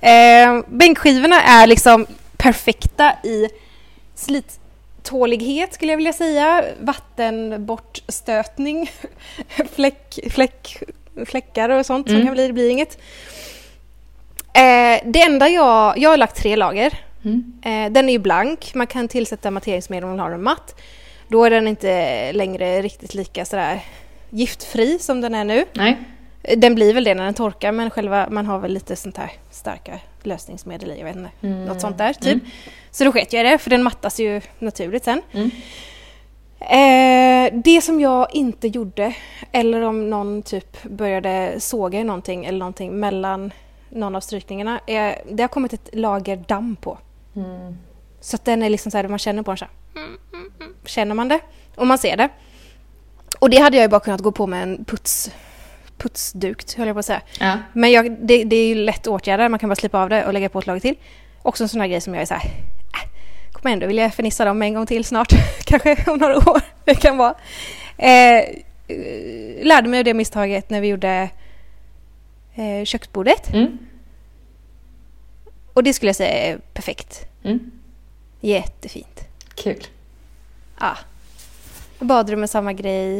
Eh, 0.10 0.62
bänkskivorna 0.68 1.42
är 1.42 1.68
liksom 1.68 2.06
perfekta 2.38 3.14
i 3.24 3.50
slittålighet 4.16 5.74
skulle 5.74 5.92
jag 5.92 5.98
vilja 5.98 6.14
säga. 6.14 6.64
Vattenbortstötning, 6.80 8.92
fläck, 9.76 10.20
fläck, 10.32 10.84
fläckar 11.26 11.70
och 11.70 11.86
sånt 11.86 12.08
som 12.08 12.16
Mm. 12.16 12.28
kan 12.28 12.34
bli, 12.34 12.48
det 12.48 12.54
blir 12.54 12.70
inget. 12.70 12.98
Eh, 14.54 15.00
det 15.06 15.22
enda 15.22 15.50
jag, 15.50 15.98
jag 15.98 16.10
har 16.10 16.18
lagt 16.18 16.36
tre 16.38 16.56
lager. 16.56 16.94
Mm. 17.26 17.54
Eh, 17.66 17.92
den 17.92 18.10
är 18.10 18.14
ju 18.14 18.20
blank, 18.20 18.72
man 18.76 18.88
kan 18.88 19.08
tillsätta 19.08 19.52
matteringsmedel 19.52 20.04
om 20.04 20.10
man 20.10 20.20
har 20.20 20.30
den 20.30 20.44
matt. 20.44 20.76
Då 21.28 21.44
är 21.44 21.50
den 21.50 21.68
inte 21.68 22.32
längre 22.34 22.82
riktigt 22.82 23.14
lika 23.14 23.46
sådär 23.46 23.84
giftfri 24.30 25.00
som 25.00 25.22
den 25.22 25.36
är 25.36 25.44
nu. 25.44 25.66
Nej. 25.74 25.98
Den 26.58 26.76
blir 26.76 26.94
väl 26.94 27.04
det 27.04 27.14
när 27.14 27.26
den 27.26 27.34
torkar 27.34 27.72
men 27.72 27.90
själva, 27.90 28.30
man 28.30 28.46
har 28.46 28.60
väl 28.60 28.74
lite 28.74 28.96
sånt 28.96 29.18
här 29.18 29.32
starka 29.52 30.00
lösningsmedel 30.24 30.92
i, 30.92 30.98
jag 30.98 31.06
vet 31.06 31.16
inte. 31.16 31.32
Mm. 31.42 31.66
Något 31.66 31.82
sånt 31.82 31.98
där 31.98 32.14
typ. 32.14 32.44
Så 32.92 33.04
då 33.04 33.12
sket 33.12 33.34
jag 33.34 33.48
i 33.48 33.50
det 33.50 33.58
för 33.58 33.70
den 33.70 33.84
mattas 33.84 34.20
ju 34.20 34.42
naturligt 34.60 35.04
sen. 35.04 35.22
Mm. 35.32 35.52
Eh, 36.60 37.54
det 37.64 37.82
som 37.82 38.00
jag 38.00 38.36
inte 38.36 38.68
gjorde, 38.68 39.16
eller 39.52 39.82
om 39.82 40.10
någon 40.10 40.42
typ 40.42 40.84
började 40.84 41.56
såga 41.60 42.00
i 42.00 42.04
någonting 42.04 42.46
eller 42.46 42.60
någonting 42.60 43.00
mellan 43.00 43.52
någon 43.90 44.16
av 44.16 44.22
strykningarna, 44.22 44.80
är, 44.88 45.22
det 45.32 45.44
har 45.44 45.48
kommit 45.48 45.74
ett 45.74 45.90
lager 45.94 46.36
damm 46.48 46.76
på. 46.76 46.98
Mm. 47.36 47.78
Så 48.26 48.36
att 48.36 48.46
den 48.46 48.64
är 48.64 48.70
liksom 48.70 48.92
så 48.92 48.98
här, 48.98 49.08
man 49.08 49.20
känner 49.20 49.44
på 49.44 49.52
den 49.52 49.58
så 49.58 49.66
här. 49.66 49.74
Mm, 50.02 50.18
mm, 50.34 50.52
mm. 50.60 50.74
Känner 50.86 51.16
man 51.16 51.28
det 51.28 51.40
och 51.76 51.88
man 51.88 51.98
ser 51.98 52.18
det. 52.18 52.30
Och 53.40 53.50
det 53.50 53.58
hade 53.58 53.78
jag 53.78 53.84
ju 53.84 53.88
bara 53.88 54.00
kunnat 54.00 54.22
gå 54.22 54.32
på 54.32 54.48
med 54.48 54.64
en 54.64 54.86
puts, 54.86 55.32
putsduk, 55.98 56.78
höll 56.78 56.88
jag 56.88 56.96
på 56.96 57.00
att 57.00 57.06
säga. 57.06 57.22
Ja. 57.40 57.58
Men 57.74 57.92
jag, 57.92 58.12
det, 58.12 58.44
det 58.44 58.56
är 58.56 58.68
ju 58.68 58.76
lätt 58.76 59.08
åtgärder, 59.08 59.50
man 59.50 59.60
kan 59.60 59.70
bara 59.70 59.76
slipa 59.76 60.00
av 60.00 60.10
det 60.10 60.26
och 60.26 60.34
lägga 60.34 60.50
på 60.50 60.60
ett 60.60 60.68
lager 60.68 60.80
till. 60.80 60.96
Också 61.42 61.64
en 61.64 61.70
sån 61.70 61.82
här 61.82 61.88
grej 61.88 62.02
som 62.02 62.14
jag 62.14 62.22
är 62.22 62.26
så 62.26 62.34
här, 62.34 62.46
äh, 62.46 63.10
kommer 63.52 63.74
ändå 63.74 63.88
vilja 63.88 64.12
förnissa 64.12 64.46
dem 64.46 64.62
en 64.62 64.74
gång 64.74 64.86
till 64.86 65.06
snart, 65.06 65.34
kanske 65.66 66.12
om 66.12 66.18
några 66.18 66.38
år. 66.38 66.62
Det 66.86 66.96
kan 66.96 67.18
vara. 67.18 67.36
Eh, 67.98 68.40
eh, 68.88 69.64
lärde 69.64 69.90
mig 69.90 70.00
av 70.00 70.04
det 70.04 70.14
misstaget 70.14 70.70
när 70.70 70.82
vi 70.82 70.88
gjorde 70.88 71.30
eh, 72.56 72.86
köksbordet. 72.86 73.54
Mm. 73.54 73.78
Och 75.74 75.84
det 75.84 75.94
skulle 75.94 76.10
jag 76.10 76.16
säga 76.16 76.34
är 76.34 76.58
perfekt. 76.74 77.28
Mm. 77.44 77.72
Jättefint. 78.46 79.28
Kul. 79.56 79.88
Ja. 80.80 80.98
Badrummet 82.00 82.50
samma 82.50 82.74
grej. 82.74 83.18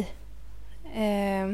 Eh, 0.94 1.52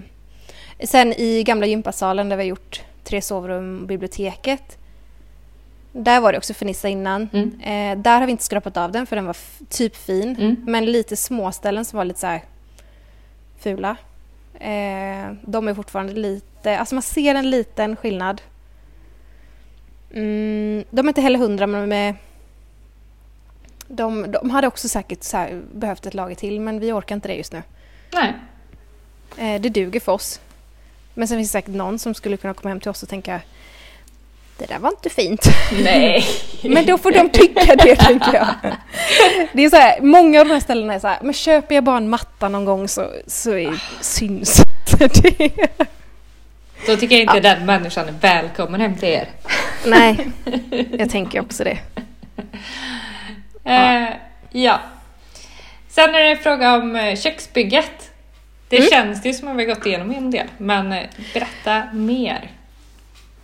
sen 0.87 1.13
i 1.13 1.43
gamla 1.43 1.67
gympasalen 1.67 2.29
där 2.29 2.37
vi 2.37 2.43
har 2.43 2.49
gjort 2.49 2.83
tre 3.05 3.23
sovrum 3.23 3.81
och 3.81 3.87
biblioteket. 3.87 4.79
Där 5.93 6.21
var 6.21 6.33
det 6.33 6.39
också 6.39 6.55
fernissa 6.55 6.89
innan. 6.89 7.29
Mm. 7.33 7.61
Eh, 7.61 8.03
där 8.03 8.21
har 8.21 8.27
vi 8.27 8.33
inte 8.33 8.45
skrapat 8.45 8.77
av 8.77 8.93
den 8.93 9.07
för 9.07 9.17
den 9.17 9.27
var 9.27 9.37
typ 9.69 9.97
fin. 9.97 10.37
Mm. 10.37 10.57
Men 10.67 10.85
lite 10.85 11.17
småställen 11.17 11.85
som 11.85 11.97
var 11.97 12.05
lite 12.05 12.21
så 12.21 12.27
här 12.27 12.43
fula. 13.59 13.97
Eh, 14.55 15.33
de 15.43 15.69
är 15.69 15.75
fortfarande 15.75 16.13
lite, 16.13 16.79
alltså 16.79 16.95
man 16.95 17.03
ser 17.03 17.35
en 17.35 17.51
liten 17.51 17.97
skillnad. 17.97 18.43
Mm, 20.15 20.85
de 20.91 21.07
är 21.07 21.11
inte 21.11 21.21
heller 21.21 21.39
hundra 21.39 21.67
men 21.67 21.89
de 21.91 21.97
är 21.97 22.17
de, 23.97 24.31
de 24.31 24.51
hade 24.51 24.67
också 24.67 24.89
säkert 24.89 25.27
behövt 25.73 26.07
ett 26.07 26.15
lager 26.15 26.35
till 26.35 26.61
men 26.61 26.81
vi 26.81 26.93
orkar 26.93 27.15
inte 27.15 27.29
det 27.29 27.35
just 27.35 27.53
nu. 27.53 27.63
Nej. 28.13 28.35
Eh, 29.37 29.61
det 29.61 29.69
duger 29.69 30.01
för 30.01 30.13
oss. 30.13 30.41
Men 31.15 31.29
sen 31.29 31.39
finns 31.39 31.49
det 31.49 31.59
säkert 31.59 31.75
någon 31.75 31.99
som 31.99 32.15
skulle 32.15 32.37
kunna 32.37 32.55
komma 32.55 32.69
hem 32.69 32.81
till 32.81 32.91
oss 32.91 33.03
och 33.03 33.09
tänka 33.09 33.41
det 34.59 34.67
där 34.67 34.79
var 34.79 34.91
inte 34.91 35.11
fint. 35.11 35.47
Nej. 35.73 36.25
Men 36.63 36.87
då 36.87 36.99
får 36.99 37.13
de 37.13 37.29
tycka 37.29 37.77
det 37.77 37.97
tänker 37.97 38.35
jag. 38.35 38.47
Det 39.53 39.65
är 39.65 39.71
så 39.71 39.77
här, 39.77 40.01
många 40.01 40.41
av 40.41 40.47
de 40.47 40.53
här 40.53 40.61
ställena 40.61 40.95
är 40.95 40.99
så 40.99 41.09
här, 41.09 41.19
men 41.23 41.35
köper 41.35 41.75
jag 41.75 41.85
bara 41.85 41.97
en 41.97 42.09
matta 42.09 42.49
någon 42.49 42.65
gång 42.65 42.89
så, 42.89 43.11
så 43.27 43.51
är, 43.51 43.83
syns 44.01 44.63
det. 44.99 45.09
Då 46.87 46.97
tycker 46.97 47.17
jag 47.17 47.23
inte 47.23 47.41
den 47.41 47.67
människan 47.67 48.09
är 48.09 48.13
välkommen 48.13 48.81
hem 48.81 48.97
till 48.97 49.09
er. 49.09 49.29
Nej, 49.87 50.31
jag 50.99 51.11
tänker 51.11 51.41
också 51.41 51.65
det. 51.65 51.79
Ja. 53.65 54.03
Eh, 54.03 54.09
ja. 54.51 54.81
Sen 55.89 56.15
är 56.15 56.19
det 56.25 56.31
en 56.31 56.39
fråga 56.39 56.75
om 56.77 56.97
eh, 56.97 57.17
köksbygget. 57.17 58.11
Det 58.69 58.77
Mm. 58.79 58.89
känns 58.91 59.27
ju 59.27 59.33
som 59.35 59.49
att 59.49 59.57
vi 59.57 59.65
gått 59.65 59.87
igenom 59.87 60.11
en 60.11 60.31
del, 60.31 60.47
men 60.59 60.93
eh, 60.93 61.03
berätta 61.35 61.83
mer. 61.93 62.51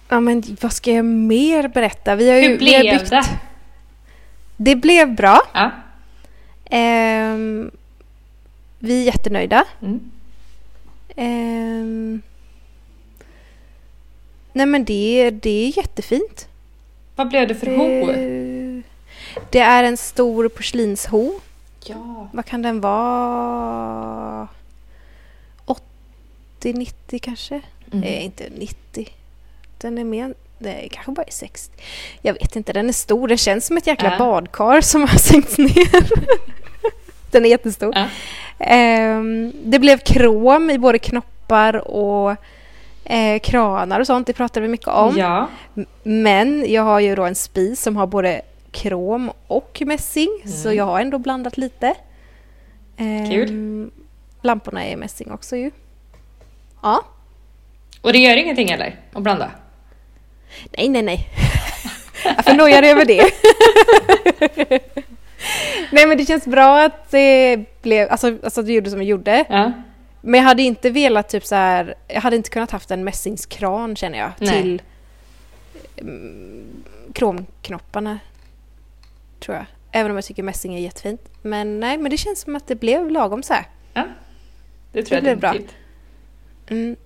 Ja 0.09 0.21
men 0.21 0.57
vad 0.61 0.73
ska 0.73 0.93
jag 0.93 1.05
mer 1.05 1.69
berätta? 1.69 2.15
Vi 2.15 2.31
har 2.31 2.37
ju, 2.37 2.43
Hur 2.49 2.59
vi 2.59 2.75
har 2.75 2.81
blev 2.83 2.99
byggt- 2.99 3.11
det? 3.11 3.23
Det 4.57 4.77
blev 4.77 5.15
bra. 5.15 5.41
Ja. 5.55 5.71
Ehm, 6.71 7.71
vi 8.79 9.01
är 9.03 9.05
jättenöjda. 9.07 9.65
Mm. 9.83 10.11
Ehm, 11.17 12.23
nej 14.53 14.67
men 14.67 14.85
det, 14.85 15.31
det 15.31 15.51
är 15.67 15.77
jättefint. 15.79 16.49
Vad 17.17 17.29
blev 17.29 17.49
det 17.49 17.55
för 17.55 17.67
ho? 17.77 18.13
Det, 19.51 19.59
det 19.59 19.59
är 19.59 19.85
en 19.85 19.97
stor 19.97 20.49
porslinsho. 20.49 21.33
Ja. 21.85 22.29
Vad 22.33 22.45
kan 22.45 22.63
den 22.63 22.81
vara? 22.81 24.49
80-90 26.61 27.19
kanske? 27.19 27.55
Mm. 27.55 28.01
Nej, 28.01 28.23
inte 28.25 28.45
90. 28.59 29.09
Den 29.79 29.99
är 29.99 30.05
mer... 30.05 30.35
Det 30.61 30.89
kanske 30.93 31.13
bara 31.13 31.23
är 31.23 31.33
60. 31.33 31.77
Jag 32.23 32.33
vet 32.35 32.57
inte, 32.57 32.73
den 32.73 32.89
är 32.89 32.93
stor. 32.93 33.29
Den 33.29 33.39
känns 33.39 33.67
som 33.67 33.77
ett 33.77 33.87
jäkla 33.87 34.11
Ja. 34.13 34.19
badkar 34.19 34.81
som 34.81 35.01
har 35.01 35.09
sänkts 35.19 35.59
ner. 35.59 36.09
den 37.31 37.45
är 37.45 37.49
jättestor. 37.49 37.93
Ja. 37.97 38.07
Ehm, 38.59 39.53
det 39.65 39.79
blev 39.79 39.99
krom 39.99 40.71
i 40.71 40.79
både 40.79 40.99
knoppar 40.99 41.89
och 41.89 42.37
eh, 43.05 43.39
kranar 43.41 44.01
och 44.01 44.07
sånt. 44.07 44.27
Det 44.27 44.33
pratade 44.33 44.61
vi 44.61 44.69
mycket 44.69 44.89
om. 44.89 45.19
Ja. 45.19 45.49
Men 46.03 46.65
jag 46.73 46.83
har 46.83 47.01
ju 47.01 47.15
då 47.15 47.25
en 47.25 47.35
spis 47.35 47.83
som 47.83 47.97
har 47.97 48.07
både 48.07 48.43
krom 48.71 49.31
och 49.47 49.83
mässing. 49.87 50.43
Så 50.47 50.69
Mm. 50.69 50.79
jag 50.79 50.85
har 50.85 51.01
ändå 51.01 51.19
blandat 51.19 51.57
lite. 51.57 51.95
Ehm, 52.97 53.31
Kul. 53.31 53.91
Lamporna 54.43 54.85
är 54.85 54.97
mässing 54.97 55.31
också 55.33 55.57
ju. 55.57 55.71
Ja. 56.83 57.05
Och 58.01 58.13
det 58.13 58.19
gör 58.19 58.37
ingenting 58.37 58.71
eller? 58.71 58.97
Att 59.13 59.23
blanda? 59.23 59.51
Nej, 60.77 60.89
nej, 60.89 61.03
nej. 61.03 61.29
Varför 62.37 62.55
nojar 62.55 62.83
du 62.83 62.89
över 62.89 63.05
det? 63.05 63.31
Nej 65.93 66.07
men 66.07 66.17
det 66.19 66.27
känns 66.27 66.45
bra 66.47 66.83
att 66.85 67.11
det 67.11 67.65
blev, 67.83 68.11
alltså, 68.11 68.27
alltså 68.45 68.61
att 68.61 68.67
du 68.67 68.73
gjorde 68.73 68.91
som 68.91 68.99
du 68.99 69.05
gjorde. 69.05 69.45
Ja. 69.49 69.73
Men 70.21 70.41
jag 70.41 70.45
hade 70.49 70.63
inte 70.63 70.91
velat 70.91 71.29
typ 71.29 71.45
så 71.47 71.55
här, 71.55 71.95
jag 72.09 72.21
hade 72.21 72.37
inte 72.37 72.51
kunnat 72.51 72.71
haft 72.71 72.91
en 72.91 73.05
mässingskran 73.05 73.97
känner 73.97 74.19
jag 74.19 74.31
Nej. 74.39 74.63
till 74.63 74.83
mm, 75.97 76.85
kromknopparna. 77.15 78.19
Tror 79.41 79.57
jag. 79.57 79.67
Även 79.93 80.11
om 80.11 80.17
jag 80.17 80.25
tycker 80.25 80.43
mässing 80.43 80.75
är 80.75 80.79
jättefint. 80.79 81.21
Men 81.43 81.81
nej, 81.81 81.99
men 81.99 82.11
det 82.11 82.17
känns 82.17 82.41
som 82.41 82.57
att 82.57 82.67
det 82.67 82.75
blev 82.75 83.11
lagom 83.11 83.43
så 83.43 83.55
här. 83.55 83.67
ja. 83.95 84.05
Det 84.93 85.03
tror 85.03 85.11
Det 85.21 85.29
jag 85.31 85.39
blev 85.39 85.41
bra. 85.41 85.53
definitivt. 85.53 85.77
Mm. 86.71 86.97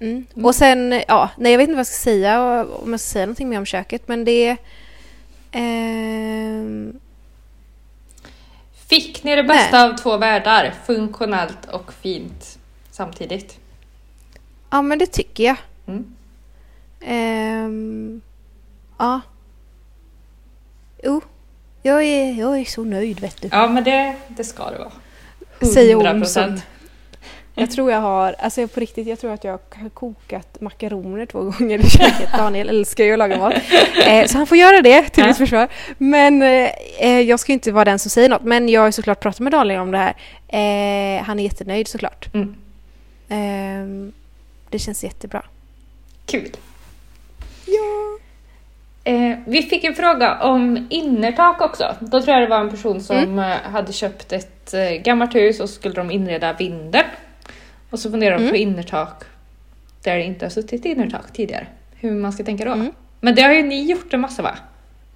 Mm. 0.00 0.26
Och 0.46 0.54
sen, 0.54 1.02
ja, 1.08 1.30
nej 1.36 1.52
jag 1.52 1.58
vet 1.58 1.64
inte 1.68 1.74
vad 1.76 1.78
jag 1.80 1.86
ska 1.86 2.02
säga 2.04 2.64
om 2.64 2.90
jag 2.90 3.00
ska 3.00 3.08
säga 3.12 3.26
någonting 3.26 3.48
mer 3.48 3.58
om 3.58 3.66
köket 3.66 4.08
men 4.08 4.24
det 4.24 4.56
ehm, 5.52 7.00
Fick 8.88 9.24
ni 9.24 9.36
det 9.36 9.42
bästa 9.44 9.84
av 9.84 9.96
två 9.96 10.16
världar? 10.16 10.74
Funktionellt 10.86 11.64
och 11.72 11.92
fint 11.92 12.58
samtidigt. 12.90 13.58
ja 14.70 14.82
men 14.82 14.98
det 14.98 15.06
tycker 15.06 15.44
jag. 15.44 15.56
Mm. 15.86 16.14
Ehm, 17.00 18.20
ja. 18.98 19.20
Jo, 21.02 21.20
jag 21.82 22.02
är, 22.02 22.32
jag 22.32 22.58
är 22.58 22.64
så 22.64 22.84
nöjd 22.84 23.20
vet 23.20 23.42
du. 23.42 23.48
Ja, 23.52 23.66
men 23.66 23.84
det, 23.84 24.14
det 24.28 24.44
ska 24.44 24.70
det 24.70 24.78
vara. 24.78 25.72
Säger 25.72 25.94
hon 25.94 26.06
100%. 26.06 26.24
som... 26.24 26.60
Jag 27.54 27.70
tror 27.70 27.90
jag 27.90 28.00
har, 28.00 28.34
alltså 28.38 28.68
på 28.68 28.80
riktigt, 28.80 29.06
jag 29.06 29.18
tror 29.18 29.32
att 29.32 29.44
jag 29.44 29.58
har 29.70 29.88
kokat 29.88 30.60
makaroner 30.60 31.26
två 31.26 31.42
gånger 31.42 31.78
i 31.78 31.90
köket. 31.90 32.32
Daniel 32.36 32.68
älskar 32.68 33.04
ju 33.04 33.12
att 33.12 33.18
laga 33.18 33.38
mat. 33.38 33.54
Eh, 34.06 34.26
så 34.26 34.38
han 34.38 34.46
får 34.46 34.58
göra 34.58 34.82
det 34.82 35.08
till 35.08 35.26
mitt 35.26 35.36
försvar. 35.36 35.68
Men 35.98 36.42
eh, 36.42 36.70
eh, 36.98 37.20
jag 37.20 37.40
ska 37.40 37.52
inte 37.52 37.72
vara 37.72 37.84
den 37.84 37.98
som 37.98 38.10
säger 38.10 38.28
något. 38.28 38.42
Men 38.42 38.68
jag 38.68 38.80
har 38.80 38.90
såklart 38.90 39.20
pratat 39.20 39.40
med 39.40 39.52
Daniel 39.52 39.80
om 39.80 39.90
det 39.90 39.98
här. 39.98 40.14
Eh, 40.48 41.22
han 41.22 41.38
är 41.38 41.44
jättenöjd 41.44 41.88
såklart. 41.88 42.34
Mm. 42.34 42.54
Ehm, 43.28 44.12
det 44.70 44.78
känns 44.78 45.04
jättebra. 45.04 45.42
Kul. 46.26 46.50
Eh, 49.04 49.38
vi 49.46 49.62
fick 49.62 49.84
en 49.84 49.94
fråga 49.94 50.38
om 50.42 50.86
innertak 50.90 51.60
också. 51.60 51.94
Då 52.00 52.22
tror 52.22 52.34
jag 52.34 52.42
det 52.42 52.50
var 52.50 52.60
en 52.60 52.70
person 52.70 53.00
som 53.00 53.16
Mm. 53.16 53.38
eh, 53.38 53.56
hade 53.72 53.92
köpt 53.92 54.32
ett 54.32 54.74
eh, 54.74 54.90
gammalt 54.90 55.34
hus 55.34 55.60
och 55.60 55.70
skulle 55.70 55.94
de 55.94 56.10
inreda 56.10 56.52
vinden. 56.52 57.04
Och 57.90 57.98
så 57.98 58.10
funderade 58.10 58.36
de 58.36 58.42
Mm. 58.42 58.50
på 58.50 58.56
innertak 58.56 59.24
där 60.02 60.16
det 60.16 60.22
inte 60.22 60.44
har 60.44 60.50
suttit 60.50 60.84
innertak 60.84 61.32
tidigare. 61.32 61.66
Hur 61.94 62.10
man 62.12 62.32
ska 62.32 62.44
tänka 62.44 62.64
då. 62.64 62.72
Mm. 62.72 62.92
Men 63.20 63.34
det 63.34 63.42
har 63.42 63.52
ju 63.52 63.62
ni 63.62 63.90
gjort 63.90 64.14
en 64.14 64.20
massa 64.20 64.42
va? 64.42 64.54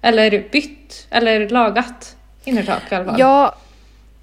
Eller 0.01 0.43
bytt, 0.51 1.07
eller 1.09 1.49
lagat 1.49 2.15
innertak 2.43 2.81
i 2.91 2.95
alla 2.95 3.05
fall. 3.05 3.19
Ja, 3.19 3.55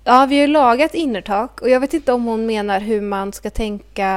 ja, 0.04 0.26
vi 0.28 0.40
har 0.40 0.46
lagat 0.48 0.94
innertak 0.94 1.60
och 1.60 1.68
jag 1.70 1.80
vet 1.80 1.94
inte 1.94 2.12
om 2.12 2.24
hon 2.24 2.46
menar 2.46 2.80
hur 2.80 3.00
man 3.00 3.32
ska 3.32 3.50
tänka. 3.50 4.08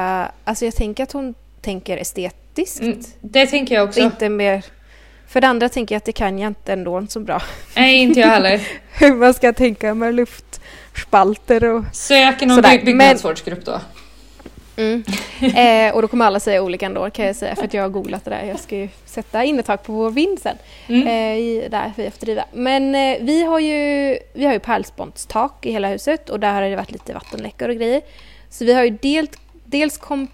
Alltså 0.44 0.64
jag 0.64 0.74
tänker 0.74 1.02
att 1.02 1.12
hon 1.12 1.34
tänker 1.60 1.96
estetiskt. 1.96 2.80
Mm, 2.80 3.00
det 3.20 3.46
tänker 3.46 3.74
jag 3.74 3.88
också. 3.88 4.00
Inte 4.00 4.28
mer... 4.28 4.64
För 5.28 5.40
det 5.40 5.46
andra 5.48 5.68
tänker 5.68 5.94
jag 5.94 5.98
att 5.98 6.04
det 6.04 6.12
kan 6.12 6.38
jag 6.38 6.50
inte 6.50 6.72
ändå 6.72 7.06
så 7.08 7.20
bra. 7.20 7.42
Nej, 7.76 7.96
inte 7.96 8.20
jag 8.20 8.28
heller. 8.28 8.60
Hur 8.98 9.14
man 9.14 9.34
ska 9.34 9.52
tänka 9.52 9.94
med 9.94 10.14
luftspalter 10.14 11.64
och... 11.64 11.84
Sök 11.92 12.40
någon 12.40 12.56
Sådär, 12.56 12.78
by- 12.78 12.84
byggnadsvårdsgrupp 12.84 13.64
då. 13.64 13.80
Mm. 14.76 15.04
eh, 15.88 15.94
och 15.94 16.02
då 16.02 16.08
kommer 16.08 16.24
alla 16.24 16.40
säga 16.40 16.62
olika 16.62 16.86
ändå 16.86 17.10
kan 17.10 17.26
jag 17.26 17.36
säga 17.36 17.56
för 17.56 17.64
att 17.64 17.74
jag 17.74 17.82
har 17.82 17.88
googlat 17.88 18.24
det 18.24 18.30
där. 18.30 18.44
Jag 18.44 18.60
ska 18.60 18.76
ju 18.76 18.88
sätta 19.04 19.44
innertak 19.44 19.82
på 19.86 19.92
vår 19.92 20.10
vind 20.10 20.38
sen. 20.38 20.56
Mm. 20.86 21.06
Eh, 21.06 21.38
i, 21.38 21.68
där 21.70 21.92
vi 21.96 22.06
efterdriva. 22.06 22.44
Men 22.52 22.94
eh, 22.94 23.16
vi 23.20 23.44
har 23.44 23.58
ju, 23.58 24.18
vi 24.32 24.44
har 24.44 24.52
ju 24.52 24.58
pärlspontstak 24.58 25.66
i 25.66 25.72
hela 25.72 25.88
huset 25.88 26.30
och 26.30 26.40
där 26.40 26.52
har 26.52 26.62
det 26.62 26.76
varit 26.76 26.92
lite 26.92 27.14
vattenläckor 27.14 27.68
och 27.68 27.76
grejer. 27.76 28.00
Så 28.50 28.64
vi 28.64 28.72
har 28.72 28.84
ju 28.84 28.90
dels, 28.90 29.30
dels 29.64 29.98
kom, 29.98 30.28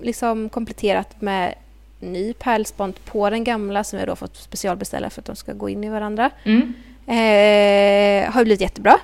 liksom 0.00 0.48
kompletterat 0.48 1.20
med 1.20 1.54
ny 2.02 2.32
pärlspont 2.34 3.04
på 3.04 3.30
den 3.30 3.44
gamla 3.44 3.84
som 3.84 3.98
vi 3.98 4.04
då 4.06 4.16
fått 4.16 4.36
specialbeställa 4.36 5.10
för 5.10 5.20
att 5.20 5.26
de 5.26 5.36
ska 5.36 5.52
gå 5.52 5.68
in 5.68 5.84
i 5.84 5.88
varandra. 5.88 6.30
Mm. 6.44 6.74
Eh, 7.06 8.32
har 8.32 8.44
blivit 8.44 8.60
jättebra. 8.60 8.98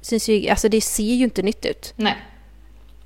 Syns 0.00 0.28
ju, 0.28 0.48
alltså 0.48 0.68
det 0.68 0.80
ser 0.80 1.02
ju 1.14 1.24
inte 1.24 1.42
nytt 1.42 1.64
ut. 1.66 1.92
Nej. 1.96 2.16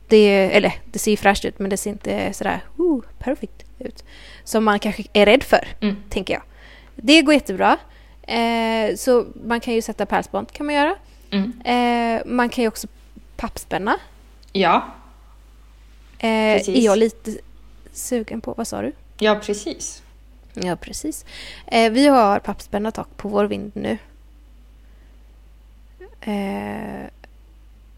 Det, 0.08 0.56
eller 0.56 0.72
det 0.92 0.98
ser 0.98 1.10
ju 1.10 1.16
fräscht 1.16 1.44
ut 1.44 1.58
men 1.58 1.70
det 1.70 1.76
ser 1.76 1.90
inte 1.90 2.32
sådär 2.32 2.60
uh, 2.80 3.00
perfect 3.18 3.64
ut. 3.78 4.04
Som 4.44 4.64
man 4.64 4.78
kanske 4.78 5.04
är 5.12 5.26
rädd 5.26 5.42
för, 5.42 5.68
Mm. 5.80 5.96
tänker 6.10 6.34
jag. 6.34 6.42
Det 6.96 7.22
går 7.22 7.34
jättebra. 7.34 7.76
Eh, 8.22 8.96
så 8.96 9.26
man 9.44 9.60
kan 9.60 9.74
ju 9.74 9.82
sätta 9.82 10.06
pärlspont 10.06 10.52
kan 10.52 10.66
man 10.66 10.74
göra. 10.74 10.94
Mm. 11.30 11.60
Eh, 11.64 12.22
man 12.26 12.48
kan 12.48 12.62
ju 12.62 12.68
också 12.68 12.86
pappspänna. 13.36 13.98
Ja. 14.52 14.94
Eh, 16.18 16.28
är 16.28 16.84
jag 16.84 16.98
lite 16.98 17.36
sugen 17.92 18.40
på. 18.40 18.54
Vad 18.56 18.66
sa 18.68 18.82
du? 18.82 18.92
Ja, 19.18 19.34
precis. 19.42 20.02
Ja, 20.54 20.76
precis. 20.76 21.24
Eh, 21.66 21.92
vi 21.92 22.06
har 22.06 22.38
pappspänna 22.38 22.90
tak 22.90 23.08
på 23.16 23.28
vår 23.28 23.44
vind 23.44 23.72
nu. 23.74 23.98
Eh, 26.20 27.06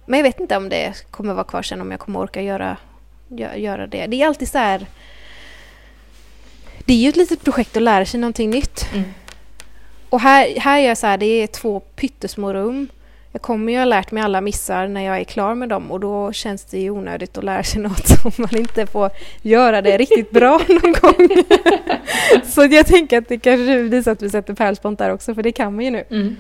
men 0.07 0.19
jag 0.19 0.23
vet 0.23 0.41
inte 0.41 0.57
om 0.57 0.69
det 0.69 0.93
kommer 1.11 1.35
vara 1.35 1.45
kvar 1.45 1.63
sen 1.63 1.81
om 1.81 1.91
jag 1.91 2.01
kommer 2.01 2.21
orka 2.21 2.43
göra, 2.43 2.77
gö- 3.29 3.57
göra 3.57 3.87
det. 3.87 4.07
Det 4.07 4.23
är 4.23 4.27
alltid 4.27 4.49
så 4.49 4.59
här... 4.59 4.87
Det 6.85 6.93
är 6.93 6.99
ju 6.99 7.09
ett 7.09 7.17
litet 7.17 7.45
projekt 7.45 7.77
att 7.77 7.83
lära 7.83 8.07
sig 8.07 8.21
någonting 8.21 8.51
nytt. 8.51 8.87
Mm. 8.95 9.15
Och 10.11 10.21
här, 10.21 10.61
här 10.61 10.79
är 10.81 10.89
jag 10.89 10.99
så 10.99 11.07
här, 11.07 11.19
det 11.19 11.27
är 11.27 11.47
två 11.47 11.81
pyttesmå 11.81 12.53
rum. 12.53 12.89
Jag 13.33 13.43
kommer 13.43 13.73
ju 13.73 13.79
ha 13.79 13.85
lärt 13.85 14.11
mig 14.11 14.23
alla 14.23 14.41
missar 14.41 14.89
när 14.89 15.01
jag 15.05 15.19
är 15.21 15.25
klar 15.25 15.55
med 15.55 15.69
dem 15.69 15.91
och 15.91 16.01
då 16.01 16.33
känns 16.33 16.65
det 16.65 16.79
ju 16.79 16.91
onödigt 16.91 17.39
att 17.39 17.45
lära 17.45 17.63
sig 17.63 17.83
något 17.83 18.25
om 18.25 18.33
man 18.37 18.57
inte 18.57 18.87
får 18.87 19.11
göra 19.43 19.83
det 19.83 19.97
riktigt 19.99 20.31
bra 20.31 20.61
någon 20.69 20.93
gång. 20.93 21.29
så 22.45 22.65
jag 22.65 22.87
tänker 22.87 23.19
att 23.19 23.29
det 23.29 23.39
kanske 23.39 24.03
så 24.03 24.11
att 24.11 24.23
vi 24.23 24.31
sätter 24.31 24.55
pärlspont 24.55 24.99
där 24.99 25.13
också 25.13 25.35
för 25.35 25.43
det 25.43 25.53
kan 25.53 25.75
man 25.75 25.85
ju 25.85 25.91
nu. 25.91 26.05
Mm. 26.11 26.37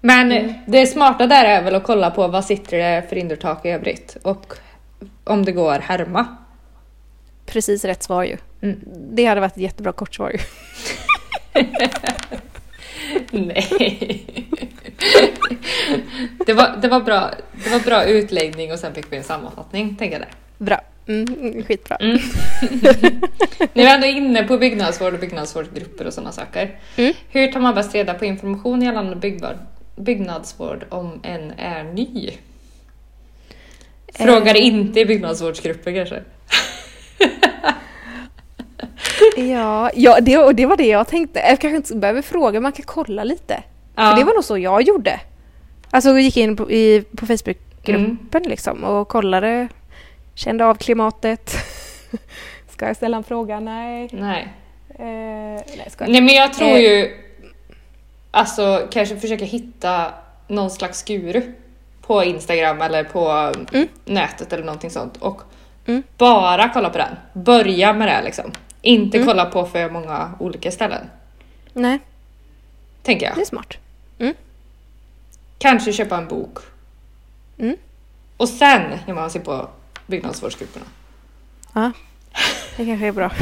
Men 0.00 0.32
Mm. 0.32 0.54
det 0.66 0.86
smarta 0.86 1.26
där 1.26 1.44
är 1.44 1.62
väl 1.62 1.74
att 1.74 1.84
kolla 1.84 2.10
på 2.10 2.28
vad 2.28 2.44
sitter 2.44 2.78
det 2.78 3.02
för 3.08 3.16
innertak 3.16 3.64
i 3.66 3.68
övrigt 3.68 4.16
och 4.22 4.52
om 5.24 5.44
det 5.44 5.52
går 5.52 5.78
härma. 5.78 6.26
Precis 7.46 7.84
rätt 7.84 8.02
svar 8.02 8.24
ju. 8.24 8.36
Mm. 8.62 8.80
Det 9.10 9.24
hade 9.24 9.40
varit 9.40 9.52
ett 9.52 9.62
jättebra 9.62 9.92
kort 9.92 10.14
svar 10.14 10.30
ju. 10.30 10.38
Nej. 13.30 14.24
det, 16.46 16.52
var, 16.52 16.78
det, 16.82 16.88
var 16.88 17.00
bra, 17.00 17.30
det 17.64 17.70
var 17.70 17.80
bra 17.80 18.04
utläggning 18.04 18.72
och 18.72 18.78
sen 18.78 18.94
fick 18.94 19.12
vi 19.12 19.16
en 19.16 19.24
sammanfattning, 19.24 19.96
tänker 19.96 20.20
jag 20.20 20.28
där. 20.28 20.34
Bra. 20.58 20.80
Mm, 21.08 21.64
skitbra. 21.64 21.96
Mm. 21.96 22.18
Ni 23.72 23.84
var 23.84 23.94
ändå 23.94 24.06
inne 24.06 24.42
på 24.44 24.58
byggnadsvård 24.58 25.14
och 25.14 25.20
byggnadsvårdsgrupper 25.20 26.06
och 26.06 26.12
sådana 26.14 26.32
saker. 26.32 26.78
Mm. 26.96 27.12
Hur 27.28 27.52
tar 27.52 27.60
man 27.60 27.74
bäst 27.74 27.94
reda 27.94 28.14
på 28.14 28.24
information 28.24 28.82
gällande 28.82 29.16
byggvård, 29.16 29.56
byggnadsvård 29.96 30.84
om 30.88 31.20
en 31.22 31.50
är 31.50 31.84
ny? 31.84 32.30
Frågar 34.14 34.54
Eh. 34.54 34.66
inte 34.66 35.00
i 35.00 35.04
byggnadsvårdsgrupper 35.06 35.92
kanske? 35.94 36.22
Ja, 39.36 39.90
ja 39.94 40.20
det, 40.20 40.38
och 40.38 40.54
det 40.54 40.66
var 40.66 40.76
det 40.76 40.86
jag 40.86 41.08
tänkte. 41.08 41.38
Jag 41.40 41.60
kanske 41.60 41.76
inte 41.76 41.94
behöver 41.96 42.22
fråga, 42.22 42.60
man 42.60 42.72
kan 42.72 42.84
kolla 42.86 43.24
lite. 43.24 43.62
För 43.94 44.16
det 44.16 44.24
var 44.24 44.34
nog 44.34 44.44
så 44.44 44.58
jag 44.58 44.82
gjorde. 44.82 45.20
Alltså 45.90 46.10
jag 46.10 46.20
gick 46.20 46.36
in 46.36 46.56
på, 46.56 46.70
i, 46.70 47.04
på 47.16 47.26
Facebookgruppen 47.26 48.42
liksom 48.42 48.84
och 48.84 49.08
kollade, 49.08 49.68
kände 50.34 50.66
av 50.66 50.74
klimatet. 50.74 51.54
Ska 52.70 52.86
jag 52.86 52.96
ställa 52.96 53.16
en 53.16 53.24
fråga? 53.24 53.60
Nej. 53.60 54.08
Nej. 54.12 54.48
Eh, 54.98 55.04
nej, 55.76 55.86
ska 55.90 56.04
jag 56.04 56.10
Nej 56.12 56.20
men 56.20 56.34
jag 56.34 56.52
tror 56.54 56.68
Eh. 56.68 56.78
ju 56.80 57.10
alltså 58.30 58.88
kanske 58.90 59.16
försöka 59.16 59.44
hitta 59.44 60.06
någon 60.48 60.70
slags 60.70 61.02
guru 61.04 61.42
på 62.06 62.24
Instagram 62.24 62.82
eller 62.82 63.04
på 63.04 63.52
Mm. 63.72 63.88
nätet 64.04 64.52
eller 64.52 64.64
någonting 64.64 64.90
sånt 64.90 65.16
och 65.16 65.40
Mm. 65.86 66.02
bara 66.18 66.68
kolla 66.74 66.90
på 66.90 66.98
den. 66.98 67.16
Börja 67.32 67.92
med 67.92 68.08
det 68.08 68.22
liksom. 68.24 68.52
Inte 68.84 69.16
Mm. 69.16 69.26
kolla 69.28 69.44
på 69.44 69.66
för 69.66 69.90
många 69.90 70.32
olika 70.38 70.70
ställen. 70.70 71.06
Nej, 71.72 71.98
Tänker 73.02 73.26
jag. 73.26 73.34
det 73.36 73.40
är 73.40 73.44
smart. 73.44 73.74
Kanske 75.58 75.92
köpa 75.92 76.16
en 76.18 76.28
bok. 76.28 76.58
Mm. 77.58 77.76
Och 78.36 78.48
sen 78.48 78.98
ger 79.06 79.14
man 79.14 79.30
sig 79.30 79.40
på 79.40 79.68
byggnadsvårdsgrupperna. 80.06 80.84
Ja, 81.74 81.92
det 82.76 82.84
kanske 82.86 83.06
är 83.06 83.12
bra. 83.12 83.30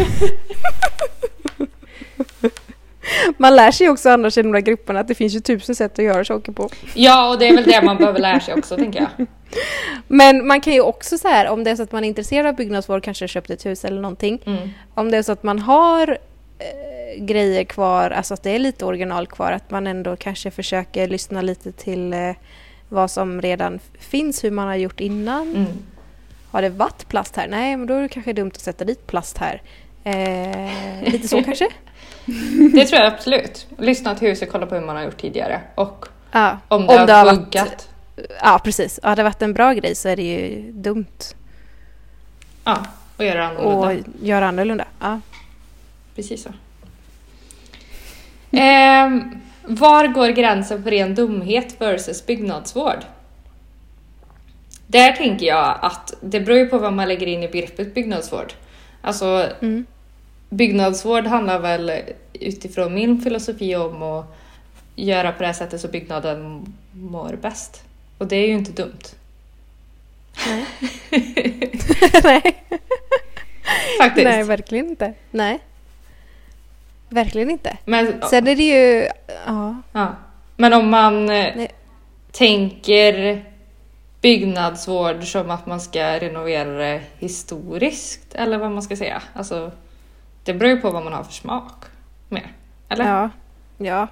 Man 3.36 3.56
lär 3.56 3.70
sig 3.70 3.88
också 3.88 4.10
annars 4.10 4.38
i 4.38 4.42
de 4.42 4.52
där 4.52 4.60
grupperna 4.60 5.00
att 5.00 5.08
det 5.08 5.14
finns 5.14 5.34
ju 5.34 5.40
tusen 5.40 5.74
sätt 5.74 5.98
att 5.98 6.04
göra 6.04 6.24
saker 6.24 6.52
på. 6.52 6.68
Ja, 6.94 7.30
och 7.30 7.38
det 7.38 7.48
är 7.48 7.54
väl 7.54 7.64
det 7.64 7.82
man 7.82 7.96
behöver 7.96 8.20
lära 8.20 8.40
sig 8.40 8.54
också 8.54 8.76
tänker 8.76 9.00
jag. 9.00 9.26
Men 10.08 10.46
man 10.46 10.60
kan 10.60 10.72
ju 10.72 10.80
också 10.80 11.18
så 11.18 11.28
här, 11.28 11.48
om 11.48 11.64
det 11.64 11.70
är 11.70 11.76
så 11.76 11.82
att 11.82 11.92
man 11.92 12.04
är 12.04 12.08
intresserad 12.08 12.46
av 12.46 12.54
byggnadsvård, 12.54 13.04
kanske 13.04 13.28
köpt 13.28 13.50
ett 13.50 13.66
hus 13.66 13.84
eller 13.84 14.00
någonting. 14.00 14.42
Mm. 14.46 14.70
Om 14.94 15.10
det 15.10 15.16
är 15.16 15.22
så 15.22 15.32
att 15.32 15.42
man 15.42 15.58
har 15.58 16.18
eh, 16.58 17.24
grejer 17.24 17.64
kvar, 17.64 18.10
alltså 18.10 18.34
att 18.34 18.42
det 18.42 18.50
är 18.50 18.58
lite 18.58 18.84
original 18.84 19.26
kvar, 19.26 19.52
att 19.52 19.70
man 19.70 19.86
ändå 19.86 20.16
kanske 20.16 20.50
försöker 20.50 21.08
lyssna 21.08 21.42
lite 21.42 21.72
till 21.72 22.12
eh, 22.12 22.30
vad 22.88 23.10
som 23.10 23.42
redan 23.42 23.78
finns, 23.98 24.44
hur 24.44 24.50
man 24.50 24.68
har 24.68 24.76
gjort 24.76 25.00
innan. 25.00 25.50
Mm. 25.50 25.66
Har 26.50 26.62
det 26.62 26.68
varit 26.68 27.08
plast 27.08 27.36
här? 27.36 27.48
Nej, 27.48 27.76
men 27.76 27.86
då 27.86 27.94
är 27.94 28.02
det 28.02 28.08
kanske 28.08 28.32
dumt 28.32 28.52
att 28.54 28.60
sätta 28.60 28.84
dit 28.84 29.06
plast 29.06 29.38
här. 29.38 29.62
Eh, 30.04 31.12
lite 31.12 31.28
så 31.28 31.42
kanske? 31.44 31.68
Det 32.74 32.84
tror 32.86 33.00
jag 33.02 33.12
absolut. 33.12 33.66
Lyssna 33.78 34.14
till 34.14 34.28
huset, 34.28 34.48
kolla 34.52 34.66
på 34.66 34.74
hur 34.74 34.82
man 34.82 34.96
har 34.96 35.02
gjort 35.04 35.20
tidigare 35.20 35.60
och 35.74 36.06
Ja, 36.32 36.58
om 36.68 36.86
det 36.86 36.92
Om 36.92 36.98
har 36.98 37.06
det 37.06 37.12
har 37.12 37.24
varit- 37.24 37.36
funkat. 37.36 37.88
ja 38.42 38.60
precis. 38.64 39.00
Har 39.02 39.16
det 39.16 39.22
varit 39.22 39.42
en 39.42 39.52
bra 39.52 39.72
grej 39.72 39.94
så 39.94 40.08
är 40.08 40.16
det 40.16 40.22
ju 40.22 40.72
dumt 40.72 41.06
Ja, 42.64 42.78
och 43.16 43.24
göra 43.24 43.46
annorlunda. 43.48 43.88
att 43.88 44.22
göra 44.22 44.48
annorlunda. 44.48 44.84
Ja. 45.00 45.20
Precis 46.16 46.42
så. 46.42 46.48
Ehm, 48.50 49.40
var 49.62 50.06
går 50.06 50.28
gränsen 50.28 50.82
för 50.82 50.90
ren 50.90 51.14
dumhet 51.14 51.80
versus 51.80 52.26
byggnadsvård? 52.26 52.98
Där 54.86 55.12
tänker 55.12 55.46
jag 55.46 55.78
att 55.82 56.14
det 56.20 56.40
beror 56.40 56.58
ju 56.58 56.66
på 56.66 56.78
vad 56.78 56.92
man 56.92 57.08
lägger 57.08 57.26
in 57.26 57.42
i 57.42 57.48
begreppet 57.48 57.94
byggnadsvård. 57.94 58.52
Alltså 59.02 59.50
Mm. 59.60 59.86
Byggnadsvård 60.52 61.26
handlar 61.26 61.58
väl 61.58 61.92
utifrån 62.32 62.94
min 62.94 63.20
filosofi 63.20 63.76
om 63.76 64.02
att 64.02 64.26
göra 64.96 65.32
på 65.32 65.38
det 65.38 65.46
här 65.46 65.52
sättet 65.52 65.80
så 65.80 65.88
byggnaden 65.88 66.66
mår 66.92 67.38
bäst. 67.42 67.82
Och 68.18 68.26
det 68.26 68.36
är 68.36 68.46
ju 68.46 68.52
inte 68.52 68.72
dumt. 68.72 69.02
Nej. 70.46 70.66
Nej. 72.24 72.64
Faktiskt. 73.98 74.24
Nej, 74.24 74.44
verkligen 74.44 74.88
inte. 74.88 75.12
Nej. 75.30 75.58
Verkligen 77.08 77.50
inte. 77.50 77.76
Men, 77.84 78.22
Sen 78.30 78.48
är 78.48 78.56
det 78.56 78.62
ju... 78.62 79.08
Ja. 79.46 79.76
ja. 79.92 80.16
Men 80.56 80.72
om 80.72 80.90
man 80.90 81.22
eh, 81.22 81.56
Nej. 81.56 81.70
tänker 82.32 83.44
byggnadsvård 84.20 85.24
som 85.24 85.50
att 85.50 85.66
man 85.66 85.80
ska 85.80 86.20
renovera 86.20 86.78
det 86.78 87.00
historiskt 87.18 88.34
eller 88.34 88.58
vad 88.58 88.70
man 88.70 88.82
ska 88.82 88.96
säga. 88.96 89.22
Alltså, 89.34 89.72
det 90.44 90.54
beror 90.54 90.70
ju 90.70 90.80
på 90.80 90.90
vad 90.90 91.04
man 91.04 91.12
har 91.12 91.24
för 91.24 91.32
smak. 91.32 91.72
Mer. 92.28 92.52
Eller? 92.88 93.04
Ja. 93.04 93.30
Ja. 93.78 94.06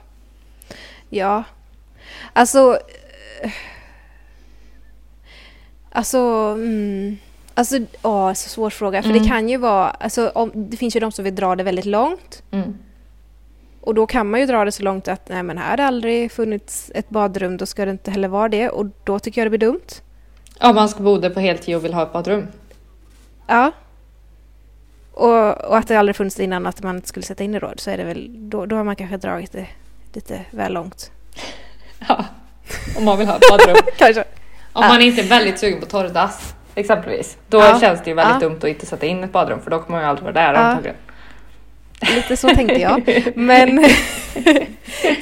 Ja. 1.09 1.45
Alltså... 2.33 2.79
eh, 3.43 3.51
Alltså... 5.93 6.19
Mm, 6.57 7.17
alltså, 7.55 7.79
ja, 8.03 8.35
så 8.35 8.49
svår 8.49 8.71
fråga. 8.71 9.03
För 9.03 9.11
Mm. 9.11 9.23
det 9.23 9.29
kan 9.29 9.49
ju 9.49 9.57
vara... 9.57 9.91
Alltså, 9.91 10.29
om, 10.35 10.51
det 10.55 10.77
finns 10.77 10.97
ju 10.97 11.01
de 11.01 11.13
som 11.13 11.25
vill 11.25 11.35
dra 11.35 11.57
det 11.57 11.63
väldigt 11.63 11.85
långt. 11.85 12.43
Mm. 12.51 12.79
Och 13.81 13.95
då 13.95 14.07
kan 14.07 14.31
man 14.31 14.41
ju 14.41 14.47
dra 14.47 14.65
det 14.65 14.73
så 14.73 14.83
långt 14.83 15.09
att 15.09 15.29
nej 15.29 15.43
men 15.43 15.59
här 15.59 15.71
har 15.71 15.77
det 15.77 15.85
aldrig 15.87 16.33
funnits 16.33 16.91
ett 16.95 17.11
badrum, 17.11 17.57
då 17.57 17.67
ska 17.67 17.85
det 17.85 17.91
inte 17.91 18.11
heller 18.11 18.29
vara 18.29 18.49
det. 18.49 18.69
Och 18.69 18.87
då 19.05 19.19
tycker 19.19 19.41
jag 19.41 19.47
det 19.47 19.59
blir 19.59 19.69
dumt. 19.69 19.87
Om 20.61 20.75
man 20.75 20.89
ska 20.89 21.03
bo 21.03 21.19
där 21.19 21.31
på 21.31 21.41
heltid 21.41 21.77
och 21.77 21.85
vill 21.85 21.95
ha 21.95 22.03
ett 22.03 22.13
badrum. 22.13 22.47
Ja. 23.47 23.73
Och, 25.21 25.65
och 25.65 25.77
att 25.77 25.89
det 25.89 25.97
aldrig 25.97 26.17
funnits 26.17 26.41
innan 26.41 26.67
att 26.67 26.83
man 26.83 27.03
skulle 27.05 27.27
sätta 27.27 27.45
in 27.45 27.53
det 27.53 27.59
då, 27.59 27.73
så 27.77 27.91
är 27.91 27.97
det 27.97 28.05
väl, 28.05 28.29
då, 28.51 28.67
då 28.67 28.77
har 28.77 28.85
man 28.85 28.97
kanske 28.97 29.17
dragit 29.17 29.53
det 29.53 29.67
lite 30.13 30.41
väl 30.51 30.73
långt. 30.73 31.11
Ja. 32.09 32.25
Om 32.99 33.05
man 33.05 33.19
vill 33.19 33.27
ha 33.29 33.37
ett 33.37 33.51
badrum. 33.51 33.77
Kanske. 33.99 34.21
Om 34.73 34.83
Ja. 34.83 34.89
man 34.89 35.01
inte 35.03 35.23
är 35.23 35.27
väldigt 35.27 35.59
sugen 35.59 35.81
på 35.81 35.87
torrdass 35.87 36.55
exempelvis. 36.75 37.37
Då 37.49 37.59
Ja. 37.59 37.79
känns 37.81 38.01
det 38.05 38.11
ju 38.11 38.15
väldigt 38.17 38.43
Ja. 38.43 38.49
dumt 38.49 38.57
att 38.57 38.65
inte 38.69 38.87
sätta 38.87 39.07
in 39.07 39.25
ett 39.25 39.33
badrum 39.33 39.61
för 39.63 39.71
då 39.71 39.79
kommer 39.79 39.91
man 39.99 40.01
ju 40.01 40.09
aldrig 40.09 40.23
vara 40.25 40.33
där 40.47 40.55
Ja. 40.55 40.59
antagligen. 40.61 40.97
Lite 42.15 42.37
så 42.37 42.49
tänkte 42.49 42.81
jag. 42.81 43.23
Men 43.35 43.69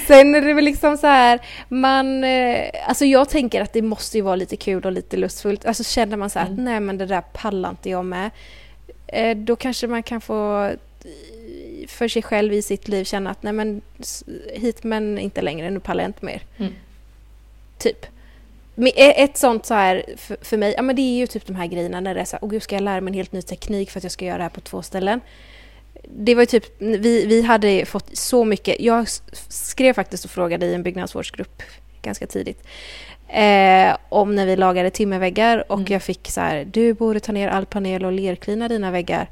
sen 0.06 0.34
är 0.34 0.40
det 0.40 0.54
väl 0.54 0.64
liksom 0.64 0.96
så 0.96 1.06
här, 1.06 1.38
man... 1.68 2.24
eh, 2.24 2.58
Alltså 2.88 3.04
jag 3.04 3.28
tänker 3.28 3.62
att 3.62 3.72
det 3.72 3.82
måste 3.82 4.18
ju 4.18 4.22
vara 4.22 4.36
lite 4.36 4.56
kul 4.56 4.84
och 4.84 4.92
lite 4.92 5.16
lustfullt. 5.16 5.66
Alltså 5.66 5.84
känner 5.84 6.16
man 6.16 6.30
så 6.30 6.38
här 6.38 6.46
att 6.46 6.52
Mm. 6.52 6.64
nej 6.64 6.80
men 6.80 6.98
det 6.98 7.06
där 7.06 7.20
pallar 7.20 7.70
inte 7.70 7.90
jag 7.90 8.04
med. 8.04 8.30
Eh, 9.08 9.36
Då 9.36 9.56
kanske 9.56 9.86
man 9.86 10.02
kan 10.02 10.20
få 10.20 10.64
eh, 10.64 11.88
för 11.88 12.08
sig 12.08 12.22
själv 12.22 12.52
i 12.52 12.62
sitt 12.62 12.88
liv 12.88 13.04
känna 13.04 13.30
att 13.30 13.42
nej 13.42 13.52
men 13.52 13.80
hit 14.54 14.84
men 14.84 15.18
inte 15.18 15.42
längre, 15.42 15.70
nu 15.70 15.80
pallar 15.80 16.04
jag 16.04 16.08
inte 16.08 16.24
mer. 16.24 16.42
Mm. 16.56 16.72
Typ. 17.78 18.06
Men 18.74 18.88
e- 18.88 19.22
ett 19.22 19.36
sånt 19.36 19.66
så 19.66 19.74
här 19.74 20.04
för, 20.16 20.36
för 20.42 20.56
mig, 20.56 20.74
ja 20.76 20.82
men 20.82 20.96
det 20.96 21.02
är 21.02 21.16
ju 21.16 21.26
typ 21.26 21.46
de 21.46 21.56
här 21.56 21.66
grejerna 21.66 22.00
när 22.00 22.14
det 22.14 22.20
är 22.20 22.24
så 22.24 22.36
här, 22.36 22.44
åh 22.44 22.50
gud 22.50 22.62
ska 22.62 22.76
jag 22.76 22.82
lära 22.82 23.00
mig 23.00 23.10
en 23.10 23.14
helt 23.14 23.32
ny 23.32 23.42
teknik 23.42 23.90
för 23.90 23.98
att 23.98 24.04
jag 24.04 24.12
ska 24.12 24.24
göra 24.24 24.36
det 24.36 24.42
här 24.42 24.50
på 24.50 24.60
två 24.60 24.82
ställen. 24.82 25.20
Det 26.02 26.34
var 26.34 26.42
ju 26.42 26.46
typ, 26.46 26.64
vi, 26.78 27.26
vi 27.26 27.42
hade 27.42 27.84
fått 27.84 28.16
så 28.16 28.44
mycket, 28.44 28.80
jag 28.80 29.08
skrev 29.48 29.92
faktiskt 29.92 30.24
och 30.24 30.30
frågade 30.30 30.66
i 30.66 30.74
en 30.74 30.82
byggnadsvårdsgrupp 30.82 31.62
ganska 32.02 32.26
tidigt. 32.26 32.66
Eh, 33.28 33.96
om 34.08 34.34
när 34.34 34.46
vi 34.46 34.56
lagade 34.56 34.90
timmerväggar 34.90 35.64
och 35.72 35.78
Mm. 35.78 35.92
jag 35.92 36.02
fick 36.02 36.30
så 36.30 36.40
här, 36.40 36.64
du 36.64 36.92
borde 36.94 37.20
ta 37.20 37.32
ner 37.32 37.48
all 37.48 37.66
panel 37.66 38.04
och 38.04 38.12
lerklina 38.12 38.68
dina 38.68 38.90
väggar. 38.90 39.28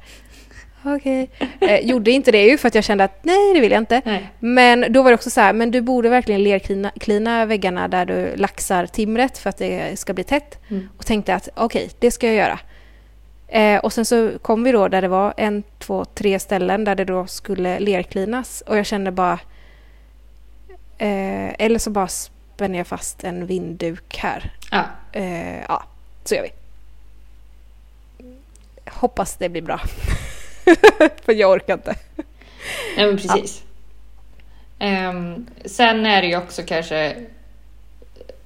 Okej. 0.84 1.30
Eh, 1.60 1.80
gjorde 1.86 2.10
inte 2.10 2.32
det 2.32 2.42
ju 2.46 2.58
för 2.58 2.68
att 2.68 2.74
jag 2.74 2.84
kände 2.84 3.04
att 3.04 3.18
nej 3.24 3.54
det 3.54 3.60
vill 3.60 3.72
jag 3.72 3.80
inte. 3.80 4.02
Nej. 4.04 4.30
Men 4.38 4.92
då 4.92 5.02
var 5.02 5.10
det 5.10 5.14
också 5.14 5.30
så 5.30 5.40
här, 5.40 5.52
men 5.52 5.70
du 5.70 5.80
borde 5.80 6.08
verkligen 6.08 6.42
lerklina 6.42 6.90
klina 7.00 7.46
väggarna 7.46 7.88
där 7.88 8.06
du 8.06 8.36
laxar 8.36 8.86
timret 8.86 9.38
för 9.38 9.50
att 9.50 9.56
det 9.56 9.98
ska 9.98 10.14
bli 10.14 10.24
tätt. 10.24 10.58
Mm. 10.68 10.88
Och 10.98 11.06
tänkte 11.06 11.34
att 11.34 11.48
okej, 11.54 11.90
det 11.98 12.10
ska 12.10 12.26
jag 12.26 12.36
göra. 12.36 12.58
Eh, 13.48 13.78
och 13.78 13.92
sen 13.92 14.04
så 14.04 14.30
kom 14.42 14.62
vi 14.64 14.72
då 14.72 14.88
där 14.88 15.02
det 15.02 15.08
var 15.08 15.34
en, 15.36 15.62
två, 15.78 16.04
tre 16.04 16.38
ställen 16.38 16.84
där 16.84 16.94
det 16.94 17.04
då 17.04 17.26
skulle 17.26 17.78
lerklinas 17.78 18.60
och 18.66 18.76
jag 18.78 18.86
kände 18.86 19.10
bara 19.10 19.38
eh, 20.98 21.54
eller 21.58 21.78
så 21.78 21.90
bara 21.90 22.08
spänner 22.56 22.78
jag 22.78 22.86
fast 22.86 23.24
en 23.24 23.46
vindduk 23.46 24.16
här. 24.16 24.52
Ja. 24.70 24.84
Eh, 25.12 25.60
ja, 25.68 25.84
så 26.24 26.34
gör 26.34 26.42
vi. 26.42 26.50
Hoppas 28.90 29.36
det 29.36 29.48
blir 29.48 29.62
bra. 29.62 29.78
för 31.24 31.32
jag 31.32 31.50
orkar 31.50 31.74
inte. 31.74 31.94
Nej 32.96 33.06
men 33.06 33.16
precis. 33.16 33.62
Ehm, 34.78 35.46
sen 35.64 36.06
är 36.06 36.22
det 36.22 36.28
ju 36.28 36.36
också 36.36 36.62
kanske 36.62 37.26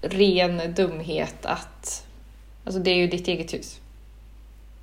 ren 0.01 0.75
dumhet 0.75 1.47
att 1.47 2.07
alltså 2.65 2.81
det 2.81 2.91
är 2.91 2.97
ju 2.97 3.07
ditt 3.07 3.29
eget 3.29 3.55
hus. 3.55 3.81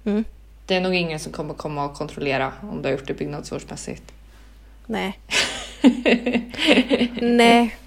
Mm. 0.05 0.23
Det 0.65 0.75
är 0.75 0.81
nog 0.81 0.95
ingen 0.95 1.19
som 1.19 1.31
kommer 1.31 1.53
komma 1.53 1.85
och 1.85 1.93
kontrollera 1.93 2.53
om 2.61 2.81
du 2.81 2.87
har 2.87 2.97
gjort 2.97 3.07
det 3.07 3.13
byggnadsvårdsmässigt. 3.13 4.03
Nej. 4.85 5.19
Nej. 7.21 7.77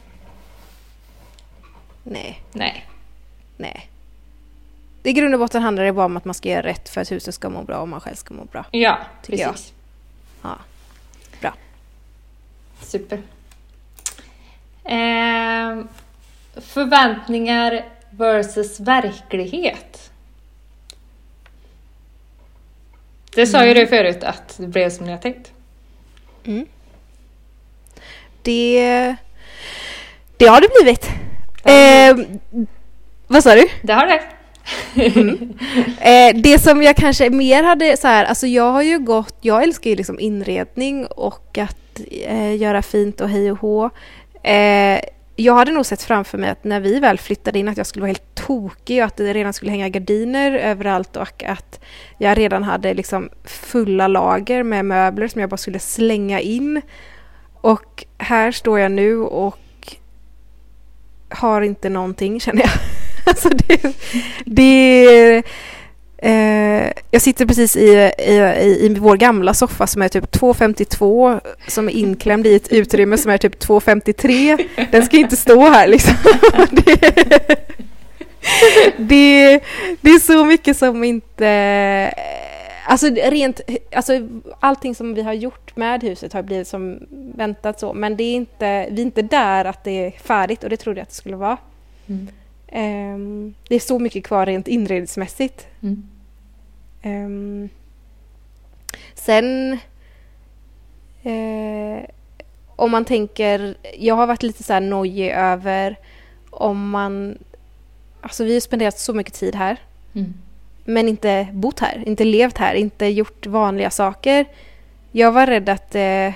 Nej. 2.02 2.42
Nej. 2.52 2.86
Nej. 3.56 3.90
I 5.02 5.12
grund 5.12 5.34
och 5.34 5.40
botten 5.40 5.62
handlar 5.62 5.84
det 5.84 5.92
bara 5.92 6.06
om 6.06 6.16
att 6.16 6.24
man 6.24 6.34
ska 6.34 6.48
göra 6.48 6.62
rätt 6.62 6.88
för 6.88 7.00
att 7.00 7.12
huset 7.12 7.34
ska 7.34 7.48
må 7.50 7.62
bra 7.62 7.78
och 7.78 7.88
man 7.88 8.00
själv 8.00 8.14
ska 8.14 8.34
må 8.34 8.44
bra. 8.44 8.64
Ja, 8.70 8.98
Tycker 9.22 9.38
jag. 9.42 9.50
precis. 9.52 9.72
Ja. 10.42 10.58
Bra. 11.40 11.54
Super. 12.80 13.22
Ehm, 14.84 15.88
förväntningar 16.56 17.84
versus 18.10 18.80
verklighet. 18.80 20.10
Det 23.34 23.46
sa 23.46 23.66
ju 23.66 23.74
du 23.74 23.86
förut 23.86 24.24
att 24.24 24.54
det 24.58 24.66
blev 24.66 24.90
som 24.90 25.06
ni 25.06 25.12
har 25.12 25.18
tänkt. 25.18 25.52
Mm. 26.44 26.66
Det, 28.42 29.16
det 30.36 30.46
har 30.46 30.60
det 30.60 30.68
blivit. 30.82 31.08
Eh, 31.64 32.16
vad 33.26 33.42
sa 33.42 33.54
du? 33.54 33.68
Det 33.82 33.92
har 33.92 34.06
det. 34.06 34.20
Eh, 36.00 36.36
det 36.42 36.58
som 36.58 36.82
jag 36.82 36.96
kanske 36.96 37.30
mer 37.30 37.62
hade 37.62 37.96
så 37.96 38.08
här, 38.08 38.24
alltså 38.24 38.46
jag 38.46 38.72
har 38.72 38.82
ju 38.82 38.98
gått, 38.98 39.36
jag 39.40 39.62
älskar 39.62 39.90
ju 39.90 39.96
liksom 39.96 40.20
inredning 40.20 41.06
och 41.06 41.58
att 41.58 42.00
eh, 42.10 42.56
göra 42.56 42.82
fint 42.82 43.20
och 43.20 43.28
hej 43.28 43.52
och 43.52 43.58
hå. 43.58 43.90
Eh, 44.42 45.00
jag 45.36 45.54
hade 45.54 45.72
nog 45.72 45.86
sett 45.86 46.02
framför 46.02 46.38
mig 46.38 46.50
att 46.50 46.64
när 46.64 46.80
vi 46.80 47.00
väl 47.00 47.18
flyttade 47.18 47.58
in 47.58 47.68
att 47.68 47.76
jag 47.76 47.86
skulle 47.86 48.00
vara 48.00 48.08
helt 48.08 48.34
tokig 48.34 49.00
och 49.00 49.06
att 49.06 49.16
det 49.16 49.32
redan 49.32 49.52
skulle 49.52 49.70
hänga 49.70 49.88
gardiner 49.88 50.52
överallt 50.52 51.16
och 51.16 51.44
att 51.44 51.80
jag 52.18 52.38
redan 52.38 52.62
hade 52.62 52.94
liksom 52.94 53.30
fulla 53.44 54.08
lager 54.08 54.62
med 54.62 54.84
möbler 54.84 55.28
som 55.28 55.40
jag 55.40 55.50
bara 55.50 55.56
skulle 55.56 55.78
slänga 55.78 56.40
in. 56.40 56.82
Och 57.60 58.04
här 58.18 58.52
står 58.52 58.78
jag 58.78 58.92
nu 58.92 59.16
och 59.16 59.58
har 61.40 61.62
inte 61.62 61.88
någonting 61.88 62.40
känner 62.40 62.62
jag. 62.62 62.70
alltså 63.24 63.48
det, 63.48 63.94
det 64.44 65.42
eh, 66.18 66.92
jag 67.10 67.22
sitter 67.22 67.46
precis 67.46 67.76
i, 67.76 68.12
i, 68.18 68.34
i, 68.62 68.86
i 68.86 68.94
vår 68.98 69.16
gamla 69.16 69.54
soffa 69.54 69.86
som 69.86 70.02
är 70.02 70.08
typ 70.08 70.36
2,52 70.36 71.40
som 71.66 71.88
är 71.88 71.92
inklämd 71.92 72.46
i 72.46 72.54
ett 72.54 72.72
utrymme 72.72 73.18
som 73.18 73.30
är 73.30 73.38
typ 73.38 73.64
2,53. 73.64 74.66
Den 74.90 75.06
ska 75.06 75.16
inte 75.16 75.36
stå 75.36 75.60
här 75.60 75.86
liksom. 75.86 76.14
det, 76.70 77.00
det, 78.96 79.60
det 80.00 80.10
är 80.10 80.18
så 80.18 80.44
mycket 80.44 80.76
som 80.76 81.04
inte 81.04 81.46
Alltså 82.86 83.06
rent, 83.06 83.60
alltså 83.92 84.28
allting 84.60 84.94
som 84.94 85.14
vi 85.14 85.22
har 85.22 85.32
gjort 85.32 85.76
med 85.76 86.02
huset 86.02 86.32
har 86.32 86.42
blivit 86.42 86.68
som 86.68 87.06
väntat 87.34 87.80
så, 87.80 87.92
men 87.92 88.16
det 88.16 88.24
är 88.24 88.34
inte, 88.34 88.88
vi 88.90 89.02
är 89.02 89.06
inte 89.06 89.22
där 89.22 89.64
att 89.64 89.84
det 89.84 90.06
är 90.06 90.10
färdigt 90.10 90.64
och 90.64 90.70
det 90.70 90.76
trodde 90.76 91.00
jag 91.00 91.02
att 91.02 91.08
det 91.08 91.14
skulle 91.14 91.36
vara. 91.36 91.56
Mm. 92.06 92.28
Ehm, 92.68 93.54
det 93.68 93.74
är 93.74 93.80
så 93.80 93.98
mycket 93.98 94.24
kvar 94.24 94.46
rent 94.46 94.68
inredningsmässigt. 94.68 95.66
Mm. 95.82 96.08
Ehm, 97.02 97.68
sen 99.14 99.72
eh, 101.22 102.04
om 102.76 102.90
man 102.90 103.04
tänker, 103.04 103.74
jag 103.98 104.14
har 104.14 104.26
varit 104.26 104.42
lite 104.42 104.62
så 104.62 104.72
här 104.72 104.80
nojig 104.80 105.30
över 105.30 105.98
om 106.50 106.90
man, 106.90 107.38
alltså 108.20 108.44
vi 108.44 108.52
har 108.52 108.60
spenderat 108.60 108.98
så 108.98 109.14
mycket 109.14 109.34
tid 109.34 109.54
här 109.54 109.78
Mm. 110.14 110.34
Men 110.84 111.08
inte 111.08 111.46
bott 111.52 111.80
här, 111.80 112.02
inte 112.06 112.24
levt 112.24 112.58
här, 112.58 112.74
inte 112.74 113.06
gjort 113.06 113.46
vanliga 113.46 113.90
saker. 113.90 114.46
Jag 115.12 115.32
var 115.32 115.46
rädd 115.46 115.68
att 115.68 115.94
eh, 115.94 116.34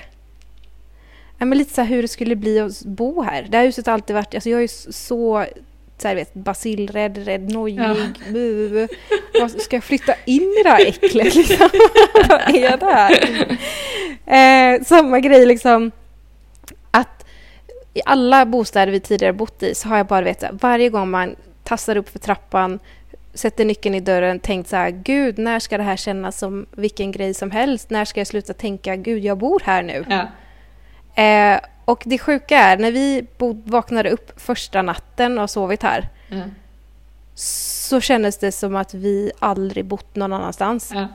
ja, 1.39 1.45
men 1.45 1.59
lite 1.59 1.75
så 1.75 1.83
hur 1.83 2.03
det 2.03 2.09
skulle 2.09 2.37
bli 2.37 2.61
att 2.61 2.83
bo 2.85 3.23
här. 3.23 3.47
Det 3.51 3.57
här 3.57 3.65
huset 3.65 3.87
har 3.87 3.95
alltid 3.95 4.17
varit, 4.17 4.35
alltså 4.35 4.51
jag 4.51 4.59
är 4.59 4.63
ju 4.63 4.69
så 4.93 5.45
så 5.99 6.09
här, 6.09 6.15
vet, 6.15 6.35
basilrädd, 6.35 7.19
rädd, 7.19 7.53
nojig. 7.53 7.79
Ja. 9.33 9.49
Ska 9.49 9.77
jag 9.77 9.85
flytta 9.85 10.15
in 10.25 10.43
i 10.43 10.63
det 10.63 10.69
här 10.69 10.87
äcklet 10.87 11.35
liksom? 11.35 11.69
Vad 12.29 12.55
är 12.55 12.77
det 12.77 12.87
här? 12.87 13.15
Eh, 14.27 14.83
samma 14.85 15.21
grej 15.21 15.47
liksom 15.47 15.91
att 16.91 17.27
i 17.95 18.01
alla 18.05 18.47
bostäder 18.47 18.93
vi 18.93 19.01
tidigare 19.01 19.33
bott 19.33 19.63
i 19.63 19.75
så 19.75 19.89
har 19.89 19.97
jag 19.97 20.07
bara 20.07 20.21
vet, 20.21 20.41
så 20.41 20.47
här, 20.47 20.59
varje 20.61 20.89
gång 20.89 21.11
man 21.11 21.37
tassar 21.63 21.97
upp 21.97 22.09
för 22.09 22.19
trappan 22.19 22.79
sätter 23.35 23.65
nyckeln 23.65 23.95
i 23.95 24.01
dörren 24.01 24.39
tänkt 24.41 24.69
så 24.69 24.77
här, 24.77 24.91
gud, 24.91 25.39
när 25.39 25.59
ska 25.61 25.77
det 25.79 25.83
här 25.85 25.97
kännas 25.97 26.39
som 26.39 26.67
vilken 26.73 27.13
grej 27.13 27.35
som 27.35 27.51
helst? 27.51 27.91
När 27.91 28.05
ska 28.05 28.21
jag 28.21 28.27
sluta 28.27 28.53
tänka, 28.53 28.97
gud, 28.97 29.25
jag 29.25 29.39
bor 29.39 29.63
här 29.65 29.83
nu? 29.83 30.05
Ja. 30.09 30.27
Eh, 31.23 31.61
och 31.85 32.03
det 32.07 32.19
sjuka 32.19 32.59
är, 32.59 32.77
när 32.77 32.93
vi 32.93 33.27
bod, 33.39 33.63
vaknade 33.69 34.11
upp 34.11 34.41
första 34.41 34.83
natten 34.83 35.39
och 35.39 35.51
sovit 35.51 35.83
här, 35.83 36.09
Ja. 36.29 36.43
så 37.35 38.01
kändes 38.01 38.39
det 38.39 38.53
som 38.53 38.77
att 38.77 38.95
vi 38.95 39.31
aldrig 39.39 39.85
bott 39.85 40.17
någon 40.17 40.33
annanstans. 40.33 40.91
Ja. 40.95 41.09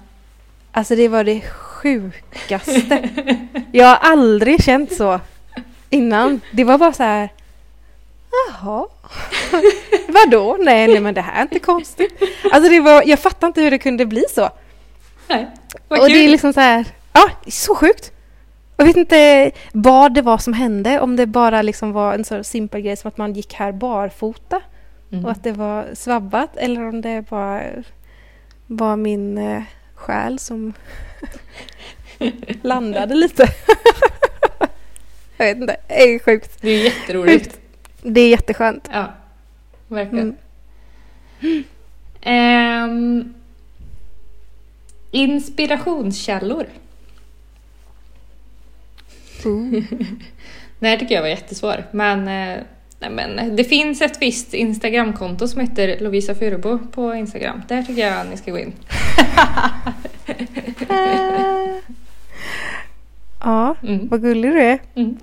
Alltså 0.72 0.95
det 0.95 1.07
var 1.07 1.24
det 1.24 1.41
sjukaste. 1.41 3.09
Jag 3.72 3.86
har 3.88 3.95
aldrig 4.11 4.63
känt 4.63 4.93
så 4.93 5.20
innan. 5.89 6.41
Det 6.51 6.63
var 6.63 6.78
bara 6.78 6.93
så 6.93 7.03
här, 7.03 7.30
jaha, 8.32 8.88
vadå? 10.08 10.58
Nej, 10.60 10.88
nej 10.88 11.00
men 11.00 11.14
det 11.14 11.22
här 11.22 11.38
är 11.38 11.42
inte 11.42 11.60
konstigt. 11.60 12.22
Alltså 12.52 12.70
det 12.70 12.80
var, 12.80 13.04
jag 13.06 13.20
fattar 13.20 13.48
inte 13.48 13.62
hur 13.62 13.72
det 13.72 13.78
kunde 13.80 14.06
bli 14.06 14.24
så. 14.30 14.50
Nej. 15.28 15.48
Vad 15.88 16.00
och 16.00 16.06
kul. 16.06 16.14
det 16.18 16.26
är 16.26 16.30
liksom 16.30 16.54
så 16.54 16.60
här, 16.60 16.86
ja, 17.14 17.30
så 17.48 17.76
sjukt. 17.76 18.12
Jag 18.78 18.86
vet 18.86 18.98
inte 18.98 19.52
vad 19.74 20.14
det 20.14 20.22
var 20.22 20.38
som 20.38 20.54
hände, 20.54 21.00
om 21.00 21.16
det 21.16 21.26
bara 21.26 21.62
liksom 21.62 21.92
var 21.92 22.14
en 22.14 22.26
så 22.26 22.44
simpel 22.44 22.82
grej 22.82 22.98
som 22.98 23.08
att 23.08 23.18
man 23.18 23.34
gick 23.34 23.54
här 23.54 23.72
barfota 23.72 24.62
Mm. 25.12 25.26
och 25.26 25.32
att 25.32 25.44
det 25.44 25.52
var 25.52 25.88
svabbat 25.94 26.58
eller 26.58 26.88
om 26.88 27.02
det 27.02 27.26
bara 27.30 27.62
var 28.68 28.96
min 28.96 29.38
eh, 29.38 29.62
själ 29.96 30.40
som 30.40 30.74
landade 32.62 33.16
lite. 33.16 33.44
jag 35.38 35.46
vet 35.46 35.58
inte, 35.58 35.78
det 35.88 36.14
är 36.14 36.20
sjukt. 36.20 36.58
Det 36.62 36.70
är 36.70 36.84
jätteroligt. 36.84 37.60
Det 38.10 38.22
är 38.22 38.30
jätteskönt. 38.30 38.89
Ja, 38.93 39.14
verkligen. 39.88 40.36
Mm. 41.41 41.64
Ehm, 42.22 43.34
inspirationskällor. 45.12 46.66
Det 50.80 50.88
här 50.88 50.97
tycker 50.97 51.16
jag 51.16 51.22
var 51.22 51.30
jättesvår. 51.30 51.84
Men, 51.91 52.20
eh, 52.20 52.64
nej 52.99 53.10
men 53.12 53.55
det 53.55 53.64
finns 53.64 54.01
ett 54.01 54.22
visst 54.22 54.53
Instagramkonto 54.53 55.47
som 55.47 55.62
heter 55.62 55.99
Lovisa 55.99 56.36
Furubo 56.36 56.80
på 56.91 57.16
Instagram. 57.16 57.62
Där 57.68 57.84
tycker 57.84 58.07
jag 58.07 58.28
ni 58.30 58.38
ska 58.38 58.51
gå 58.51 58.60
in. 58.60 58.74
Ja, 63.43 63.76
Mm. 63.84 64.07
vad 64.07 64.22
gullig 64.22 64.51
du 64.51 64.62
är. 64.62 64.80
Mm. 64.95 65.18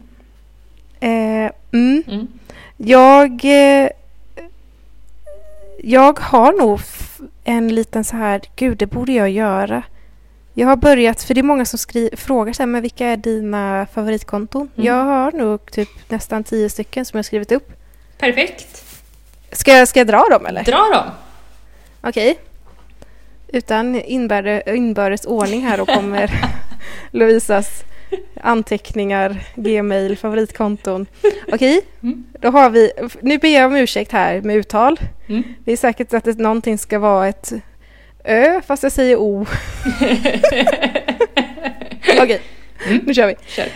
Eh, 1.00 1.50
mm. 1.72 2.28
Jag... 2.76 3.44
Eh, 3.44 3.88
jag 5.82 6.18
har 6.18 6.52
nog 6.52 6.80
en 7.44 7.74
liten 7.74 8.04
så 8.04 8.16
här, 8.16 8.40
gud 8.56 8.78
det 8.78 8.86
borde 8.86 9.12
jag 9.12 9.30
göra. 9.30 9.82
Jag 10.54 10.68
har 10.68 10.76
börjat, 10.76 11.22
för 11.22 11.34
det 11.34 11.40
är 11.40 11.42
många 11.42 11.64
som 11.64 11.78
skri- 11.78 12.16
frågar 12.16 12.52
så 12.52 12.62
här, 12.62 12.66
men 12.66 12.82
vilka 12.82 13.06
är 13.06 13.16
dina 13.16 13.86
favoritkonton? 13.94 14.68
Mm. 14.76 14.86
Jag 14.86 15.04
har 15.04 15.32
nog 15.32 15.70
typ 15.72 15.88
nästan 16.10 16.44
tio 16.44 16.70
stycken 16.70 17.04
som 17.04 17.16
jag 17.16 17.18
har 17.18 17.24
skrivit 17.24 17.52
upp. 17.52 17.68
Perfekt. 18.18 18.84
Ska 19.52 19.72
jag, 19.72 19.88
ska 19.88 20.00
jag 20.00 20.06
dra 20.06 20.24
dem 20.30 20.46
eller? 20.46 20.64
Dra 20.64 20.76
dem. 20.94 21.04
Okej. 22.00 22.38
Utan 23.48 24.00
inbörde, 24.00 24.62
inbördes 24.66 25.24
ordning 25.24 25.60
här 25.60 25.80
och 25.80 25.88
kommer 25.88 26.30
Lovisas 27.10 27.82
anteckningar, 28.40 29.44
gmail, 29.54 30.16
favoritkonton. 30.16 31.06
Okej, 31.52 31.80
Mm. 32.02 32.24
då 32.40 32.48
har 32.50 32.70
vi, 32.70 32.92
nu 33.20 33.38
ber 33.38 33.48
jag 33.48 33.66
om 33.66 33.76
ursäkt 33.76 34.12
här 34.12 34.40
med 34.40 34.56
uttal. 34.56 35.00
Mm. 35.28 35.42
Det 35.64 35.72
är 35.72 35.76
säkert 35.76 36.14
att 36.14 36.24
det, 36.24 36.38
någonting 36.38 36.78
ska 36.78 36.98
vara 36.98 37.28
ett 37.28 37.52
ö 38.24 38.60
fast 38.66 38.82
jag 38.82 38.92
säger 38.92 39.16
o. 39.16 39.46
Okej, 42.22 42.40
Mm. 42.86 43.00
nu 43.06 43.14
kör 43.14 43.26
vi. 43.26 43.34
Kör. 43.46 43.66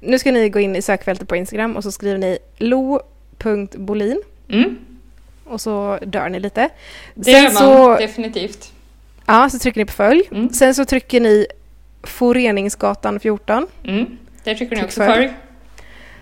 Nu 0.00 0.18
ska 0.18 0.32
ni 0.32 0.48
gå 0.48 0.60
in 0.60 0.76
i 0.76 0.82
sökfältet 0.82 1.28
på 1.28 1.36
Instagram 1.36 1.76
och 1.76 1.82
så 1.82 1.92
skriver 1.92 2.18
ni 2.18 2.38
lo.bolin 2.56 4.22
Mm. 4.48 4.76
och 5.44 5.60
så 5.60 5.98
dör 6.02 6.28
ni 6.28 6.40
lite. 6.40 6.68
Det 7.14 7.30
gör 7.30 7.42
man 7.42 7.52
så, 7.52 7.96
definitivt. 7.96 8.72
ja, 9.26 9.50
så 9.50 9.58
trycker 9.58 9.80
ni 9.80 9.84
på 9.84 9.92
följ. 9.92 10.22
Mm. 10.30 10.50
Sen 10.52 10.74
så 10.74 10.84
trycker 10.84 11.20
ni 11.20 11.46
Foreningsgatan 12.06 13.20
14. 13.20 13.66
Mm. 13.84 14.06
Där 14.44 14.54
trycker 14.54 14.76
ni 14.76 14.80
Tryck 14.82 14.84
också 14.84 15.04
följ. 15.04 15.32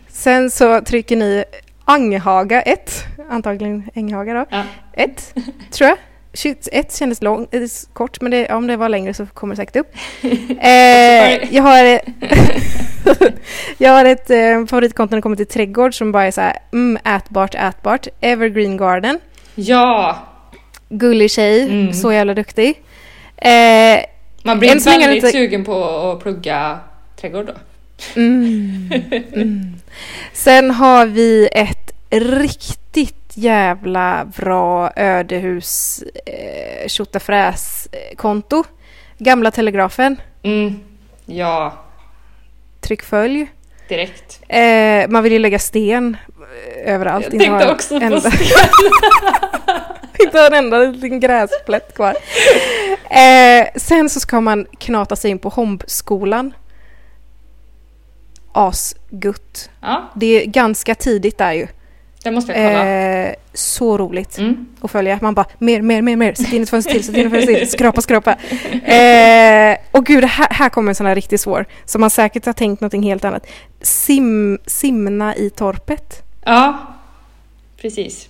Sen 0.09 0.51
så 0.51 0.81
trycker 0.81 1.17
ni 1.17 1.45
Anghaga 1.85 2.63
1. 2.63 3.05
Antagligen 3.31 3.91
Änghaga 3.95 4.35
då. 4.35 4.47
Ja. 4.51 4.63
1, 4.93 5.35
tror 5.71 5.89
jag. 5.89 5.99
21 6.37 6.93
kändes 6.97 7.23
lång, 7.23 7.47
eh, 7.51 7.61
kort, 7.93 8.21
men 8.21 8.31
det, 8.31 8.49
om 8.53 8.67
det 8.67 8.77
var 8.77 8.89
längre 8.89 9.15
så 9.15 9.27
kommer 9.27 9.55
det 9.55 9.57
säkert 9.57 9.77
upp. 9.77 9.95
eh, 10.61 11.55
jag 11.55 11.63
har, 11.63 12.01
jag 13.79 13.91
har 13.93 14.05
ett 14.05 14.31
eh, 14.31 14.67
favoritkonto 14.67 15.11
när 15.13 15.19
det 15.19 15.23
kommer 15.23 15.37
till 15.37 15.47
trädgård 15.47 15.95
som 15.99 16.13
bara 16.13 16.25
är 16.25 16.31
så 16.31 16.41
här, 16.41 16.59
mm, 16.73 16.99
ätbart, 17.17 17.55
ätbart. 17.55 18.07
Evergreen 18.21 18.77
Garden. 18.77 19.21
Ja, 19.55 20.19
Gullig 20.89 21.31
tjej, 21.31 21.63
Mm. 21.63 21.93
så 21.93 22.13
jävla 22.13 22.35
duktig. 22.35 22.83
Eh, 23.37 24.01
man 24.45 24.59
blir 24.59 24.71
Än 24.73 24.79
väldigt 24.79 25.17
inte- 25.17 25.31
sugen 25.33 25.65
på 25.65 25.85
att 25.85 26.21
plugga 26.23 26.79
trädgård 27.21 27.47
då. 27.47 27.53
Mm. 28.17 28.91
Mm. 29.33 29.75
Sen 30.33 30.71
har 30.71 31.07
vi 31.07 31.49
ett 31.53 31.91
riktigt 32.11 33.33
jävla 33.35 34.25
bra 34.37 34.91
ödehus 34.97 36.03
eh, 36.27 36.89
tjotafräs-konto. 36.89 38.65
Gamla 39.19 39.51
Telegrafen. 39.51 40.17
Mm. 40.43 40.81
Ja, 41.27 41.73
Tryck 42.81 43.03
följ. 43.03 43.47
direkt. 43.89 44.41
Eh, 44.49 45.09
man 45.09 45.23
vill 45.23 45.33
ju 45.33 45.39
lägga 45.39 45.59
sten 45.59 46.17
eh, 46.85 46.95
överallt. 46.95 47.29
Jag 47.33 47.41
tänkte 47.41 47.73
också 47.73 48.01
på 48.01 48.21
sten. 48.21 48.33
Inte 50.19 50.41
en 50.41 50.55
enda 50.55 50.79
liten 50.79 51.21
gräsplätt 51.21 51.95
kvar. 51.95 52.17
Eh, 53.11 53.67
sen 53.77 54.11
så 54.11 54.21
ska 54.21 54.41
man 54.41 54.67
knata 54.79 55.17
sig 55.17 55.31
in 55.31 55.39
på 55.39 55.49
Hombskolan. 55.49 56.53
Asgutt. 58.53 59.71
Ja, 59.81 60.11
Det 60.15 60.27
är 60.43 60.47
ganska 60.47 60.95
tidigt 60.95 61.39
där 61.39 61.53
ju. 61.53 61.67
det 62.25 62.31
måste 62.31 62.53
jag 62.53 62.73
kolla. 62.73 62.87
Eh, 62.89 63.35
så 63.55 63.99
roligt 63.99 64.39
Mm. 64.39 64.67
att 64.81 64.91
följa. 64.91 65.19
Man 65.23 65.35
bara 65.35 65.47
mer, 65.59 65.83
mer, 65.83 66.03
mer, 66.03 66.17
mer. 66.17 66.35
Sätt 66.35 66.53
in 66.53 66.63
ett 66.63 66.71
fönster 66.71 66.93
till, 66.93 67.05
sätt 67.05 67.17
in 67.17 67.27
ett 67.27 67.33
fönster 67.33 67.55
till. 67.55 67.71
Skrapa, 67.71 68.01
skrapa. 68.01 68.31
Eh, 68.93 69.77
och 69.91 70.07
gud, 70.07 70.25
här, 70.25 70.49
här 70.51 70.69
kommer 70.69 70.89
en 70.91 70.95
sån 70.95 71.07
här 71.07 71.15
riktigt 71.15 71.41
svår. 71.41 71.67
Som 71.85 72.01
man 72.01 72.11
säkert 72.11 72.47
har 72.47 72.53
tänkt 72.53 72.81
någonting 72.81 73.03
helt 73.03 73.25
annat. 73.25 73.47
Sim, 73.81 74.59
simna 74.67 75.37
i 75.37 75.51
torpet. 75.51 76.23
Ja, 76.45 76.79
precis. 77.81 78.29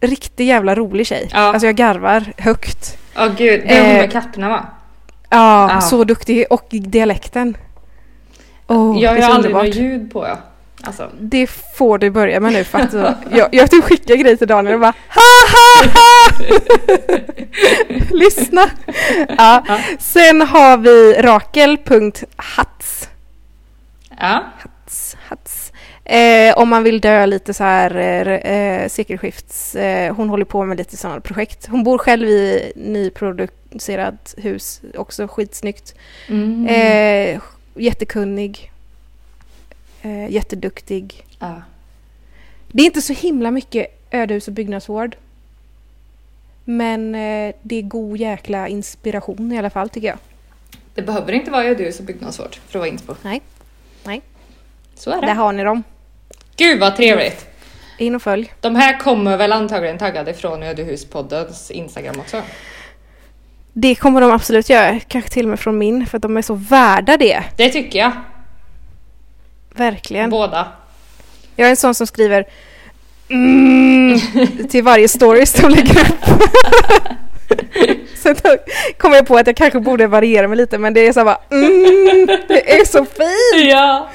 Riktigt 0.00 0.46
jävla 0.46 0.74
rolig 0.74 1.06
tjej. 1.06 1.28
Ja. 1.32 1.38
Alltså 1.38 1.66
jag 1.66 1.76
garvar 1.76 2.24
högt. 2.38 2.98
Ja, 3.14 3.26
gud. 3.26 3.60
Det 3.66 3.76
är 3.76 3.82
hon 3.82 3.90
Eh, 3.90 3.96
med 4.00 4.12
katterna 4.12 4.48
va? 4.48 4.66
Ja, 5.30 5.70
Ja. 5.72 5.80
så 5.80 6.04
duktig. 6.04 6.44
Och 6.50 6.66
dialekten. 6.70 7.56
Oh, 8.66 9.02
jag 9.02 9.22
har 9.22 9.34
aldrig 9.34 9.54
något 9.54 9.74
ljud 9.74 10.12
på 10.12 10.26
ja. 10.26 10.36
Alltså, 10.82 11.10
Det 11.20 11.46
får 11.76 11.98
du 11.98 12.10
börja 12.10 12.40
med 12.40 12.52
nu 12.52 12.64
för 12.64 12.78
att 12.78 12.90
så- 12.90 13.14
jag, 13.30 13.48
jag 13.52 13.70
typ 13.70 13.84
skickar 13.84 14.14
grejer 14.14 14.36
till 14.36 14.48
Daniel 14.48 14.74
och 14.74 14.80
bara 14.80 14.94
ha 15.08 15.22
ha 15.52 15.90
ha! 15.94 16.30
Lyssna! 18.10 18.70
Ja. 19.38 19.64
Ja. 19.68 19.78
Sen 19.98 20.40
har 20.42 20.76
vi 20.76 21.14
rakel.hats. 21.22 23.08
ja. 24.20 24.42
Hats, 24.58 25.16
hats. 25.28 25.57
Eh, 26.08 26.58
om 26.58 26.68
man 26.68 26.82
vill 26.82 27.00
dö 27.00 27.26
lite 27.26 27.54
så 27.54 27.64
här 27.64 27.96
eh, 28.46 28.88
sekelskifts... 28.88 29.74
Eh, 29.74 30.14
hon 30.14 30.28
håller 30.28 30.44
på 30.44 30.64
med 30.64 30.78
lite 30.78 30.96
sådana 30.96 31.20
projekt. 31.20 31.66
Hon 31.66 31.84
bor 31.84 31.98
själv 31.98 32.28
i 32.28 32.72
nyproducerat 32.76 34.34
hus, 34.38 34.80
också 34.94 35.28
skitsnyggt. 35.28 35.94
Mm. 36.28 36.66
Eh, 36.66 37.40
jättekunnig. 37.74 38.72
Eh, 40.02 40.30
jätteduktig. 40.30 41.24
ja. 41.38 41.62
Det 42.72 42.82
är 42.82 42.86
inte 42.86 43.02
så 43.02 43.12
himla 43.12 43.50
mycket 43.50 43.86
ödehus 44.10 44.48
och 44.48 44.54
byggnadsvård. 44.54 45.16
Men 46.64 47.14
eh, 47.14 47.54
det 47.62 47.76
är 47.76 47.82
god 47.82 48.16
jäkla 48.16 48.68
inspiration 48.68 49.52
i 49.52 49.58
alla 49.58 49.70
fall 49.70 49.88
tycker 49.88 50.08
jag. 50.08 50.18
Det 50.94 51.02
behöver 51.02 51.32
inte 51.32 51.50
vara 51.50 51.64
ödehus 51.64 51.98
och 51.98 52.04
byggnadsvård 52.04 52.56
för 52.66 52.78
att 52.78 52.80
vara 52.80 52.88
inspo. 52.88 53.14
Nej. 53.22 53.42
Nej. 54.04 54.22
Så 54.94 55.10
är 55.10 55.20
det. 55.20 55.26
Där 55.26 55.34
har 55.34 55.52
ni 55.52 55.64
dem. 55.64 55.82
Gud 56.58 56.80
vad 56.80 56.96
trevligt! 56.96 57.46
In 57.98 58.14
och 58.14 58.22
följ. 58.22 58.52
De 58.60 58.76
här 58.76 58.98
kommer 58.98 59.36
väl 59.36 59.52
antagligen 59.52 59.98
taggade 59.98 60.34
från 60.34 60.62
Ödehuspoddens 60.62 61.70
Instagram 61.70 62.20
också? 62.20 62.42
Det 63.72 63.94
kommer 63.94 64.20
de 64.20 64.30
absolut 64.30 64.68
göra. 64.70 65.00
Kanske 65.08 65.30
till 65.30 65.44
och 65.44 65.50
med 65.50 65.60
från 65.60 65.78
min 65.78 66.06
för 66.06 66.18
att 66.18 66.22
de 66.22 66.36
är 66.36 66.42
så 66.42 66.54
värda 66.54 67.16
det. 67.16 67.44
Det 67.56 67.68
tycker 67.68 67.98
jag. 67.98 68.12
Verkligen. 69.74 70.30
Båda. 70.30 70.68
Jag 71.56 71.66
är 71.66 71.70
en 71.70 71.76
sån 71.76 71.94
som 71.94 72.06
skriver 72.06 72.44
mm, 73.28 74.18
till 74.70 74.84
varje 74.84 75.08
stories 75.08 75.52
de 75.52 75.70
lägger 75.70 76.00
upp. 76.00 76.24
Sen 78.16 78.36
kom 78.98 79.12
jag 79.12 79.26
på 79.26 79.36
att 79.36 79.46
jag 79.46 79.56
kanske 79.56 79.80
borde 79.80 80.06
variera 80.06 80.48
mig 80.48 80.56
lite 80.56 80.78
men 80.78 80.94
det 80.94 81.06
är 81.06 81.12
så 81.12 81.24
bara 81.24 81.38
mm, 81.50 82.26
det 82.48 82.80
är 82.80 82.84
så 82.84 83.04
fint! 83.04 83.70
Ja! 83.70 84.08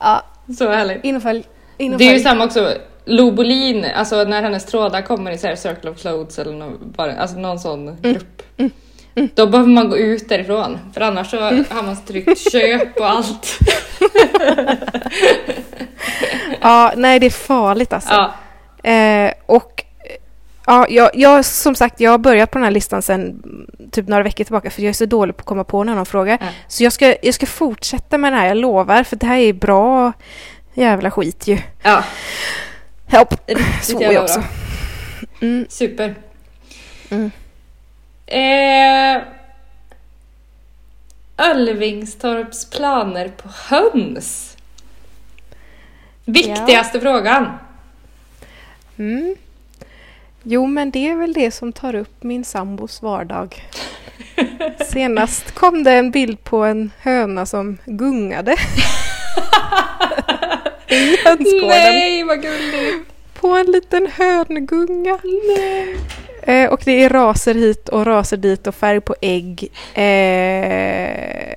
Ja, 0.00 0.22
Så 0.58 0.70
härligt. 0.70 1.04
in 1.04 1.16
och 1.16 1.22
följ. 1.22 1.44
In 1.78 1.92
och 1.92 1.98
Det 1.98 2.08
är 2.08 2.12
ju 2.12 2.20
samma 2.20 2.44
också, 2.44 2.72
Lo 3.04 3.30
Bolin, 3.30 3.84
alltså 3.94 4.24
när 4.24 4.42
hennes 4.42 4.66
trådar 4.66 5.02
kommer 5.02 5.30
i 5.30 5.38
så 5.38 5.46
här 5.46 5.56
Circle 5.56 5.90
of 5.90 6.00
Clothes 6.00 6.38
eller 6.38 6.52
någon, 6.52 6.94
alltså 6.98 7.38
någon 7.38 7.58
sån 7.58 7.96
grupp. 8.02 8.42
Då 9.34 9.46
behöver 9.46 9.70
man 9.70 9.88
gå 9.88 9.96
ut 9.96 10.28
därifrån, 10.28 10.78
för 10.94 11.00
annars 11.00 11.30
så 11.30 11.40
har 11.40 11.82
man 11.82 11.96
tryckt 12.04 12.52
köp 12.52 12.96
och 12.96 13.10
allt. 13.10 13.58
Ja, 16.60 16.92
nej 16.96 17.20
det 17.20 17.26
är 17.26 17.30
farligt 17.30 17.92
alltså. 17.92 18.12
Ja, 18.12 18.32
Eh, 18.86 19.32
och 19.46 19.84
ja, 20.66 20.86
jag, 20.88 21.10
jag, 21.14 21.44
som 21.44 21.74
sagt, 21.74 22.00
jag 22.00 22.10
har 22.10 22.18
börjat 22.18 22.50
på 22.50 22.58
den 22.58 22.64
här 22.64 22.70
listan 22.70 23.02
mm, 23.08 23.40
typ 23.92 24.08
några 24.08 24.22
veckor 24.22 24.44
tillbaka 24.44 24.70
för 24.70 24.82
jag 24.82 24.88
är 24.88 24.92
så 24.92 25.06
dålig 25.06 25.36
på 25.36 25.40
att 25.40 25.46
komma 25.46 25.64
på 25.64 25.84
när 25.84 25.94
någon 25.94 26.06
frågar. 26.06 26.38
Ja. 26.40 26.46
Så 26.68 26.84
jag 26.84 26.92
ska, 26.92 27.14
jag 27.22 27.34
ska 27.34 27.46
fortsätta 27.46 28.18
med 28.18 28.32
det 28.32 28.36
här, 28.36 28.46
jag 28.46 28.56
lovar, 28.56 29.02
för 29.02 29.16
det 29.16 29.26
här 29.26 29.38
är 29.38 29.52
bra 29.52 30.12
jävla 30.76 31.10
skit 31.10 31.46
ju. 31.46 31.58
ja. 31.82 32.04
Help! 33.06 33.34
Riktigt 33.46 33.84
Så 33.84 33.92
jävla 33.92 34.12
jag 34.12 34.22
också. 34.22 34.42
Mm. 35.40 35.66
Super. 35.68 36.14
Mm. 37.10 37.30
Eh, 38.26 39.22
Ölvingstorps 41.38 42.70
planer 42.70 43.28
på 43.28 43.48
höns. 43.48 44.56
Viktigaste 46.24 47.00
frågan. 47.00 47.52
Mm. 48.98 49.36
Jo, 50.42 50.66
men 50.66 50.90
det 50.90 51.08
är 51.08 51.16
väl 51.16 51.32
det 51.32 51.50
som 51.50 51.72
tar 51.72 51.94
upp 51.94 52.22
min 52.22 52.44
sambos 52.44 53.02
vardag. 53.02 53.62
Senast 54.90 55.50
kom 55.54 55.84
det 55.84 55.92
en 55.92 56.10
bild 56.10 56.44
på 56.44 56.64
en 56.64 56.90
höna 57.00 57.46
som 57.46 57.78
gungade. 57.84 58.56
I 60.88 61.16
hönsgården. 61.24 61.68
Nej, 61.68 62.22
vad 62.24 62.42
gulligt. 62.42 63.08
På 63.34 63.48
en 63.48 63.66
liten 63.66 64.06
höngunga. 64.16 65.18
Eh, 66.42 66.70
och 66.72 66.80
det 66.84 67.02
är 67.04 67.08
raser 67.08 67.54
hit 67.54 67.88
och 67.88 68.06
raser 68.06 68.36
dit 68.36 68.66
och 68.66 68.74
färg 68.74 69.00
på 69.00 69.14
ägg. 69.20 69.68
Eh, 69.94 71.54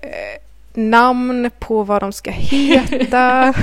namn 0.73 1.51
på 1.59 1.83
vad 1.83 2.01
de 2.01 2.11
ska 2.13 2.31
heta. 2.31 3.47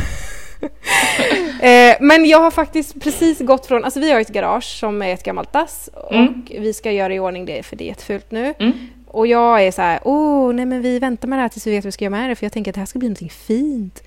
eh, 1.61 1.97
men 2.01 2.25
jag 2.27 2.41
har 2.41 2.51
faktiskt 2.51 3.01
precis 3.01 3.39
gått 3.41 3.67
från, 3.67 3.85
alltså 3.85 4.01
vi 4.01 4.13
har 4.13 4.21
ett 4.21 4.29
garage 4.29 4.79
som 4.81 5.03
är 5.03 5.15
ett 5.15 5.23
gammalt 5.23 5.53
dass 5.53 5.89
och 5.95 6.15
Mm. 6.15 6.47
vi 6.61 6.73
ska 6.75 6.91
göra 6.93 7.15
i 7.15 7.19
ordning 7.21 7.47
det 7.47 7.63
för 7.63 7.77
det 7.77 7.85
är 7.85 7.89
jättefult 7.89 8.31
nu. 8.31 8.55
Mm. 8.59 8.73
Och 9.07 9.27
jag 9.27 9.63
är 9.67 9.71
så 9.73 9.83
här, 9.83 10.01
åh 10.05 10.55
nej 10.55 10.67
men 10.67 10.83
vi 10.83 10.99
väntar 10.99 11.29
med 11.29 11.39
det 11.39 11.43
här 11.43 11.49
tills 11.49 11.67
vi 11.67 11.71
vet 11.71 11.85
vad 11.85 11.89
vi 11.89 11.93
ska 11.93 12.05
göra 12.05 12.11
med 12.17 12.31
det 12.31 12.35
för 12.37 12.45
jag 12.45 12.53
tänker 12.53 12.71
att 12.71 12.75
det 12.75 12.81
här 12.81 12.87
ska 12.87 12.99
bli 12.99 13.09
någonting 13.09 13.31
fint. 13.31 14.03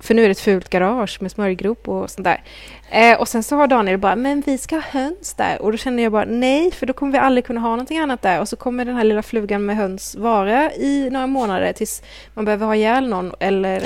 För 0.00 0.14
nu 0.14 0.22
är 0.22 0.26
det 0.28 0.32
ett 0.32 0.40
fult 0.40 0.68
garage 0.70 1.18
med 1.22 1.30
smörjgrop 1.30 1.88
och 1.88 2.10
sånt 2.10 2.24
där. 2.24 2.42
Eh, 2.90 3.20
och 3.20 3.28
sen 3.28 3.42
så 3.42 3.56
har 3.56 3.66
Daniel 3.66 3.98
bara, 3.98 4.16
men 4.16 4.40
vi 4.46 4.58
ska 4.58 4.74
ha 4.76 4.82
höns 4.82 5.34
där. 5.34 5.62
Och 5.62 5.72
då 5.72 5.78
känner 5.78 6.02
jag 6.02 6.12
bara, 6.12 6.24
nej, 6.24 6.70
för 6.70 6.86
då 6.86 6.92
kommer 6.92 7.12
vi 7.12 7.18
aldrig 7.18 7.44
kunna 7.44 7.60
ha 7.60 7.70
någonting 7.70 7.98
annat 7.98 8.22
där. 8.22 8.40
Och 8.40 8.48
så 8.48 8.56
kommer 8.56 8.84
den 8.84 8.96
här 8.96 9.04
lilla 9.04 9.22
flugan 9.22 9.66
med 9.66 9.76
höns 9.76 10.14
vara 10.16 10.72
i 10.72 11.08
några 11.10 11.26
månader 11.26 11.72
tills 11.72 12.02
man 12.34 12.44
behöver 12.44 12.66
ha 12.66 12.74
ihjäl 12.76 13.08
någon 13.08 13.32
eller 13.40 13.82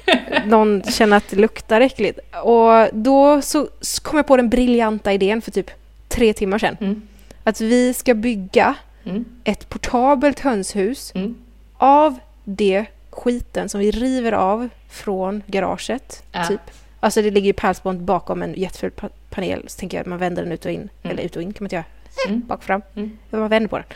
någon 0.46 0.82
känner 0.82 1.16
att 1.16 1.28
det 1.30 1.36
luktar 1.36 1.80
äckligt. 1.80 2.18
Och 2.44 2.88
då 2.92 3.42
så, 3.42 3.68
kom 4.02 4.16
jag 4.16 4.26
på 4.26 4.36
den 4.36 4.48
briljanta 4.48 5.12
idén 5.12 5.42
för 5.42 5.50
typ 5.50 5.70
tre 6.08 6.32
timmar 6.32 6.58
sedan. 6.58 6.76
Mm. 6.80 7.02
Att 7.44 7.60
vi 7.60 7.94
ska 7.94 8.14
bygga 8.14 8.74
Mm. 9.04 9.24
ett 9.44 9.68
portabelt 9.68 10.40
hönshus 10.40 11.12
Mm. 11.14 11.34
av 11.78 12.18
det 12.44 12.84
skiten 13.16 13.68
som 13.68 13.80
vi 13.80 13.90
river 13.90 14.32
av 14.32 14.68
från 14.88 15.42
garaget. 15.46 16.22
Ja. 16.32 16.46
Typ. 16.46 16.60
Alltså 17.00 17.22
det 17.22 17.30
ligger 17.30 17.46
ju 17.46 17.52
pärlspont 17.52 18.00
bakom 18.00 18.42
en 18.42 18.54
jätteful 18.54 18.90
pa- 18.90 19.08
panel. 19.30 19.64
Så 19.66 19.78
tänker 19.78 19.96
jag 19.96 20.00
att 20.02 20.06
man 20.08 20.18
vänder 20.18 20.42
den 20.42 20.52
ut 20.52 20.64
och 20.64 20.70
in. 20.70 20.80
Mm. 20.80 20.90
Eller 21.02 21.22
ut 21.22 21.36
och 21.36 21.42
in 21.42 21.52
kan 21.52 21.64
man 21.64 21.66
inte 21.66 21.76
göra. 21.76 21.84
Mm. 22.28 22.46
Bak 22.46 22.58
och 22.58 22.64
fram. 22.64 22.82
Mm. 22.94 23.18
Man 23.30 23.48
vänder 23.48 23.68
på 23.68 23.78
den. 23.78 23.86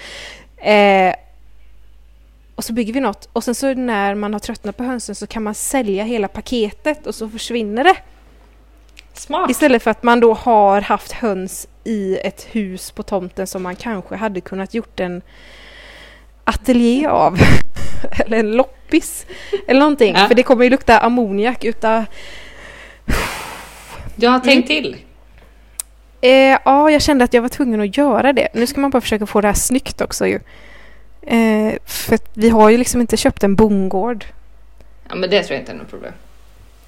Eh, 0.56 1.14
och 2.54 2.64
så 2.64 2.72
bygger 2.72 2.92
vi 2.92 3.00
något. 3.00 3.28
Och 3.32 3.44
sen 3.44 3.54
så 3.54 3.74
när 3.74 4.14
man 4.14 4.32
har 4.32 4.40
tröttnat 4.40 4.76
på 4.76 4.84
hönsen 4.84 5.14
så 5.14 5.26
kan 5.26 5.42
man 5.42 5.54
sälja 5.54 6.04
hela 6.04 6.28
paketet 6.28 7.06
och 7.06 7.14
så 7.14 7.28
försvinner 7.28 7.84
det. 7.84 7.96
Smart. 9.12 9.50
Istället 9.50 9.82
för 9.82 9.90
att 9.90 10.02
man 10.02 10.20
då 10.20 10.34
har 10.34 10.80
haft 10.80 11.12
höns 11.12 11.68
i 11.84 12.16
ett 12.16 12.46
hus 12.50 12.90
på 12.90 13.02
tomten 13.02 13.46
som 13.46 13.62
man 13.62 13.76
kanske 13.76 14.16
hade 14.16 14.40
kunnat 14.40 14.74
gjort 14.74 15.00
en 15.00 15.22
ateljé 16.44 17.06
av. 17.06 17.38
eller 18.26 18.38
en 18.38 18.52
loppis. 18.90 19.26
Eller 19.68 19.80
någonting. 19.80 20.14
Ja. 20.16 20.28
För 20.28 20.34
det 20.34 20.42
kommer 20.42 20.64
ju 20.64 20.70
lukta 20.70 20.98
ammoniak 20.98 21.64
utan... 21.64 22.06
Du 24.16 24.28
har 24.28 24.38
tänkt 24.38 24.70
Mm. 24.70 24.82
till. 24.82 24.96
Eh, 26.20 26.58
ja, 26.64 26.90
jag 26.90 27.02
kände 27.02 27.24
att 27.24 27.34
jag 27.34 27.42
var 27.42 27.48
tvungen 27.48 27.80
att 27.80 27.96
göra 27.96 28.32
det. 28.32 28.48
Nu 28.54 28.66
ska 28.66 28.80
man 28.80 28.90
bara 28.90 29.00
försöka 29.00 29.26
få 29.26 29.40
det 29.40 29.46
här 29.46 29.54
snyggt 29.54 30.00
också 30.00 30.26
ju. 30.26 30.40
Eh, 31.22 31.74
för 31.86 32.18
vi 32.34 32.48
har 32.48 32.70
ju 32.70 32.78
liksom 32.78 33.00
inte 33.00 33.16
köpt 33.16 33.42
en 33.44 33.56
bondgård. 33.56 34.24
Ja, 35.08 35.14
men 35.14 35.30
det 35.30 35.42
tror 35.42 35.54
jag 35.54 35.62
inte 35.62 35.72
är 35.72 35.76
något 35.76 35.90
problem. 35.90 36.12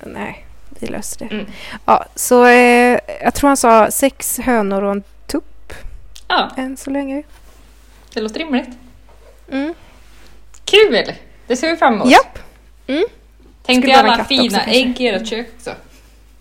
Nej, 0.06 0.44
vi 0.80 0.86
löser 0.86 1.18
det. 1.28 1.34
Mm. 1.34 1.46
Ja, 1.86 2.04
så 2.14 2.44
eh, 2.46 2.98
jag 3.22 3.34
tror 3.34 3.48
han 3.48 3.56
sa 3.56 3.90
sex 3.90 4.38
hönor 4.38 4.82
och 4.82 4.92
en 4.92 5.02
tupp 5.26 5.72
Ja, 6.28 6.50
än 6.56 6.76
så 6.76 6.90
länge. 6.90 7.22
det 8.14 8.20
låter 8.20 8.38
rimligt. 8.38 8.68
Mm. 9.50 9.74
Kul! 10.64 11.12
Det 11.46 11.56
ser 11.56 11.70
vi 11.70 11.76
fram 11.76 11.94
emot. 11.94 12.10
Japp. 12.10 12.38
Tänk 13.66 13.84
dig 13.84 13.94
alla 13.94 14.24
fina 14.24 14.44
också, 14.44 14.70
ägg 14.70 15.00
i 15.00 15.08
ert 15.08 15.26
kök 15.26 15.46
också. 15.56 15.70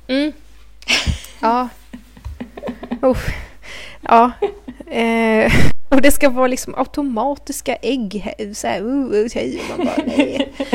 Mm. 0.08 0.34
Ja. 1.42 1.70
Uff. 3.02 3.28
Ja. 4.02 4.32
Eh, 4.88 5.52
och 5.90 6.02
det 6.02 6.12
ska 6.12 6.30
vara 6.30 6.48
liksom 6.48 6.76
automatiska 6.76 7.76
ägg. 7.76 8.34
Så 8.56 8.68
här, 8.68 8.82
uh, 8.82 9.14
uh, 9.14 9.30
tjej, 9.30 9.62
och 9.72 9.78
man 9.78 9.88
bara, 9.88 10.06
nej. 10.06 10.52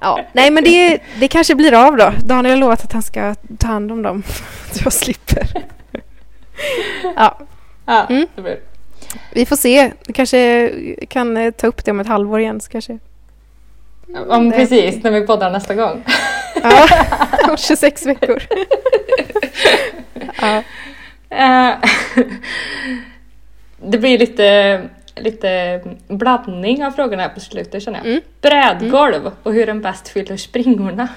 Ja, 0.00 0.20
nej 0.32 0.50
men 0.50 0.64
det, 0.64 0.98
det 1.20 1.28
kanske 1.28 1.54
blir 1.54 1.86
av 1.86 1.96
då. 1.96 2.12
Daniel 2.24 2.54
har 2.54 2.60
lovat 2.60 2.84
att 2.84 2.92
han 2.92 3.02
ska 3.02 3.34
ta 3.58 3.66
hand 3.66 3.92
om 3.92 4.02
dem. 4.02 4.22
Så 4.72 4.80
jag 4.84 4.92
slipper. 4.92 5.46
Ja, 7.16 7.38
Ja, 7.86 8.06
Mm. 8.08 8.26
det 8.34 8.42
blir 8.42 8.58
vi 9.32 9.46
får 9.46 9.56
se. 9.56 9.92
Vi 10.06 10.12
kanske 10.12 10.70
kan 11.08 11.36
eh, 11.36 11.50
ta 11.50 11.66
upp 11.66 11.84
det 11.84 11.90
om 11.90 12.00
ett 12.00 12.06
halvår 12.06 12.40
igen. 12.40 12.60
Så 12.60 12.70
kanske. 12.70 12.98
Om 14.28 14.52
precis, 14.52 15.02
när 15.02 15.10
vi 15.10 15.26
poddar 15.26 15.50
nästa 15.50 15.74
gång. 15.74 16.04
Ja, 16.62 16.88
om 17.48 17.56
26 17.56 18.06
veckor. 18.06 18.42
Ja. 20.40 20.62
Eh, 21.30 21.74
det 23.82 23.98
blir 23.98 24.18
lite, 24.18 24.80
lite 25.16 25.80
blandning 26.08 26.84
av 26.84 26.90
frågorna 26.90 27.22
här 27.22 27.28
på 27.28 27.40
slutet 27.40 27.82
känner 27.82 27.98
jag. 27.98 28.06
Mm. 28.06 28.20
Brädgolv 28.40 29.30
och 29.42 29.54
hur 29.54 29.66
den 29.66 29.82
bäst 29.82 30.08
fyller 30.08 30.36
springorna. 30.36 31.08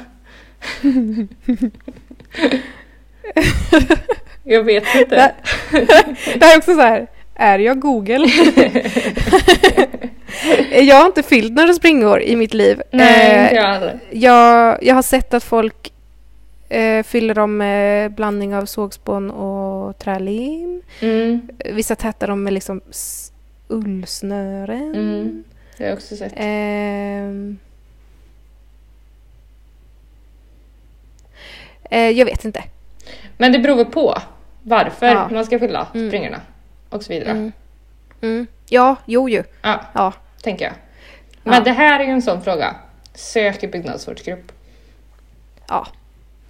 Jag 4.43 4.63
vet 4.63 4.95
inte. 4.95 5.33
Det, 5.71 5.85
det 6.39 6.45
här 6.45 6.53
är 6.53 6.57
också 6.57 6.73
så 6.75 6.81
här, 6.81 7.07
är 7.35 7.59
jag 7.59 7.79
Google? 7.79 8.27
jag 10.83 10.95
har 10.95 11.05
inte 11.05 11.23
fyllt 11.23 11.53
några 11.53 11.73
springor 11.73 12.21
i 12.21 12.35
mitt 12.35 12.53
liv. 12.53 12.81
Nej, 12.91 13.47
Eh, 13.51 13.53
jag 13.55 13.99
jag, 14.11 14.77
jag 14.83 14.95
har 14.95 15.01
sett 15.01 15.33
att 15.33 15.43
folk 15.43 15.93
eh, 16.69 17.03
fyller 17.03 17.33
dem 17.35 17.57
med 17.57 18.11
blandning 18.11 18.55
av 18.55 18.65
sågspån 18.65 19.31
och 19.31 19.97
trälim. 19.97 20.81
Mm, 20.99 21.49
Vissa 21.73 21.95
tätar 21.95 22.27
dem 22.27 22.43
med 22.43 22.53
liksom 22.53 22.81
ullsnören. 23.67 24.95
Mm. 24.95 25.43
det 25.77 25.83
har 25.83 25.89
jag 25.89 25.97
också 25.97 26.15
sett. 26.15 26.33
Ehm. 26.35 27.57
Eh, 31.83 32.09
jag 32.09 32.25
vet 32.25 32.45
inte. 32.45 32.63
Men 33.37 33.51
det 33.51 33.59
beror 33.59 33.75
väl 33.75 33.85
på 33.85 34.17
varför 34.63 35.05
Ja. 35.05 35.27
man 35.31 35.45
ska 35.45 35.59
fylla 35.59 35.87
Mm. 35.93 36.09
springorna 36.09 36.41
och 36.89 37.03
så 37.03 37.13
vidare. 37.13 37.31
Mm. 37.31 37.51
Mm. 38.21 38.47
Ja, 38.69 38.95
jo 39.05 39.29
ju. 39.29 39.43
Ja, 39.61 39.81
Ja. 39.93 40.13
Tänker 40.43 40.65
jag. 40.65 40.73
Men 41.43 41.53
Ja. 41.53 41.59
det 41.59 41.71
här 41.71 41.99
är 41.99 42.03
ju 42.03 42.09
en 42.11 42.21
sån 42.21 42.43
fråga. 42.43 42.75
Sök 43.13 43.63
i 43.63 43.67
byggnadsvårdsgrupp. 43.67 44.51
ja. 45.67 45.87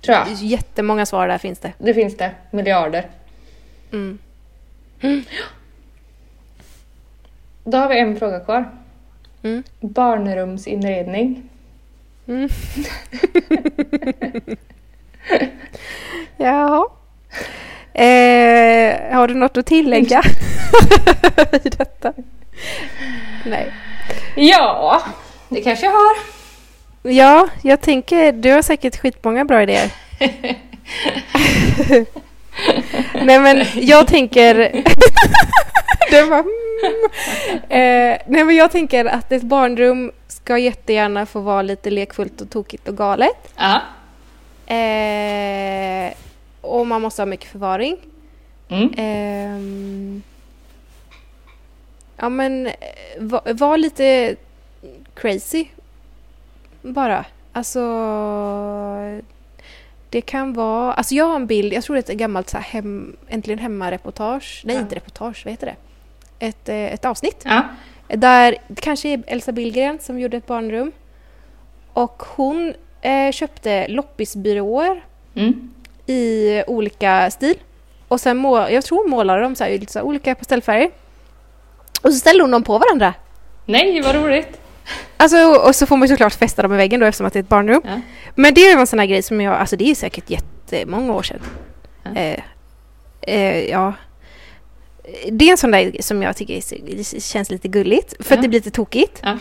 Tror 0.02 0.18
jag. 0.18 0.28
Jättemånga 0.34 1.06
svar 1.06 1.28
där 1.28 1.38
finns 1.38 1.60
det. 1.60 1.74
Det 1.78 1.94
finns 1.94 2.18
det. 2.18 2.32
Miljarder. 2.52 3.08
Mm. 3.92 4.20
Då 7.64 7.78
har 7.78 7.90
vi 7.90 8.00
en 8.00 8.20
fråga 8.20 8.40
kvar. 8.40 8.66
Mm. 9.44 9.64
Barnrumsinredning. 9.80 11.50
Mm. 12.28 12.50
ja. 16.38 16.88
Eh, 17.94 19.16
har 19.16 19.28
du 19.28 19.34
något 19.34 19.58
att 19.58 19.66
tillägga 19.66 20.22
i 21.64 21.70
detta? 21.70 22.14
Nej. 23.46 23.74
Ja, 24.36 25.04
det 25.50 25.62
kanske 25.62 25.86
jag 25.86 25.94
har. 25.94 26.16
Ja, 27.12 27.48
jag 27.62 27.82
tänker, 27.82 28.32
du 28.32 28.52
har 28.52 28.62
säkert 28.62 28.98
skitmånga 28.98 29.46
bra 29.46 29.64
idéer. 29.64 29.92
Nej 33.26 33.40
men 33.40 33.66
jag 33.76 34.08
tänker... 34.08 34.56
det 36.12 36.24
var... 36.24 36.40
eh, 37.70 38.18
nej 38.28 38.44
men 38.44 38.56
jag 38.56 38.72
tänker 38.72 39.06
att 39.06 39.32
ett 39.32 39.44
barnrum 39.44 40.12
ska 40.28 40.58
jättegärna 40.58 41.26
få 41.26 41.40
vara 41.40 41.62
lite 41.62 41.90
lekfullt 41.90 42.42
och 42.42 42.50
tokigt 42.50 42.88
och 42.88 42.98
galet. 42.98 43.54
Ja. 43.56 43.82
Eh, 44.76 46.14
och 46.62 46.88
man 46.88 47.02
måste 47.02 47.22
ha 47.22 47.26
mycket 47.28 47.52
förvaring. 47.52 47.98
Mm. 48.70 48.94
Ehm, 48.98 50.24
ja 52.24 52.30
men 52.30 52.68
eh, 52.68 52.74
var, 53.20 53.54
var 53.54 53.78
lite 53.78 54.36
crazy 55.14 55.66
bara. 56.82 57.26
Alltså 57.54 57.80
det 60.10 60.22
kan 60.22 60.54
vara, 60.54 60.94
alltså 60.94 61.16
jag 61.16 61.26
har 61.26 61.36
en 61.36 61.48
bild, 61.48 61.74
jag 61.74 61.84
tror 61.84 61.96
det 61.96 62.10
är 62.10 62.14
ett 62.14 62.20
gammalt 62.20 62.50
så 62.50 62.58
här 62.58 62.64
hem, 62.64 63.16
Äntligen 63.28 63.60
hemma-reportage, 63.60 64.62
nej 64.66 64.76
Ja. 64.76 64.82
inte 64.82 64.96
reportage, 64.96 65.42
vad 65.46 65.52
heter 65.52 65.66
det? 65.68 65.76
Ett, 66.48 66.70
eh, 66.70 66.94
ett 66.94 67.06
avsnitt 67.06 67.42
Ja. 67.46 67.62
där 68.08 68.56
kanske 68.76 69.22
Elsa 69.28 69.52
Billgren 69.52 70.00
som 70.00 70.20
gjorde 70.20 70.38
ett 70.38 70.48
barnrum 70.48 70.92
och 71.94 72.24
hon 72.36 72.74
eh, 73.02 73.32
köpte 73.32 73.88
loppisbyråer 73.88 75.04
Mm. 75.36 75.74
i 76.06 76.62
olika 76.68 77.32
stil. 77.32 77.56
Och 78.08 78.20
sen 78.22 78.38
må, 78.38 78.58
jag 78.70 78.84
tror 78.86 78.98
hon 79.02 79.10
målade 79.10 79.42
dem 79.42 79.56
så 79.56 79.64
här, 79.64 79.72
i 79.72 79.78
lite 79.78 79.92
så 79.92 80.00
här 80.00 80.06
olika 80.06 80.36
pastellfärger. 80.36 80.92
Och 82.04 82.14
så 82.14 82.20
ställde 82.20 82.44
hon 82.44 82.52
dem 82.52 82.64
på 82.64 82.78
varandra. 82.78 83.14
Nej, 83.66 84.02
vad 84.02 84.16
roligt. 84.16 84.60
Alltså, 85.18 85.38
och 85.68 85.76
så 85.76 85.86
får 85.86 85.98
man 85.98 86.08
ju 86.08 86.14
såklart 86.14 86.34
fästa 86.34 86.62
dem 86.62 86.74
i 86.74 86.78
väggen 86.78 87.00
då 87.00 87.06
eftersom 87.06 87.28
att 87.28 87.34
det 87.34 87.40
är 87.40 87.44
ett 87.44 87.50
barnrum. 87.50 87.82
Ja. 87.86 88.02
Men 88.36 88.54
det 88.54 88.62
är 88.62 88.78
en 88.80 88.88
sån 88.88 89.00
här 89.00 89.06
grej 89.06 89.22
som 89.22 89.42
jag, 89.42 89.54
alltså 89.56 89.76
det 89.76 89.92
är 89.92 89.96
säkert 89.96 90.30
jättemånga 90.30 91.14
år 91.14 91.24
sedan. 91.24 91.40
Ja. 92.04 92.12
Eh, 92.16 92.40
eh, 93.22 93.60
ja. 93.70 93.94
Det 95.32 95.46
är 95.48 95.52
en 95.52 95.58
sån 95.58 95.72
där 95.72 95.82
grej 95.84 96.02
som 96.04 96.22
jag 96.24 96.36
tycker 96.36 97.20
känns 97.20 97.50
lite 97.50 97.68
gulligt. 97.68 98.14
För 98.20 98.34
Ja. 98.34 98.38
att 98.38 98.42
det 98.44 98.48
blir 98.50 98.60
lite 98.60 98.72
tokigt. 98.72 99.20
Ja. 99.24 99.38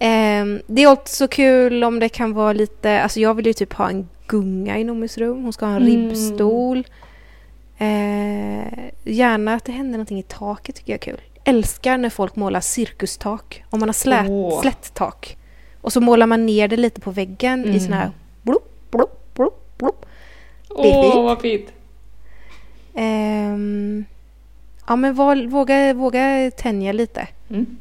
Ehm, 0.00 0.60
det 0.66 0.82
är 0.82 0.90
också 0.92 1.28
kul 1.28 1.84
om 1.84 1.98
det 1.98 2.08
kan 2.08 2.32
vara 2.34 2.52
lite, 2.52 3.00
alltså 3.02 3.20
jag 3.20 3.34
vill 3.34 3.46
ju 3.46 3.52
typ 3.52 3.72
ha 3.72 3.88
en 3.90 4.08
gunga 4.26 4.78
i 4.78 4.84
Nomis 4.84 5.18
rum. 5.18 5.42
Hon 5.42 5.52
ska 5.52 5.66
ha 5.66 5.76
en 5.76 5.82
Mm. 5.82 6.08
ribbstol. 6.08 6.86
Eh, 7.78 8.84
gärna 9.04 9.54
att 9.54 9.64
det 9.64 9.72
händer 9.72 9.92
någonting 9.92 10.18
i 10.18 10.22
taket 10.22 10.74
tycker 10.74 10.92
jag 10.92 10.98
är 11.00 11.12
kul. 11.12 11.20
Älskar 11.44 11.98
när 11.98 12.10
folk 12.10 12.36
målar 12.36 12.60
cirkustak. 12.60 13.64
Om 13.70 13.80
man 13.80 13.88
har 13.88 13.94
slät, 13.94 14.26
Åh. 14.28 14.60
slätt 14.60 14.94
tak. 14.94 15.36
Och 15.80 15.92
så 15.92 16.00
målar 16.00 16.26
man 16.26 16.46
ner 16.46 16.68
det 16.68 16.76
lite 16.76 17.00
på 17.00 17.10
väggen 17.10 17.64
i 17.64 17.68
Mm. 17.68 17.80
sån 17.80 17.92
här 17.92 18.10
blopp, 18.42 18.90
blopp, 18.90 19.34
blopp, 19.34 19.78
blopp. 19.78 20.06
Det 20.68 20.90
är 20.90 20.96
Åh, 20.96 21.12
fint. 21.12 21.24
vad 21.24 21.40
fint. 21.40 21.72
Ehm, 22.94 24.04
ja 24.86 24.96
men 24.96 25.14
våga, 25.50 25.94
våga 25.94 26.50
tänja 26.56 26.92
lite. 26.92 27.28
Mm. 27.50 27.76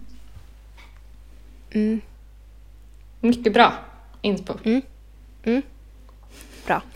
Mm, 1.72 2.02
Mycket 3.20 3.54
bra 3.54 3.74
inspo. 4.22 4.54
bra. 6.68 6.82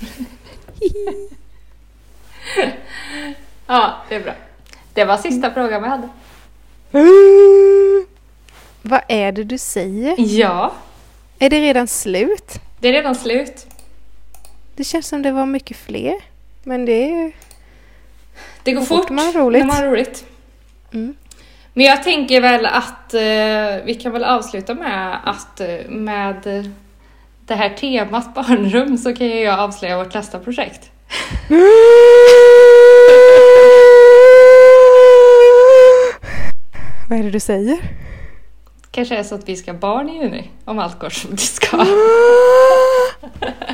Ja, 3.67 3.97
det 4.09 4.15
är 4.15 4.23
bra. 4.23 4.33
Det 4.93 5.05
var 5.05 5.17
sista 5.17 5.53
frågan 5.53 5.81
vi 5.83 5.89
hade. 5.89 6.09
Vad 8.81 9.01
är 9.07 9.31
det 9.31 9.43
du 9.43 9.57
säger? 9.57 10.15
Ja, 10.17 10.73
Är 11.39 11.49
det 11.49 11.61
redan 11.61 11.87
slut? 11.87 12.53
det 12.79 12.87
är 12.87 12.93
redan 12.93 13.15
slut. 13.15 13.65
Det 14.75 14.83
känns 14.83 15.07
som 15.07 15.21
det 15.21 15.31
var 15.31 15.45
mycket 15.45 15.77
fler. 15.77 16.15
Men 16.63 16.85
det 16.85 17.11
är... 17.11 17.31
Det 18.63 18.71
går 18.71 18.81
fort 18.81 18.99
fort 18.99 19.09
man 19.09 19.33
roligt. 19.33 19.59
när 19.59 19.67
man 19.67 19.75
har 19.77 19.85
roligt. 19.85 20.25
Mm. 20.93 21.15
Men 21.73 21.85
jag 21.85 22.03
tänker 22.03 22.41
väl 22.41 22.65
att 22.65 23.13
eh, 23.13 23.85
vi 23.85 23.99
kan 24.01 24.11
väl 24.11 24.23
avsluta 24.23 24.73
med 24.73 25.17
att 25.23 25.59
eh, 25.59 25.89
med 25.89 26.71
det 27.45 27.55
här 27.55 27.69
temat 27.69 28.33
barnrum 28.33 28.97
så 28.97 29.15
kan 29.15 29.27
ju 29.27 29.39
jag 29.39 29.59
avslöja 29.59 29.97
vårt 29.97 30.13
nästa 30.13 30.39
projekt. 30.39 30.91
Vad 37.09 37.19
är 37.19 37.23
det 37.23 37.29
du 37.31 37.39
säger? 37.39 37.77
Kanske 38.91 39.15
är 39.17 39.23
så 39.23 39.35
att 39.35 39.49
vi 39.49 39.55
ska 39.55 39.71
ha 39.71 39.79
barn 39.79 40.09
i 40.09 40.23
juni, 40.23 40.49
om 40.65 40.79
allt 40.79 40.99
går 40.99 41.09
som 41.09 41.31
det 41.31 41.37
ska. 41.41 41.85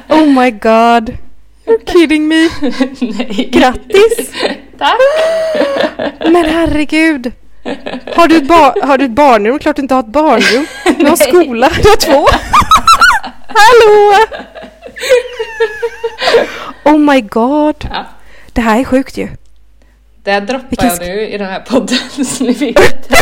Oh 0.10 0.26
my 0.42 0.52
god. 0.52 1.18
You're 1.66 1.92
kidding 1.92 2.28
me. 2.28 2.50
Nej. 3.02 3.50
Grattis! 3.52 4.32
Tack! 4.78 5.00
Men 6.20 6.46
herregud. 6.46 7.32
Har 8.16 8.28
du 8.28 8.38
ett, 8.38 8.48
bar- 8.48 8.86
har 8.88 8.98
du 8.98 9.06
ett 9.06 9.12
barnrum? 9.12 9.60
Klart 9.60 9.76
du 9.76 9.82
inte 9.82 9.94
har 9.94 10.00
ett 10.00 10.08
barnrum. 10.08 10.66
Du 11.00 11.06
har 11.10 11.16
skola. 11.16 11.70
Du 11.84 11.90
har 11.90 11.96
två. 11.96 12.28
Hallå! 13.48 14.26
Oh 16.86 16.98
my 17.14 17.22
god. 17.22 17.76
Ja, 17.92 18.06
Det 18.54 18.62
här 18.62 18.80
är 18.80 18.84
sjukt 18.84 19.18
ju. 19.18 19.28
Det 20.24 20.32
här 20.32 20.42
droppar 20.42 20.68
Vilken 20.70 20.88
jag 20.88 21.00
nu 21.00 21.22
i 21.28 21.38
den 21.38 21.48
här 21.48 21.60
podden 21.60 21.98
så 22.26 22.44
ni 22.44 22.54
vet. 22.54 23.10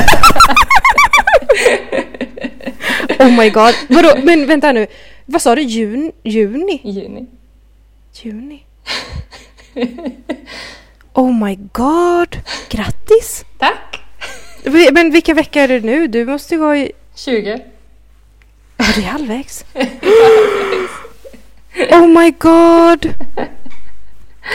Oh 3.20 3.38
my 3.38 3.50
god. 3.50 3.74
Vadå? 3.90 4.14
Men 4.24 4.46
vänta 4.46 4.72
nu. 4.72 4.88
Vad 5.26 5.42
sa 5.42 5.56
du? 5.56 5.62
Jun, 5.62 6.12
juni? 6.24 6.82
Juni. 6.84 7.28
Juni? 8.14 8.66
Oh 11.14 11.46
my 11.46 11.56
god. 11.72 12.38
Grattis. 12.70 13.46
Tack! 13.58 14.02
Men 14.92 15.12
vilka 15.12 15.34
veckor 15.34 15.62
är 15.62 15.68
det 15.68 15.80
nu? 15.80 16.08
Du 16.08 16.26
måste 16.26 16.54
ju 16.56 16.60
vara 16.60 16.78
i... 16.78 16.92
20. 17.16 17.62
Ja, 18.78 18.86
det 18.96 19.02
är 19.02 19.08
halvvägs. 19.08 19.66
Oh 21.92 22.08
my 22.08 22.32
god. 22.32 23.14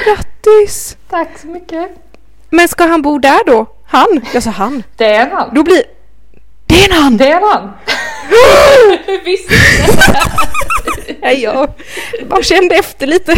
Grattis. 0.04 0.96
Tack 1.10 1.38
så 1.38 1.46
mycket. 1.46 2.05
Men 2.50 2.68
ska 2.68 2.84
han 2.86 3.02
bo 3.02 3.18
där 3.18 3.40
då? 3.46 3.66
Han? 3.86 4.20
Jag 4.34 4.42
sa 4.42 4.50
han. 4.50 4.82
Det 4.96 5.04
är 5.06 5.26
en 5.26 5.32
han. 5.32 5.54
Då 5.54 5.62
blir... 5.62 5.82
Det 6.66 6.74
är 6.84 6.88
en 6.94 7.02
han! 7.02 7.16
Det 7.16 7.28
är 7.28 7.36
en 7.36 7.42
han. 7.42 7.72
Visst. 9.24 9.50
Nej, 11.20 11.42
jag 11.42 11.70
bara 12.28 12.42
kände 12.42 12.74
efter 12.74 13.06
lite. 13.06 13.34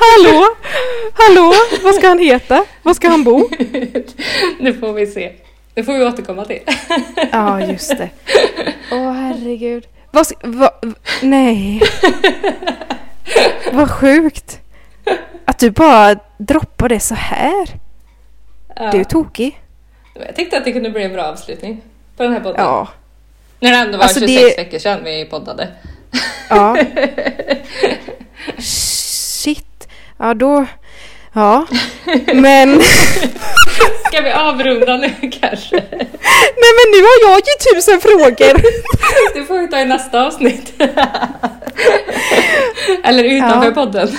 Hallå? 0.00 0.46
Hallå? 1.14 1.54
Vad 1.82 1.94
ska 1.94 2.08
han 2.08 2.18
heta? 2.18 2.64
Var 2.82 2.94
ska 2.94 3.08
han 3.08 3.24
bo? 3.24 3.48
Nu 4.60 4.74
får 4.80 4.92
vi 4.92 5.06
se. 5.06 5.32
Det 5.74 5.84
får 5.84 5.92
vi 5.92 6.04
återkomma 6.04 6.44
till. 6.44 6.60
Ja, 7.32 7.60
just 7.60 7.88
det. 7.98 8.08
Åh, 8.92 9.12
herregud. 9.12 9.84
Vad 10.10 10.26
ska- 10.26 10.36
vad, 10.42 10.94
nej. 11.22 11.82
Vad 13.72 13.90
sjukt. 13.90 14.58
Att 15.48 15.58
du 15.58 15.70
bara 15.70 16.14
droppar 16.38 16.88
det 16.88 17.00
så 17.00 17.14
här. 17.14 17.68
Ja. 18.76 18.90
Du 18.90 19.00
är 19.00 19.04
tokig. 19.04 19.60
Jag 20.26 20.36
tyckte 20.36 20.58
att 20.58 20.64
det 20.64 20.72
kunde 20.72 20.90
bli 20.90 21.02
en 21.04 21.12
bra 21.12 21.22
avslutning 21.24 21.80
på 22.16 22.22
den 22.22 22.32
här 22.32 22.40
podden. 22.40 22.64
Ja. 22.64 22.88
När 23.60 23.70
det 23.70 23.76
ändå 23.76 23.98
var 23.98 24.04
Alltså, 24.04 24.20
26 24.20 24.56
det- 24.56 24.62
veckor 24.62 24.78
sedan 24.78 25.04
vi 25.04 25.24
poddade. 25.24 25.68
Ja. 26.50 26.76
Shit. 28.58 29.88
Ja, 30.18 30.34
då... 30.34 30.66
Ja. 31.32 31.66
Men... 32.34 32.80
Ska 34.06 34.20
vi 34.22 34.32
avrunda 34.32 34.96
nu 34.96 35.10
kanske? 35.30 35.76
Nej 36.60 36.72
men 36.78 36.90
nu 36.92 37.02
har 37.02 37.30
jag 37.30 37.38
ju 37.38 37.74
tusen 37.74 38.00
frågor. 38.00 38.62
Det 39.34 39.44
får 39.44 39.58
vi 39.58 39.68
ta 39.68 39.80
i 39.80 39.84
nästa 39.84 40.26
avsnitt. 40.26 40.72
Eller 43.04 43.24
utanför 43.24 43.68
Ja. 43.68 43.74
podden. 43.74 44.18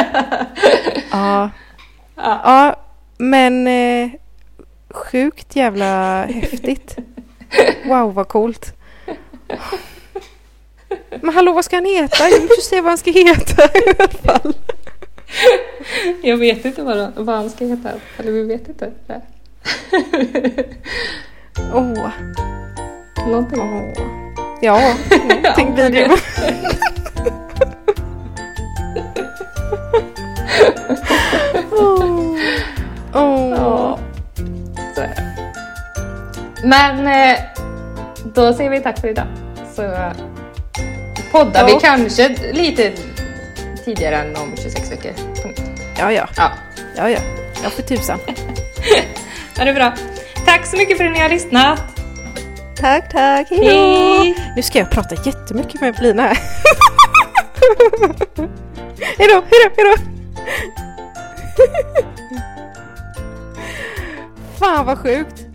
Ja. 1.12 1.50
Ja. 2.16 2.40
Ja, 2.44 2.76
men 3.18 3.66
eh, 3.66 4.10
sjukt 4.90 5.56
jävla 5.56 6.22
häftigt. 6.24 6.96
Wow, 7.84 8.14
vad 8.14 8.28
coolt. 8.28 8.74
Men 11.22 11.34
hallå, 11.34 11.52
vad 11.52 11.64
ska 11.64 11.76
han 11.76 11.84
heta? 11.84 12.28
Jag 12.28 12.42
måste 12.42 12.62
se 12.62 12.80
vad 12.80 12.90
han 12.90 12.98
ska 12.98 13.10
heta 13.10 13.64
i 13.64 13.94
alla 13.98 14.08
fall. 14.08 14.54
Jag 16.22 16.36
vet 16.36 16.64
inte 16.64 16.82
vad, 16.82 17.12
vad 17.16 17.36
han 17.36 17.50
ska 17.50 17.64
heta. 17.64 17.90
Eller 18.18 18.32
vi 18.32 18.42
vet 18.42 18.68
inte. 18.68 18.92
Åh, 21.74 22.10
Någonting. 23.28 23.60
åh. 23.60 24.06
Ja, 24.60 24.80
någonting 25.42 25.74
blir 25.74 25.90
det. 25.90 26.10
Åh. 31.72 32.36
Åh. 33.14 33.50
Ja. 33.56 33.98
Så 34.94 35.00
är 35.00 35.06
det. 35.08 35.26
Men 36.64 37.06
eh, 37.06 37.38
då 38.34 38.54
säger 38.54 38.70
vi 38.70 38.80
tack 38.80 39.00
för 39.00 39.08
idag. 39.08 39.26
Så 39.76 39.82
eh, 39.82 40.12
poddar 41.32 41.66
vi 41.66 41.72
Ja. 41.72 41.78
kanske 41.80 42.28
lite 42.52 42.92
tidigare 43.84 44.16
än 44.16 44.36
om 44.36 44.52
26 44.56 44.90
veckor. 44.92 45.12
Ja, 45.98 46.12
ja, 46.12 46.28
Ja, 46.36 46.50
ja, 46.96 47.10
ja. 47.10 47.18
Jag 47.62 47.72
får 47.72 47.82
tusan. 47.82 48.18
ja 49.56 49.64
det 49.64 49.70
är 49.70 49.74
bra. 49.74 49.92
Tack 50.46 50.66
så 50.66 50.76
mycket 50.76 50.96
för 50.96 51.04
att 51.04 51.12
ni 51.12 51.18
har 51.18 51.28
lyssnat. 51.28 51.80
Tack, 52.80 53.12
tack. 53.12 53.46
Hej! 53.50 54.34
Nu 54.56 54.62
ska 54.62 54.78
jag 54.78 54.90
prata 54.90 55.14
jättemycket 55.14 55.80
med 55.80 55.88
Evelina 55.88 56.22
här. 56.22 56.38
hej 59.18 59.28
då, 59.28 59.34
hej 59.34 59.60
då, 59.64 59.70
hej 59.76 59.94
då. 59.96 60.19
Fan 64.58 64.86
vad 64.86 64.98
sjukt. 64.98 65.49